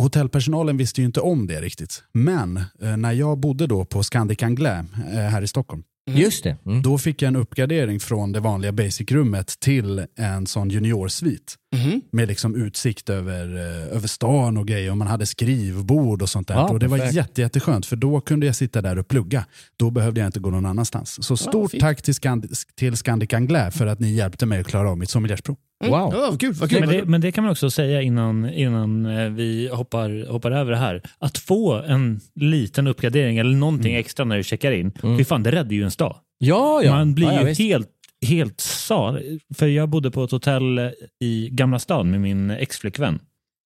Hotellpersonalen 0.03 0.76
visste 0.76 1.01
ju 1.01 1.07
inte 1.07 1.20
om 1.20 1.47
det 1.47 1.61
riktigt. 1.61 2.03
Men 2.14 2.57
eh, 2.82 2.97
när 2.97 3.12
jag 3.12 3.39
bodde 3.39 3.66
då 3.66 3.84
på 3.84 4.03
Scandic 4.03 4.43
Anglais 4.43 4.87
eh, 5.12 5.18
här 5.18 5.43
i 5.43 5.47
Stockholm. 5.47 5.82
Just 6.11 6.44
det. 6.44 6.57
Mm. 6.66 6.82
Då 6.82 6.98
fick 6.98 7.22
jag 7.22 7.28
en 7.28 7.36
uppgradering 7.36 8.00
från 8.00 8.32
det 8.32 8.40
vanliga 8.40 8.72
basic-rummet 8.72 9.61
till 9.61 10.07
en 10.16 10.46
sån 10.46 10.70
juniorsvit. 10.70 11.54
Mhm. 11.76 12.00
Med 12.12 12.28
liksom 12.28 12.54
utsikt 12.66 13.11
över, 13.11 13.57
eh, 13.57 13.96
över 13.96 14.09
stan 14.09 14.57
och 14.57 14.66
grejer 14.68 14.90
och 14.90 14.96
man 14.96 15.09
hade 15.09 15.26
skrivbord 15.26 16.22
och 16.22 16.28
sånt 16.28 16.48
där. 16.48 16.54
Ja, 16.54 16.68
och 16.68 16.78
det 16.78 16.86
var 16.88 16.98
perfekt. 16.98 17.16
jätte, 17.16 17.40
jätteskönt 17.40 17.86
för 17.86 17.96
då 17.96 18.20
kunde 18.20 18.46
jag 18.46 18.57
sitta 18.57 18.82
där 18.82 18.98
och 18.98 19.09
plugga. 19.09 19.44
Då 19.76 19.90
behövde 19.90 20.20
jag 20.20 20.28
inte 20.28 20.40
gå 20.40 20.50
någon 20.50 20.66
annanstans. 20.66 21.24
Så 21.26 21.36
stort 21.36 21.70
fint. 21.70 21.80
tack 21.80 22.02
till, 22.02 22.14
Scandi- 22.14 22.54
till 22.74 22.96
Scandic 22.96 23.32
Anglais 23.34 23.74
för 23.74 23.86
att 23.86 24.00
ni 24.00 24.12
hjälpte 24.14 24.46
mig 24.46 24.61
att 24.61 24.66
klara 24.66 24.90
av 24.90 24.98
mitt 24.98 25.11
sommeliersprov. 25.11 25.57
Wow. 25.84 25.90
Ja, 26.14 26.36
kul, 26.40 26.54
kul. 26.54 26.80
Men 26.80 26.88
det, 26.88 27.04
men 27.04 27.20
det 27.20 27.32
kan 27.32 27.44
man 27.44 27.50
också 27.50 27.70
säga 27.70 28.02
innan, 28.02 28.50
innan 28.50 29.07
eh, 29.07 29.30
vi 29.30 29.68
hoppar, 29.72 30.30
hoppar 30.32 30.50
över 30.50 30.70
det 30.72 30.78
här. 30.78 31.02
Att 31.18 31.38
få 31.38 31.74
en 31.74 32.20
liten 32.34 32.86
uppgradering 32.86 33.38
eller 33.38 33.57
någonting 33.57 33.94
extra 33.94 34.24
när 34.24 34.36
du 34.36 34.42
checkar 34.44 34.72
in, 34.72 34.92
Mm. 35.02 35.24
fan, 35.24 35.42
det 35.42 35.50
räddar 35.52 35.70
ju 35.72 35.82
en 35.84 35.90
dag. 35.99 36.16
Ja, 36.38 36.82
ja. 36.82 36.90
Man 36.90 37.14
blir 37.14 37.26
ja, 37.26 37.32
ja, 37.32 37.40
ju 37.40 37.47
visst. 37.47 37.61
helt, 37.61 37.90
helt 38.26 38.61
sal. 38.61 39.20
För 39.55 39.66
jag 39.66 39.88
bodde 39.88 40.11
på 40.11 40.24
ett 40.24 40.30
hotell 40.30 40.90
i 41.20 41.49
Gamla 41.53 41.78
stan 41.78 42.11
med 42.11 42.20
min 42.20 42.51
exflickvän. 42.51 43.18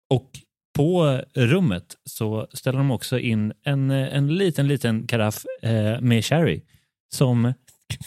Och 0.09 0.30
på 0.76 1.21
rummet 1.34 1.95
så 2.09 2.47
ställer 2.53 2.78
de 2.78 2.91
också 2.91 3.19
in 3.19 3.53
en, 3.65 3.91
en 3.91 4.36
liten, 4.36 4.67
liten 4.67 5.07
karaff 5.07 5.45
eh, 5.61 6.01
med 6.01 6.26
sherry. 6.26 6.61
Som, 7.15 7.53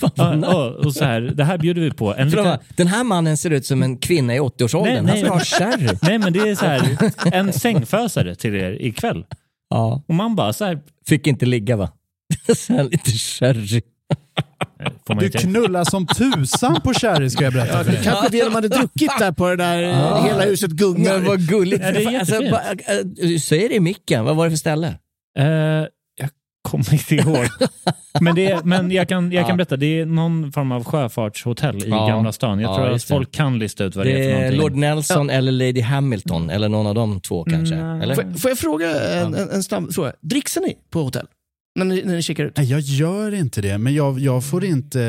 Fan, 0.16 0.42
ja, 0.42 0.70
och 0.70 0.94
så 0.94 1.04
här, 1.04 1.20
det 1.20 1.44
här 1.44 1.58
bjuder 1.58 1.82
vi 1.82 1.90
på. 1.90 2.14
En 2.14 2.30
liten? 2.30 2.58
Den 2.76 2.86
här 2.86 3.04
mannen 3.04 3.36
ser 3.36 3.50
ut 3.50 3.66
som 3.66 3.82
en 3.82 3.98
kvinna 3.98 4.34
i 4.34 4.40
80-årsåldern. 4.40 5.04
Nej, 5.04 5.24
Han 5.24 5.24
ska 5.24 5.32
ha 5.32 5.70
sherry. 5.70 5.98
nej 6.02 6.18
men 6.18 6.32
det 6.32 6.38
är 6.38 6.54
så 6.54 6.66
här, 6.66 6.98
en 7.32 7.52
sängfösare 7.52 8.34
till 8.34 8.54
er 8.54 8.82
ikväll. 8.82 9.24
Ja. 9.70 10.02
Och 10.08 10.14
man 10.14 10.36
bara 10.36 10.52
så 10.52 10.64
här, 10.64 10.80
Fick 11.06 11.26
inte 11.26 11.46
ligga 11.46 11.76
va? 11.76 11.90
Så 12.56 12.72
här 12.72 12.84
lite 12.84 13.10
sherry. 13.10 13.82
Får 15.06 15.14
man 15.14 15.24
Du 15.24 15.30
knullar 15.30 15.84
som 15.84 16.06
tusan 16.06 16.80
på 16.84 16.94
Sherry 16.94 17.30
ska 17.30 17.44
jag 17.44 17.52
berätta 17.52 17.84
för 17.84 17.92
dig. 17.92 18.00
Kanske 18.04 18.28
det 18.28 18.44
de 18.44 18.54
hade 18.54 18.68
druckit 18.68 19.10
där 19.18 19.32
på 19.32 19.48
det 19.48 19.56
där, 19.56 19.82
eh, 19.82 20.24
hela 20.24 20.42
huset 20.44 20.70
gungar. 20.70 21.12
Men 21.18 21.24
vad 21.24 21.48
gulligt. 21.48 21.82
Ja, 21.84 21.92
det 21.92 22.04
är 22.04 22.18
alltså, 22.18 22.34
jättefint. 22.34 22.50
bara, 22.86 23.30
äh, 23.32 23.38
Säg 23.38 23.68
det 23.68 23.74
i 23.74 23.80
micken, 23.80 24.24
vad 24.24 24.36
var 24.36 24.44
det 24.44 24.50
för 24.50 24.56
ställe? 24.56 24.86
Eh, 25.38 25.44
jag 26.16 26.30
kommer 26.62 26.92
inte 26.92 27.14
ihåg. 27.14 27.46
men 28.20 28.34
det 28.34 28.46
är, 28.50 28.62
men 28.62 28.90
jag, 28.90 29.08
kan, 29.08 29.32
jag 29.32 29.46
kan 29.46 29.56
berätta, 29.56 29.76
det 29.76 30.00
är 30.00 30.06
någon 30.06 30.52
form 30.52 30.72
av 30.72 30.84
sjöfartshotell 30.84 31.76
i 31.84 31.88
Ja. 31.88 32.06
Gamla 32.06 32.32
stan. 32.32 32.60
Jag 32.60 32.70
Ja, 32.70 32.74
tror 32.76 32.86
att 32.86 32.92
just 32.92 33.08
det. 33.08 33.14
folk 33.14 33.32
kan 33.32 33.58
lista 33.58 33.84
ut 33.84 33.96
vad 33.96 34.06
det, 34.06 34.12
är 34.12 34.16
Det 34.18 34.22
för 34.24 34.30
är 34.30 34.34
någonting. 34.34 34.60
Lord 34.60 34.74
Nelson 34.76 35.30
eller 35.30 35.52
Lady 35.52 35.80
Hamilton, 35.80 36.50
eller 36.50 36.68
någon 36.68 36.86
av 36.86 36.94
de 36.94 37.20
två 37.20 37.44
kanske. 37.44 37.74
Mm, 37.74 38.00
Eller? 38.00 38.14
Får, 38.14 38.24
jag- 38.24 38.40
får 38.40 38.50
jag 38.50 38.58
fråga 38.58 39.00
en, 39.12 39.34
en, 39.34 39.50
en 39.50 39.62
snabb 39.62 39.92
fråga? 39.94 40.12
Dricksar 40.22 40.60
ni 40.60 40.76
på 40.90 41.02
hotell? 41.02 41.26
När 41.78 41.84
ni, 41.84 42.02
när 42.04 42.14
ni 42.16 42.22
checkar 42.22 42.44
ut? 42.44 42.56
Nej, 42.56 42.66
jag 42.70 42.80
gör 42.80 43.34
inte 43.34 43.60
det, 43.60 43.78
men 43.78 43.94
jag, 43.94 44.18
jag 44.20 44.44
får 44.44 44.64
inte... 44.64 45.00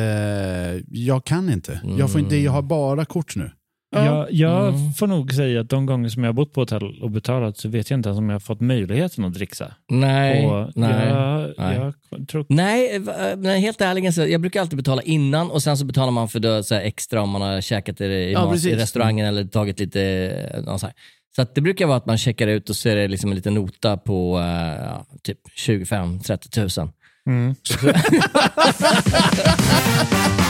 Jag 0.88 1.26
kan 1.26 1.50
inte. 1.50 1.82
Jag, 1.98 2.12
får 2.12 2.22
inte. 2.22 2.36
jag 2.38 2.52
har 2.52 2.62
bara 2.62 3.06
kort 3.06 3.36
nu. 3.36 3.52
Jag, 3.96 4.28
jag 4.32 4.68
Mm. 4.76 4.94
får 4.94 5.08
nog 5.08 5.34
säga 5.34 5.62
att 5.62 5.70
de 5.70 5.86
gånger 5.86 6.10
som 6.10 6.24
jag 6.24 6.28
har 6.30 6.34
bott 6.34 6.54
på 6.54 6.62
hotell 6.62 7.00
och 7.02 7.12
betalat 7.12 7.58
så 7.58 7.70
vet 7.70 7.90
jag 7.90 7.98
inte 7.98 8.10
ens 8.10 8.20
om 8.20 8.30
jag 8.30 8.36
har 8.36 8.40
fått 8.40 8.62
möjligheten 8.62 9.26
att 9.26 9.34
dricksa. 9.34 9.74
Nej, 9.92 10.46
och 10.48 10.72
nej. 10.76 11.08
Jag, 11.08 11.54
nej. 11.58 11.92
jag 12.12 12.28
tror 12.28 12.46
Nej, 12.50 13.02
nej, 13.38 13.60
helt 13.62 13.82
ärligen 13.82 14.14
så 14.14 14.22
jag 14.26 14.42
brukar 14.42 14.62
alltid 14.62 14.78
betala 14.78 15.02
innan 15.02 15.52
och 15.52 15.64
sen 15.64 15.78
så 15.78 15.86
betalar 15.86 16.12
man 16.12 16.30
för 16.30 16.40
det, 16.40 16.64
så 16.64 16.76
här, 16.76 16.82
extra 16.82 17.22
om 17.22 17.30
man 17.30 17.42
har 17.42 17.62
käkat 17.62 18.02
i, 18.02 18.06
i, 18.06 18.32
Ja, 18.34 18.46
mat, 18.46 18.66
i 18.66 18.76
restaurangen 18.76 19.26
eller 19.28 19.44
tagit 19.44 19.80
lite... 19.80 20.02
eh, 20.56 20.64
någon 20.64 20.80
så 20.80 20.86
här. 20.86 20.96
Så 21.40 21.46
det 21.54 21.62
brukar 21.62 21.86
vara 21.86 21.98
att 21.98 22.06
man 22.06 22.18
checkar 22.18 22.48
ut 22.48 22.70
och 22.70 22.76
så 22.76 22.90
är 22.90 22.96
det 22.96 23.08
liksom 23.08 23.30
en 23.30 23.36
liten 23.36 23.54
nota 23.54 23.98
på 23.98 24.40
ja, 24.80 25.06
typ 25.24 25.40
25-30 25.58 26.50
tusen. 26.50 26.92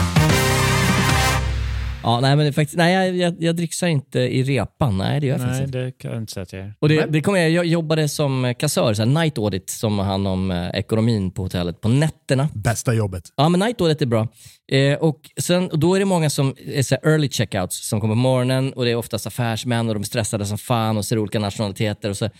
Ja, 2.02 2.20
nej, 2.20 2.36
men 2.36 2.52
faktiskt, 2.52 2.76
nej, 2.76 2.94
jag, 2.94 3.16
jag, 3.16 3.42
jag 3.42 3.56
dricksar 3.56 3.86
inte 3.86 4.20
i 4.20 4.42
repan. 4.42 4.98
Nej, 4.98 5.20
det 5.20 5.26
gör 5.26 5.34
jag 5.34 5.40
faktiskt 5.40 5.58
Nej, 5.58 5.66
inte. 5.66 5.78
det 5.78 5.92
kan 5.92 6.10
jag 6.10 6.20
inte 6.20 6.32
säga 6.32 6.42
att 6.42 6.52
jag 6.52 6.62
är. 6.62 6.74
Och 6.78 6.88
det, 6.88 7.06
det 7.06 7.20
kommer 7.20 7.38
jag, 7.38 7.50
jag 7.50 7.66
jobbade 7.66 8.08
som 8.08 8.54
kassör, 8.58 8.94
så 8.94 9.02
här 9.02 9.06
night 9.22 9.38
audit, 9.38 9.70
som 9.70 9.98
har 9.98 10.06
hand 10.06 10.28
om 10.28 10.50
eh, 10.50 10.68
ekonomin 10.68 11.30
på 11.30 11.42
hotellet 11.42 11.80
på 11.80 11.88
nätterna. 11.88 12.48
Bästa 12.54 12.94
jobbet. 12.94 13.24
Ja, 13.36 13.48
men 13.48 13.60
night 13.60 13.80
audit 13.80 14.02
är 14.02 14.06
bra. 14.06 14.28
Eh, 14.72 14.98
och, 14.98 15.20
sen, 15.40 15.70
och 15.70 15.78
Då 15.78 15.94
är 15.94 15.98
det 15.98 16.04
många 16.04 16.30
som 16.30 16.54
är 16.66 16.82
så 16.82 16.94
här 16.94 17.12
early 17.12 17.28
checkouts 17.28 17.88
som 17.88 18.00
kommer 18.00 18.14
på 18.14 18.18
morgonen 18.18 18.72
och 18.72 18.84
det 18.84 18.90
är 18.90 18.96
oftast 18.96 19.26
affärsmän 19.26 19.88
och 19.88 19.94
de 19.94 20.00
är 20.00 20.04
stressade 20.04 20.46
som 20.46 20.58
fan 20.58 20.96
och 20.96 21.04
ser 21.04 21.18
olika 21.18 21.38
nationaliteter. 21.38 22.10
Och 22.10 22.16
så. 22.16 22.30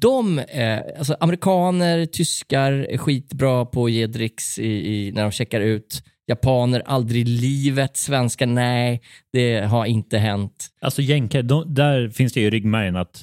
De, 0.00 0.38
eh, 0.38 0.78
alltså 0.98 1.16
amerikaner, 1.20 2.06
tyskar 2.06 2.72
är 2.72 2.98
skitbra 2.98 3.64
på 3.64 3.84
att 3.84 3.92
ge 3.92 4.06
dricks 4.06 4.58
i, 4.58 4.66
i, 4.66 5.12
när 5.12 5.22
de 5.22 5.30
checkar 5.30 5.60
ut. 5.60 6.02
Japaner, 6.30 6.82
aldrig 6.86 7.20
i 7.22 7.24
livet. 7.24 7.96
Svenskar, 7.96 8.46
nej, 8.46 9.00
det 9.32 9.60
har 9.60 9.84
inte 9.86 10.18
hänt. 10.18 10.66
Alltså 10.80 11.02
jänkare, 11.02 11.42
de, 11.42 11.74
där 11.74 12.08
finns 12.08 12.32
det 12.32 12.40
ju 12.40 12.46
i 12.46 12.50
ryggmärgen 12.50 12.96
att 12.96 13.22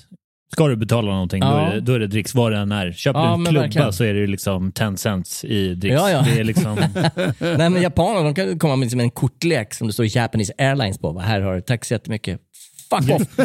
ska 0.54 0.68
du 0.68 0.76
betala 0.76 1.12
någonting 1.12 1.42
då, 1.42 1.48
Ja. 1.48 1.68
är 1.68 1.74
det, 1.76 1.82
då 1.82 1.94
är 1.94 2.00
det 2.00 2.08
dricks 2.08 2.36
vad 2.36 2.52
det 2.52 2.58
än 2.58 2.72
är. 2.72 2.92
Köper 2.92 3.20
Ja, 3.20 3.26
du 3.26 3.32
en 3.34 3.46
klubba 3.46 3.62
verkligen. 3.62 3.94
så 3.94 4.04
är 4.04 4.14
det 4.14 4.20
ju 4.20 4.28
liksom 4.28 4.72
10 4.72 4.98
cents 4.98 5.44
i 5.46 5.76
dricks. 5.76 5.94
Ja, 5.96 6.12
ja. 6.12 6.22
Det 6.22 6.40
är 6.40 6.44
liksom, 6.44 6.76
Nej, 7.40 7.70
men 7.70 7.82
japaner 7.82 8.24
de 8.24 8.34
kan 8.36 8.60
komma 8.60 8.76
med 8.76 8.86
liksom 8.86 9.00
en 9.00 9.10
kortlek 9.12 9.74
som 9.74 9.88
det 9.88 9.94
står 9.94 10.18
Japanese 10.18 10.54
Airlines 10.58 10.98
på. 10.98 11.20
Här 11.20 11.42
har 11.42 11.56
du, 11.56 11.62
tack 11.62 11.86
så 11.86 11.94
jättemycket. 11.94 12.40
Fuck 12.90 13.10
off! 13.12 13.28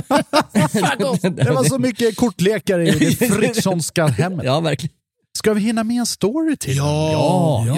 Fuck 0.72 1.00
off. 1.10 1.20
Det 1.20 1.50
var 1.50 1.64
så 1.64 1.78
mycket 1.78 2.16
kortlekar 2.16 2.78
i 2.78 2.90
det 2.90 3.26
Fritzonska 3.28 4.06
hemmet. 4.06 4.44
Ja, 4.46 4.60
verkligen. 4.60 4.94
Ska 5.38 5.52
vi 5.54 5.60
hinna 5.60 5.84
med 5.84 5.96
en 5.98 6.06
story 6.06 6.56
till? 6.56 6.76
Ja, 6.76 7.12
ja, 7.12 7.64
ja. 7.66 7.74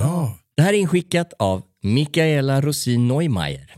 ja. 0.00 0.09
Det 0.60 0.64
här 0.64 0.72
är 0.72 0.78
inskickat 0.78 1.32
av 1.38 1.62
Mikaela 1.82 2.60
Rosin 2.60 3.08
Neumeier. 3.08 3.74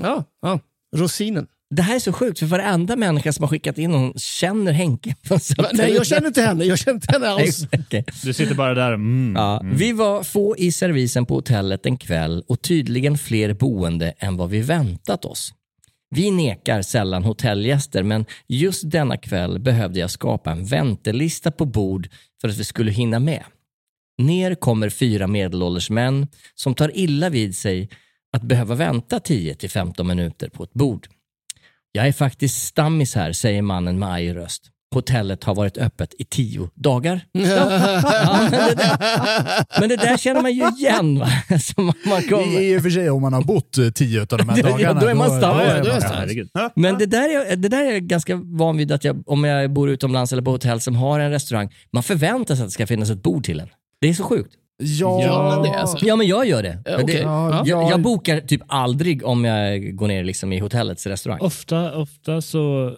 Ja, 0.00 0.24
ja. 0.42 0.60
Rosinen. 0.96 1.46
Det 1.70 1.82
här 1.82 1.94
är 1.94 1.98
så 1.98 2.12
sjukt, 2.12 2.38
för 2.38 2.46
varenda 2.46 2.96
människa 2.96 3.32
som 3.32 3.42
har 3.42 3.48
skickat 3.48 3.78
in 3.78 3.90
någon 3.90 4.12
känner 4.16 4.72
Henke. 4.72 5.14
Nej, 5.72 5.92
jag 5.94 6.06
känner 6.06 6.26
inte 6.26 6.42
henne. 6.42 6.64
Jag 6.64 6.78
känner 6.78 6.94
inte 6.94 7.12
henne 7.12 7.28
alls. 7.28 7.66
Okej. 7.72 8.04
du 8.24 8.32
sitter 8.32 8.54
bara 8.54 8.74
där 8.74 8.92
mm, 8.92 9.34
Ja, 9.36 9.60
mm. 9.60 9.76
Vi 9.76 9.92
var 9.92 10.22
få 10.22 10.56
i 10.56 10.72
servisen 10.72 11.26
på 11.26 11.34
hotellet 11.34 11.86
en 11.86 11.96
kväll 11.96 12.44
och 12.48 12.62
tydligen 12.62 13.18
fler 13.18 13.52
boende 13.52 14.14
än 14.18 14.36
vad 14.36 14.50
vi 14.50 14.60
väntat 14.60 15.24
oss. 15.24 15.54
Vi 16.10 16.30
nekar 16.30 16.82
sällan 16.82 17.24
hotellgäster, 17.24 18.02
men 18.02 18.24
just 18.48 18.90
denna 18.90 19.16
kväll 19.16 19.58
behövde 19.58 20.00
jag 20.00 20.10
skapa 20.10 20.50
en 20.50 20.64
väntelista 20.64 21.50
på 21.50 21.64
bord 21.64 22.08
för 22.40 22.48
att 22.48 22.56
vi 22.56 22.64
skulle 22.64 22.92
hinna 22.92 23.18
med. 23.18 23.42
Ner 24.18 24.54
kommer 24.54 24.90
fyra 24.90 25.26
medelålders 25.26 25.90
män 25.90 26.26
som 26.54 26.74
tar 26.74 26.96
illa 26.98 27.28
vid 27.28 27.56
sig 27.56 27.88
att 28.36 28.42
behöva 28.42 28.74
vänta 28.74 29.18
10-15 29.18 30.02
minuter 30.02 30.48
på 30.48 30.62
ett 30.64 30.72
bord. 30.72 31.06
Jag 31.92 32.06
är 32.08 32.12
faktiskt 32.12 32.66
stammis 32.66 33.14
här, 33.14 33.32
säger 33.32 33.62
mannen 33.62 33.98
med 33.98 34.08
arg 34.08 34.34
röst. 34.34 34.62
Hotellet 34.94 35.44
har 35.44 35.54
varit 35.54 35.78
öppet 35.78 36.14
i 36.18 36.24
tio 36.24 36.70
dagar. 36.74 37.20
Ja, 37.32 38.48
men, 38.50 38.50
det 38.50 38.74
där, 38.74 39.80
men 39.80 39.88
det 39.88 39.96
där 39.96 40.16
känner 40.16 40.42
man 40.42 40.52
ju 40.52 40.68
igen. 40.68 41.18
Va? 41.18 41.28
Man, 41.76 41.92
man 42.06 42.22
kommer. 42.22 42.60
I, 42.60 42.72
I 42.74 42.78
och 42.78 42.82
för 42.82 42.90
sig 42.90 43.10
om 43.10 43.22
man 43.22 43.32
har 43.32 43.42
bott 43.42 43.78
eh, 43.78 43.90
tio 43.90 44.20
av 44.20 44.26
de 44.26 44.48
här 44.48 44.56
Ja, 44.80 44.92
dagarna. 44.92 45.00
stammis. 45.00 45.02
då 45.02 45.08
är 45.08 45.14
man 45.14 46.00
stammis. 46.00 46.48
Men 46.76 46.98
det 46.98 47.06
där, 47.06 47.28
är, 47.52 47.56
det 47.56 47.68
där 47.68 47.84
är 47.84 47.92
jag 47.92 48.02
ganska 48.02 48.36
van 48.44 48.76
vid 48.76 48.92
att 48.92 49.04
jag, 49.04 49.22
om 49.28 49.44
jag 49.44 49.72
bor 49.72 49.90
utomlands 49.90 50.32
eller 50.32 50.42
på 50.42 50.50
hotell 50.50 50.80
som 50.80 50.96
har 50.96 51.20
en 51.20 51.30
restaurang, 51.30 51.74
man 51.92 52.02
förväntar 52.02 52.54
sig 52.54 52.62
att 52.62 52.68
det 52.68 52.72
ska 52.72 52.86
finnas 52.86 53.10
ett 53.10 53.22
bord 53.22 53.44
till 53.44 53.60
en. 53.60 53.68
Det 54.00 54.08
är 54.08 54.12
så 54.14 54.24
sjukt. 54.24 54.54
Ja, 54.78 55.22
Ja, 55.22 55.50
men 55.54 55.62
det 55.62 55.78
är 55.78 55.86
så. 55.86 55.98
Ja, 56.02 56.16
men 56.16 56.26
jag 56.26 56.46
gör 56.48 56.62
det. 56.62 56.78
Ja, 56.84 56.94
okej. 57.02 57.14
det 57.16 57.20
Ja. 57.22 57.62
jag, 57.66 57.90
jag 57.90 58.00
bokar 58.02 58.40
typ 58.40 58.62
aldrig 58.66 59.24
om 59.26 59.44
jag 59.44 59.96
går 59.96 60.08
ner 60.08 60.24
liksom 60.24 60.52
i 60.52 60.58
hotellets 60.58 61.06
restaurang. 61.06 61.38
Ofta, 61.40 61.96
ofta 61.96 62.40
så... 62.42 62.96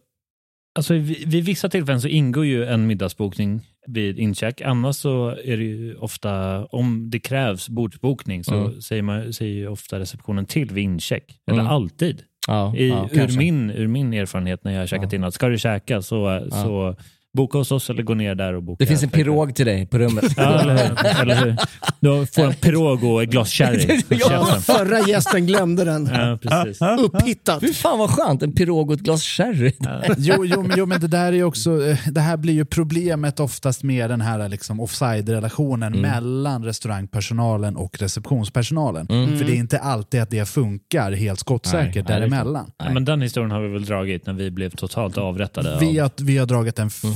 Alltså 0.79 0.95
vid, 0.95 1.29
vid 1.29 1.45
vissa 1.45 1.69
tillfällen 1.69 2.01
så 2.01 2.09
ingår 2.09 2.45
ju 2.47 2.65
en 2.65 2.87
middagsbokning 2.87 3.61
vid 3.87 4.19
incheck. 4.19 4.61
Annars 4.61 4.97
så 4.97 5.29
är 5.45 5.57
det 5.57 5.65
ju 5.65 5.95
ofta, 5.97 6.65
om 6.65 7.11
det 7.11 7.19
krävs 7.19 7.69
bordsbokning 7.69 8.45
så 8.45 8.55
Mm. 8.55 8.81
säger, 8.81 9.03
man, 9.03 9.33
säger 9.33 9.55
ju 9.55 9.69
ofta 9.69 9.99
receptionen 9.99 10.47
till 10.47 10.71
vid 10.71 10.85
incheck. 10.85 11.41
Eller 11.51 11.61
Mm. 11.61 11.73
alltid. 11.73 12.23
Ja, 12.47 12.77
I, 12.77 12.89
ja, 12.89 13.09
ur, 13.13 13.17
kanske. 13.19 13.39
min, 13.39 13.71
ur 13.71 13.87
min 13.87 14.13
erfarenhet 14.15 14.65
när 14.65 14.73
jag 14.73 14.81
har 14.81 14.87
käkat 14.87 15.13
in 15.13 15.25
att 15.25 15.35
ska 15.35 15.49
du 15.49 15.59
käka 15.59 16.03
så, 16.03 16.47
så 16.51 16.97
boka 17.39 17.59
hos 17.59 17.73
oss 17.73 17.91
eller 17.91 18.03
gå 18.03 18.15
ner 18.15 18.35
där 18.35 18.53
och 18.55 18.63
boka. 18.63 18.77
Det 18.79 18.87
finns 18.87 19.03
en 19.03 19.09
pirog 19.11 19.55
till 19.55 19.67
dig 19.67 19.87
på 19.87 19.99
rummet. 19.99 20.25
Ja, 20.37 20.61
eller, 20.61 20.75
hur? 20.77 21.21
eller 21.23 21.35
hur? 21.45 21.57
Du 22.01 22.27
får 22.27 22.45
en 22.45 22.55
pirog 22.55 23.05
och 23.05 23.23
ett 23.23 23.31
glas 23.31 23.51
sherry. 23.53 24.01
Ja. 24.31 24.45
Förra 24.63 25.01
gästen 25.09 25.47
glömde 25.47 25.85
den. 25.85 26.11
Ja, 26.13 26.39
precis. 26.43 26.79
Upphittat. 27.01 27.61
Fy 27.61 27.73
fan 27.73 27.99
vad 27.99 28.11
skönt, 28.11 28.43
en 28.43 28.53
pirog 28.53 28.89
och 28.91 28.95
ett 28.95 29.01
glas 29.03 29.23
sherry. 29.23 29.73
Jo, 30.19 30.45
jo, 30.45 30.63
men- 30.63 30.73
jo, 30.79 30.87
men 30.87 31.01
det 31.01 31.07
där 31.09 31.27
är 31.27 31.33
ju 31.33 31.45
också, 31.45 31.87
eh, 31.87 31.99
det 32.11 32.21
här 32.21 32.37
blir 32.37 32.55
ju 32.55 32.65
problemet 32.65 33.41
oftast 33.41 33.83
med 33.83 34.11
den 34.11 34.21
här 34.21 34.49
liksom 34.49 34.81
offside-relationen 34.81 35.95
Mm. 35.95 36.01
mellan 36.11 36.65
restaurangpersonalen 36.65 37.77
och 37.77 37.99
receptionspersonalen. 38.01 39.07
Mm. 39.11 39.39
För 39.39 39.45
det 39.45 39.53
är 39.53 39.57
inte 39.57 39.79
alltid 39.79 40.21
att 40.23 40.31
det 40.31 40.49
funkar 40.49 41.13
helt 41.13 41.41
skottsäkert 41.41 41.95
Nej, 41.95 42.05
nej, 42.09 42.29
däremellan. 42.31 42.71
Ja, 42.79 42.91
men 42.91 43.05
den 43.05 43.23
historien 43.23 43.51
har 43.51 43.61
vi 43.61 43.69
väl 43.69 43.85
dragit 43.85 44.27
när 44.27 44.33
vi 44.35 44.51
blev 44.51 44.71
totalt 44.71 45.19
avrättade. 45.19 45.77
Vi 45.81 46.01
av- 46.01 46.11
har, 46.19 46.25
vi 46.25 46.39
har 46.39 46.47
dragit 46.47 46.77
den 46.77 46.91
fyra, 46.91 47.13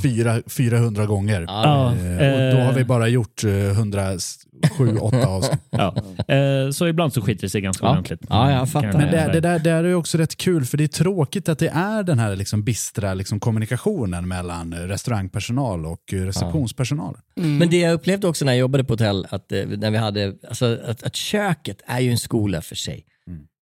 400 0.49 1.07
gånger. 1.07 1.37
Mm. 1.37 1.47
Ja, 1.55 1.95
Eh, 1.95 2.33
och 2.51 2.57
då 2.57 2.63
har 2.63 2.73
vi 2.73 2.81
eh, 2.81 2.87
bara 2.87 3.09
gjort 3.09 3.45
eh, 3.45 3.51
107, 3.51 4.99
8 5.01 5.17
avsnitt. 5.29 5.61
Ja. 5.71 5.95
Eh, 6.35 6.71
så 6.71 6.89
ibland 6.89 7.13
så 7.13 7.21
skiter 7.23 7.41
det 7.43 7.49
sig 7.51 7.61
ganska 7.61 7.87
Ja. 7.87 7.91
ordentligt. 7.91 8.21
Ja, 8.29 8.53
jag 8.53 8.71
fattar. 8.71 8.93
Men 8.93 9.01
det, 9.01 9.31
det, 9.33 9.41
där, 9.41 9.59
det 9.59 9.71
där 9.71 9.85
är 9.85 9.89
ju 9.89 9.95
också 9.95 10.19
rätt 10.19 10.37
kul 10.37 10.65
för 10.65 10.79
det 10.79 10.85
är 10.85 10.89
tråkigt 10.89 11.49
att 11.49 11.59
det 11.59 11.69
är 11.69 12.03
den 12.03 12.19
här 12.19 12.37
liksom 12.37 12.65
bistra 12.65 13.15
liksom 13.15 13.41
kommunikationen 13.41 14.29
mellan 14.29 14.73
eh, 14.73 14.77
restaurangpersonal 14.79 15.87
och 15.87 16.13
eh, 16.13 16.17
receptionspersonal. 16.17 17.17
Men 17.35 17.71
det 17.71 17.79
jag 17.79 17.93
upplevde 17.93 18.27
också 18.29 18.45
när 18.45 18.53
jag 18.53 18.59
jobbade 18.61 18.85
på 18.85 18.93
hotell, 18.93 19.27
att, 19.31 19.53
eh, 19.53 19.65
när 19.67 19.91
vi 19.91 19.97
hade, 19.99 20.35
alltså, 20.49 20.79
att, 20.87 21.03
att 21.03 21.17
köket 21.17 21.77
är 21.87 22.01
ju 22.01 22.11
en 22.11 22.19
skola 22.19 22.63
för 22.63 22.75
sig. 22.75 23.05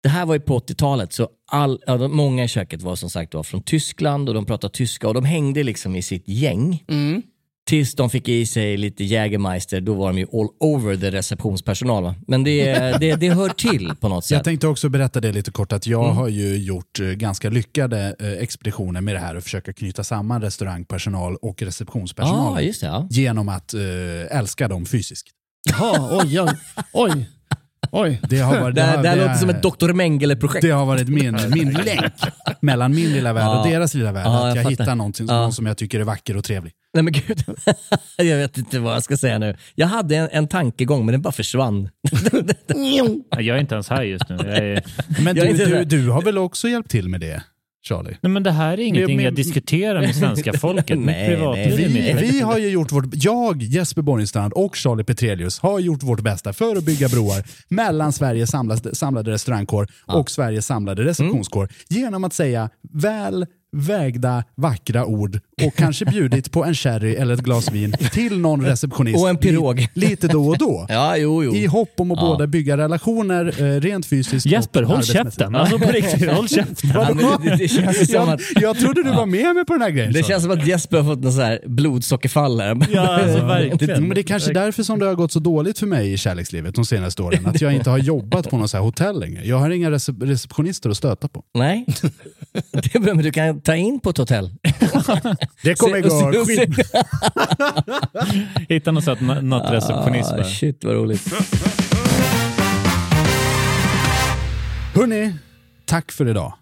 Det 0.03 0.09
här 0.09 0.27
var 0.27 0.35
ju 0.35 0.41
på 0.41 0.59
80-talet, 0.59 1.13
så 1.13 1.29
all, 1.53 1.81
ja, 1.87 2.09
många 2.09 2.45
i 2.45 2.49
köket 2.49 2.83
var 2.83 2.97
som 2.97 3.11
sagt 3.11 3.35
var 3.35 3.43
från 3.43 3.63
Tyskland 3.63 4.29
och 4.29 4.35
de 4.35 4.47
pratade 4.47 4.75
tyska 4.75 5.09
och 5.09 5.15
de 5.15 5.25
hängde 5.25 5.63
liksom 5.63 5.97
i 5.97 6.03
sitt 6.03 6.29
gäng. 6.29 6.85
Mm. 6.89 7.23
Tills 7.67 7.95
de 7.95 8.11
fick 8.11 8.29
i 8.29 8.47
sig 8.47 8.77
lite 8.77 9.05
Jägermeister, 9.05 9.81
då 9.81 9.95
var 9.95 10.07
de 10.09 10.19
ju 10.19 10.25
all 10.33 10.49
over 10.61 10.97
the 10.97 11.11
receptionspersonal. 11.11 12.03
Va? 12.03 12.15
Men 12.27 12.45
det, 12.45 12.73
det, 13.01 13.15
det 13.17 13.31
hör 13.31 13.49
till 13.49 13.93
på 14.01 14.09
något 14.09 14.31
Jag 14.31 14.39
sätt. 14.39 14.45
tänkte 14.45 14.67
också 14.69 14.89
berätta 14.89 15.21
det 15.21 15.33
lite 15.33 15.51
kort 15.51 15.73
att 15.73 15.87
jag 15.87 16.05
Mm. 16.05 16.17
har 16.17 16.29
ju 16.29 16.57
gjort 16.59 17.01
eh, 17.01 17.07
ganska 17.07 17.51
lyckade 17.51 18.17
eh, 18.21 18.33
expeditioner 18.33 19.01
med 19.01 19.15
det 19.15 19.19
här 19.21 19.35
och 19.35 19.43
försöka 19.43 19.73
knyta 19.73 20.05
samman 20.05 20.43
restaurangpersonal 20.43 21.37
och 21.37 21.63
receptionspersonal 21.63 22.65
just 22.65 22.81
det. 22.81 22.87
Ja. 22.87 23.07
genom 23.11 23.49
att 23.49 23.75
eh, 23.75 24.39
älska 24.39 24.69
dem 24.69 24.87
fysiskt. 24.87 25.29
Jaha, 25.71 26.21
oj, 26.25 26.41
oj, 26.41 26.49
oj. 26.93 27.27
Oj. 27.93 28.21
Det, 28.29 28.39
har 28.39 28.61
varit, 28.61 28.75
Det, 28.75 28.83
här- 28.83 28.97
har- 28.97 29.03
det 29.03 29.09
här 29.09 29.17
låter 29.17 29.31
är- 29.31 29.35
som 29.35 29.51
ett 29.51 29.63
Dr. 29.63 29.93
Mengele-projekt. 29.93 30.63
Det 30.63 30.71
har 30.71 30.87
varit 30.87 31.09
min, 31.09 31.39
min 31.55 31.73
länk 31.73 32.13
mellan 32.61 32.95
min 32.95 33.13
lilla 33.13 33.33
värld 33.33 33.49
och 33.49 33.67
Ja. 33.67 33.71
deras 33.71 33.95
lilla 33.95 34.13
värld. 34.13 34.27
Ja, 34.27 34.49
att 34.49 34.57
jag 34.57 34.65
jag, 34.65 34.71
hittar 34.71 34.95
någonting 34.95 35.27
Ja. 35.29 35.35
någon 35.35 35.53
som 35.53 35.67
jag 35.67 35.77
tycker 35.77 36.01
är 36.01 36.05
vacker 36.05 36.37
och 36.37 36.45
trevlig. 36.45 36.73
Nej 36.95 37.03
men 37.03 37.13
gud, 37.13 37.45
jag 38.17 38.37
vet 38.37 38.59
inte 38.59 38.79
vad 38.79 38.95
jag 38.95 39.03
ska 39.03 39.17
säga 39.17 39.39
nu. 39.39 39.57
Jag 39.75 39.87
hade 39.87 40.17
en, 40.17 40.29
en 40.33 40.49
tankegång 40.49 41.07
men 41.07 41.13
den 41.13 41.23
bara 41.23 41.33
försvann. 41.33 41.89
Ja, 43.31 43.41
Jag 43.41 43.57
är 43.57 43.61
inte 43.61 43.75
ens 43.75 43.89
här 43.89 44.03
just 44.03 44.29
nu. 44.29 44.37
Jag 44.37 44.57
är... 44.59 44.83
Men 45.23 45.35
du, 45.37 45.53
du, 45.53 45.85
du 45.85 46.11
har 46.11 46.23
väl 46.23 46.39
också 46.39 46.69
hjälpt 46.69 46.91
till 46.91 47.09
med 47.09 47.21
det, 47.21 47.43
Charlie? 47.89 48.17
Nej, 48.21 48.31
men 48.31 48.43
det 48.43 48.51
här 48.51 48.73
är 48.73 48.79
ingenting 48.79 49.17
men- 49.17 49.25
jag 49.25 49.35
diskuterar 49.35 50.01
med 50.01 50.17
svenska 50.17 50.53
folket. 50.59 50.99
Nej, 50.99 51.39
nej, 51.39 51.75
Vi, 51.77 52.31
vi 52.33 52.41
har 52.41 52.59
ju 52.59 52.69
gjort 52.69 52.93
vårt, 52.93 53.05
jag, 53.13 53.63
Jesper 53.63 54.03
Borgenstrand 54.03 54.53
och 54.53 54.77
Charlie 54.77 55.05
Petrelius 55.05 55.59
har 55.59 55.79
gjort 55.79 56.03
vårt 56.03 56.21
bästa 56.21 56.53
för 56.53 56.77
att 56.77 56.85
bygga 56.85 57.09
broar 57.09 57.45
mellan 57.69 58.13
Sveriges 58.13 58.51
samlade, 58.51 58.95
samlade 58.95 59.31
restaurangkår 59.31 59.89
och 60.07 60.31
Sveriges 60.31 60.67
samlade 60.67 61.05
receptionskår 61.05 61.69
genom 61.89 62.25
att 62.25 62.33
säga 62.33 62.71
väl 62.93 63.47
vägda, 63.73 64.45
vackra 64.55 65.07
ord 65.07 65.41
och 65.67 65.75
kanske 65.77 66.05
bjudit 66.05 66.53
på 66.53 66.65
en 66.65 66.75
sherry 66.75 67.15
eller 67.15 67.35
ett 67.35 67.41
glas 67.41 67.73
vin 67.73 67.93
till 68.13 68.39
någon 68.39 68.65
receptionist 68.67 69.19
Och 69.23 69.29
en 69.29 69.37
pirog. 69.37 69.79
li, 69.95 70.07
lite 70.09 70.29
då 70.29 70.49
och 70.49 70.59
då. 70.59 70.87
Ja, 70.89 71.17
jo, 71.17 71.45
jo. 71.45 71.55
I 71.55 71.67
hopp 71.67 71.89
om 71.97 72.11
att 72.11 72.19
Ja. 72.19 72.27
både 72.27 72.47
bygga 72.47 72.77
relationer 72.77 73.63
eh, 73.63 73.81
rent 73.81 74.07
fysiskt 74.07 74.47
Jesper, 74.47 74.83
håll 74.83 75.03
käften. 75.05 75.55
Alltså 75.55 75.79
på 75.79 75.91
riktigt, 75.91 76.31
håll 76.33 76.49
käften. 76.49 76.91
Ja, 76.95 77.09
det, 77.43 77.57
det 77.57 77.69
känns 77.69 77.97
som 77.97 78.15
Jag, 78.15 78.29
att, 78.29 78.41
jag 78.55 78.79
trodde 78.79 79.03
du 79.03 79.11
var 79.11 79.27
med 79.27 79.55
mig 79.55 79.65
på 79.65 79.73
den 79.73 79.83
här 79.83 79.91
grejen. 79.91 80.13
det 80.13 80.23
känns 80.27 80.43
som 80.43 80.53
att 80.53 80.67
Jesper 80.67 80.97
har 80.97 81.05
fått 81.15 81.25
något 81.25 81.35
så 81.35 81.41
här 81.41 81.61
blodsockerfall 81.67 82.61
här. 82.61 82.77
Ja, 82.93 83.23
alltså 83.23 83.47
verkligen. 83.47 84.03
Men 84.03 84.15
det 84.15 84.21
är 84.21 84.23
kanske 84.23 84.53
därför 84.53 84.83
som 84.83 84.99
det 84.99 85.07
har 85.07 85.15
gått 85.15 85.33
så 85.33 85.39
dåligt 85.41 85.79
för 85.79 85.87
mig 85.87 86.13
i 86.13 86.17
kärlekslivet 86.17 86.75
de 86.75 86.85
senaste 86.85 87.23
åren. 87.23 87.47
Att 87.47 87.61
jag 87.61 87.73
inte 87.75 87.91
har 87.91 87.99
jobbat 87.99 88.51
på 88.51 88.59
något 88.59 88.71
så 88.71 88.77
här 88.77 88.85
hotell 88.85 89.21
längre. 89.21 89.45
Jag 89.47 89.59
har 89.59 89.71
inga 89.71 89.91
recep- 89.91 90.27
receptionister 90.27 90.91
att 90.91 90.97
stöta 90.97 91.29
på. 91.29 91.43
Nej, 91.55 91.87
det 92.73 92.95
är 92.95 92.99
bra, 92.99 93.15
men 93.15 93.25
du 93.25 93.33
kan 93.33 93.61
ta 93.61 93.77
in 93.77 94.01
på 94.01 94.11
ett 94.11 94.19
hotell. 94.19 94.51
Det 95.63 95.75
kommer 95.75 96.01
gå. 96.01 96.35
Hitta 98.75 98.91
någon 98.93 99.03
sån 99.03 99.49
nattreceptionist. 99.49 100.33
Ah, 100.33 100.45
shit 100.45 100.85
vad 100.85 100.95
roligt. 100.95 101.33
Hörni, 104.95 105.35
tack 105.85 106.13
för 106.13 106.29
idag. 106.29 106.53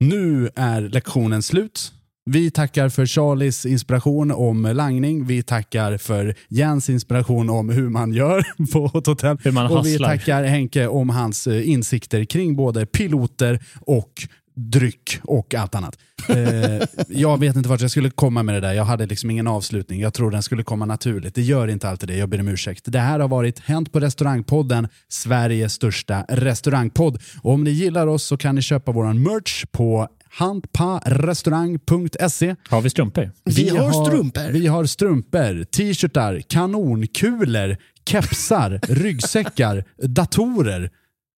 Nu 0.00 0.50
är 0.54 0.80
lektionen 0.80 1.42
slut. 1.42 1.92
Vi 2.30 2.50
tackar 2.50 2.88
för 2.88 3.06
Charlies 3.06 3.66
inspiration 3.66 4.30
om 4.30 4.62
langning. 4.62 5.26
Vi 5.26 5.42
tackar 5.42 5.96
för 5.96 6.34
Jens 6.48 6.90
inspiration 6.90 7.50
om 7.50 7.68
hur 7.68 7.88
man 7.88 8.12
gör 8.12 8.44
på 8.72 8.98
ett 8.98 9.06
hotell. 9.06 9.38
Hur 9.44 9.52
man 9.52 9.66
och 9.66 9.86
vi 9.86 9.98
tackar 9.98 10.44
Henke 10.44 10.86
om 10.86 11.10
hans 11.10 11.46
eh, 11.46 11.68
insikter 11.70 12.24
kring 12.24 12.56
både 12.56 12.86
piloter 12.86 13.60
och 13.80 14.12
dryck 14.56 15.20
och 15.22 15.54
allt 15.54 15.74
annat. 15.74 15.98
Eh, 16.28 16.82
jag 17.08 17.40
vet 17.40 17.56
inte 17.56 17.68
vart 17.68 17.80
jag 17.80 17.90
skulle 17.90 18.10
komma 18.10 18.42
med 18.42 18.54
det 18.54 18.60
där. 18.60 18.72
Jag 18.72 18.84
hade 18.84 19.06
liksom 19.06 19.30
ingen 19.30 19.46
avslutning. 19.46 20.00
Jag 20.00 20.14
tror 20.14 20.30
den 20.30 20.42
skulle 20.42 20.62
komma 20.62 20.84
naturligt. 20.84 21.34
Det 21.34 21.42
gör 21.42 21.68
inte 21.68 21.88
alltid 21.88 22.08
det. 22.08 22.16
Jag 22.16 22.28
ber 22.28 22.40
om 22.40 22.48
ursäkt. 22.48 22.84
Det 22.86 22.98
här 22.98 23.20
har 23.20 23.28
varit 23.28 23.58
Hänt 23.58 23.92
på 23.92 24.00
restaurangpodden, 24.00 24.88
Sveriges 25.08 25.72
största 25.72 26.24
restaurangpodd. 26.28 27.22
Och 27.42 27.52
om 27.52 27.64
ni 27.64 27.70
gillar 27.70 28.06
oss 28.06 28.24
så 28.24 28.36
kan 28.36 28.54
ni 28.54 28.62
köpa 28.62 28.92
våran 28.92 29.22
merch 29.22 29.64
på 29.72 30.08
handparestaurang.se. 30.30 32.56
Har 32.68 32.80
vi 32.80 32.90
strumpor? 32.90 33.30
Vi 33.44 33.68
har 33.68 34.06
strumpor. 34.06 34.52
Vi 34.52 34.66
har 34.66 34.84
strumpor, 34.84 35.64
t-shirtar, 35.64 36.42
kanonkulor, 36.48 37.76
kepsar, 38.08 38.80
ryggsäckar, 38.88 39.84
datorer, 40.02 40.90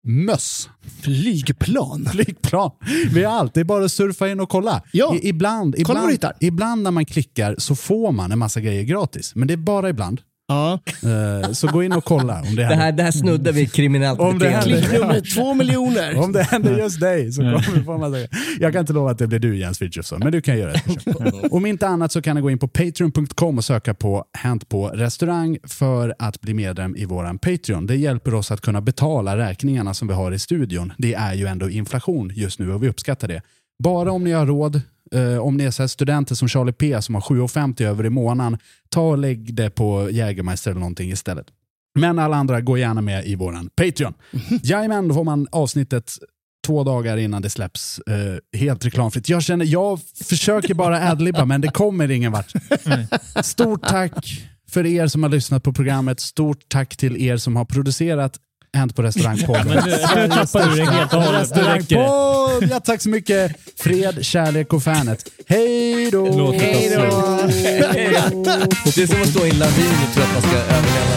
möss. 0.07 0.69
Flygplan. 1.03 2.09
Flygplan. 2.13 2.71
Vi 3.15 3.25
har 3.25 3.33
allt. 3.33 3.55
Det 3.55 3.61
är 3.61 3.65
bara 3.65 3.85
att 3.85 3.93
surfa 3.93 4.29
in 4.29 4.41
och 4.41 4.49
kolla. 4.49 4.83
Ja. 4.93 5.15
I, 5.15 5.29
ibland, 5.29 5.75
ibland, 5.79 6.25
ibland 6.41 6.83
när 6.83 6.91
man 6.91 7.05
klickar 7.05 7.55
så 7.59 7.75
får 7.75 8.13
man 8.13 8.33
en 8.33 8.39
massa 8.39 8.61
grejer 8.61 8.83
gratis. 8.83 9.35
Men 9.35 9.49
det 9.49 9.55
är 9.55 9.59
bara 9.59 9.89
ibland. 9.89 10.21
Ja. 10.51 10.79
Eh, 11.43 11.53
så 11.53 11.67
gå 11.67 11.83
in 11.83 11.93
och 11.93 12.05
kolla. 12.05 12.41
Om 12.41 12.57
det, 12.57 12.63
Det 12.69 12.75
här, 12.75 12.93
det 12.93 13.03
här 13.03 13.11
snuddar 13.11 13.53
vid 13.53 13.73
kriminellt 13.73 14.21
Om 14.21 14.39
det 14.39 14.45
beteende. 14.45 14.75
händer- 14.75 14.89
Klicknumret 14.89 15.35
två 15.35 15.55
miljoner. 15.55 16.19
Om 16.19 16.33
det 16.33 16.43
händer 16.43 16.79
just 16.79 17.01
dig 17.01 17.33
så 17.33 17.41
kommer 17.41 17.75
du 17.79 17.85
få 17.85 17.93
en 17.93 18.01
massa. 18.01 18.17
Jag 18.61 18.73
kan 18.73 18.81
inte 18.81 18.93
lova 18.93 19.11
att 19.11 19.19
det 19.19 19.27
blir 19.27 19.39
du 19.39 19.59
Jens 19.59 19.79
Frithiofsson, 19.79 20.19
men 20.25 20.33
du 20.33 20.41
kan 20.41 20.59
göra 20.59 20.73
det. 20.73 21.49
Om 21.51 21.67
inte 21.67 21.89
annat 21.89 22.13
så 22.13 22.23
kan 22.23 22.37
du 22.37 22.43
gå 22.43 22.51
in 22.51 22.59
på 22.59 22.69
patreon.com 22.69 23.59
och 23.59 23.65
söka 23.65 23.95
på 23.95 24.25
Hänt 24.39 24.69
på 24.69 24.89
restaurang 24.89 25.59
för 25.67 26.15
att 26.19 26.41
bli 26.41 26.55
medlem 26.55 26.97
i 26.97 27.05
våran 27.05 27.39
Patreon. 27.39 27.87
Det 27.87 27.97
hjälper 27.97 28.35
oss 28.35 28.51
att 28.51 28.61
kunna 28.61 28.81
betala 28.81 29.37
räkningarna 29.37 29.95
som 29.95 30.09
vi 30.09 30.15
har 30.15 30.33
i 30.33 30.39
studion. 30.39 30.93
Det 30.99 31.15
är 31.15 31.35
ju 31.35 31.47
ändå 31.47 31.71
inflation 31.71 32.33
just 32.35 32.59
nu 32.59 32.73
och 32.73 32.83
vi 32.83 32.89
uppskattar 32.89 33.29
det. 33.29 33.43
Bara 33.83 34.13
om 34.13 34.25
ni 34.25 34.33
har 34.33 34.47
råd, 34.47 34.81
eh, 35.13 35.39
om 35.39 35.57
ni 35.57 35.65
är 35.65 35.71
så 35.71 35.83
här 35.83 35.89
studenter 35.89 36.35
som 36.35 36.49
Charlie 36.49 36.73
P 36.73 37.03
som 37.03 37.15
har 37.15 37.23
7,50 37.23 37.83
över 37.83 38.07
i 38.07 38.11
månaden, 38.11 38.59
ta 38.89 39.01
och 39.01 39.19
lägg 39.19 39.55
det 39.55 39.71
på 39.71 40.11
Jägermeister 40.11 40.71
eller 40.71 40.81
någonting 40.81 41.11
istället. 41.11 41.47
Men 41.99 42.19
alla 42.19 42.37
andra, 42.37 42.61
gå 42.61 42.79
gärna 42.79 43.01
med 43.01 43.27
i 43.27 43.35
våran 43.35 43.71
Patreon. 43.77 44.15
Jajamän, 44.63 45.09
då 45.09 45.15
får 45.15 45.25
man 45.25 45.47
avsnittet 45.53 46.13
två 46.67 46.85
dagar 46.85 47.17
innan 47.17 47.43
det 47.43 47.51
släpps 47.51 47.99
eh, 47.99 48.59
helt 48.59 48.85
reklamfritt. 48.85 49.29
Jag 49.29 49.43
känner, 49.43 49.65
jag 49.65 50.01
försöker 50.25 50.75
bara 50.75 51.11
adlibba 51.11 51.45
men 51.45 51.61
det 51.61 51.69
kommer 51.69 52.11
ingen 52.11 52.33
vart. 52.33 52.53
Stort 53.43 53.83
tack 53.83 54.43
för 54.71 54.87
er 54.87 55.07
som 55.07 55.23
har 55.23 55.31
lyssnat 55.31 55.63
på 55.63 55.73
programmet. 55.73 56.21
Stort 56.21 56.69
tack 56.69 56.97
till 56.97 57.17
er 57.17 57.37
som 57.37 57.57
har 57.57 57.65
producerat 57.65 58.39
Hänt 58.73 58.97
på 58.97 59.03
restaurangpodden. 59.03 59.67
Nu, 59.67 59.75
nu 59.75 60.29
tappar 60.29 60.71
du 60.71 60.77
det 60.77 60.91
helt 60.91 61.15
och 61.15 61.23
hållet. 61.23 61.57
Nu 61.57 61.63
räcker 61.63 61.97
det. 61.97 62.03
Restaurangpodd! 62.03 62.71
Ja, 62.71 62.81
tack 62.81 63.03
så 63.03 63.09
mycket. 63.09 63.57
Fred, 63.77 64.25
kärlek 64.25 64.73
och 64.73 64.83
fanet. 64.83 65.25
Hej 65.47 66.11
då! 66.11 66.53
Hej 66.53 66.91
då! 66.95 67.01
Det 68.95 69.03
är 69.03 69.07
som 69.07 69.23
att 69.23 69.29
stå 69.29 69.47
i 69.47 69.51
en 69.51 69.59
lavin 69.59 69.95
och 70.09 70.15
tro 70.15 70.23
att 70.23 70.33
man 70.33 70.43
ska 70.43 70.57
överleva. 70.57 71.09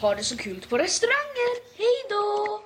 Ha 0.00 0.14
det 0.14 0.24
så 0.24 0.36
kul 0.36 0.64
på 0.68 0.78
restauranger. 0.78 1.76
Hej 1.78 2.06
då! 2.10 2.65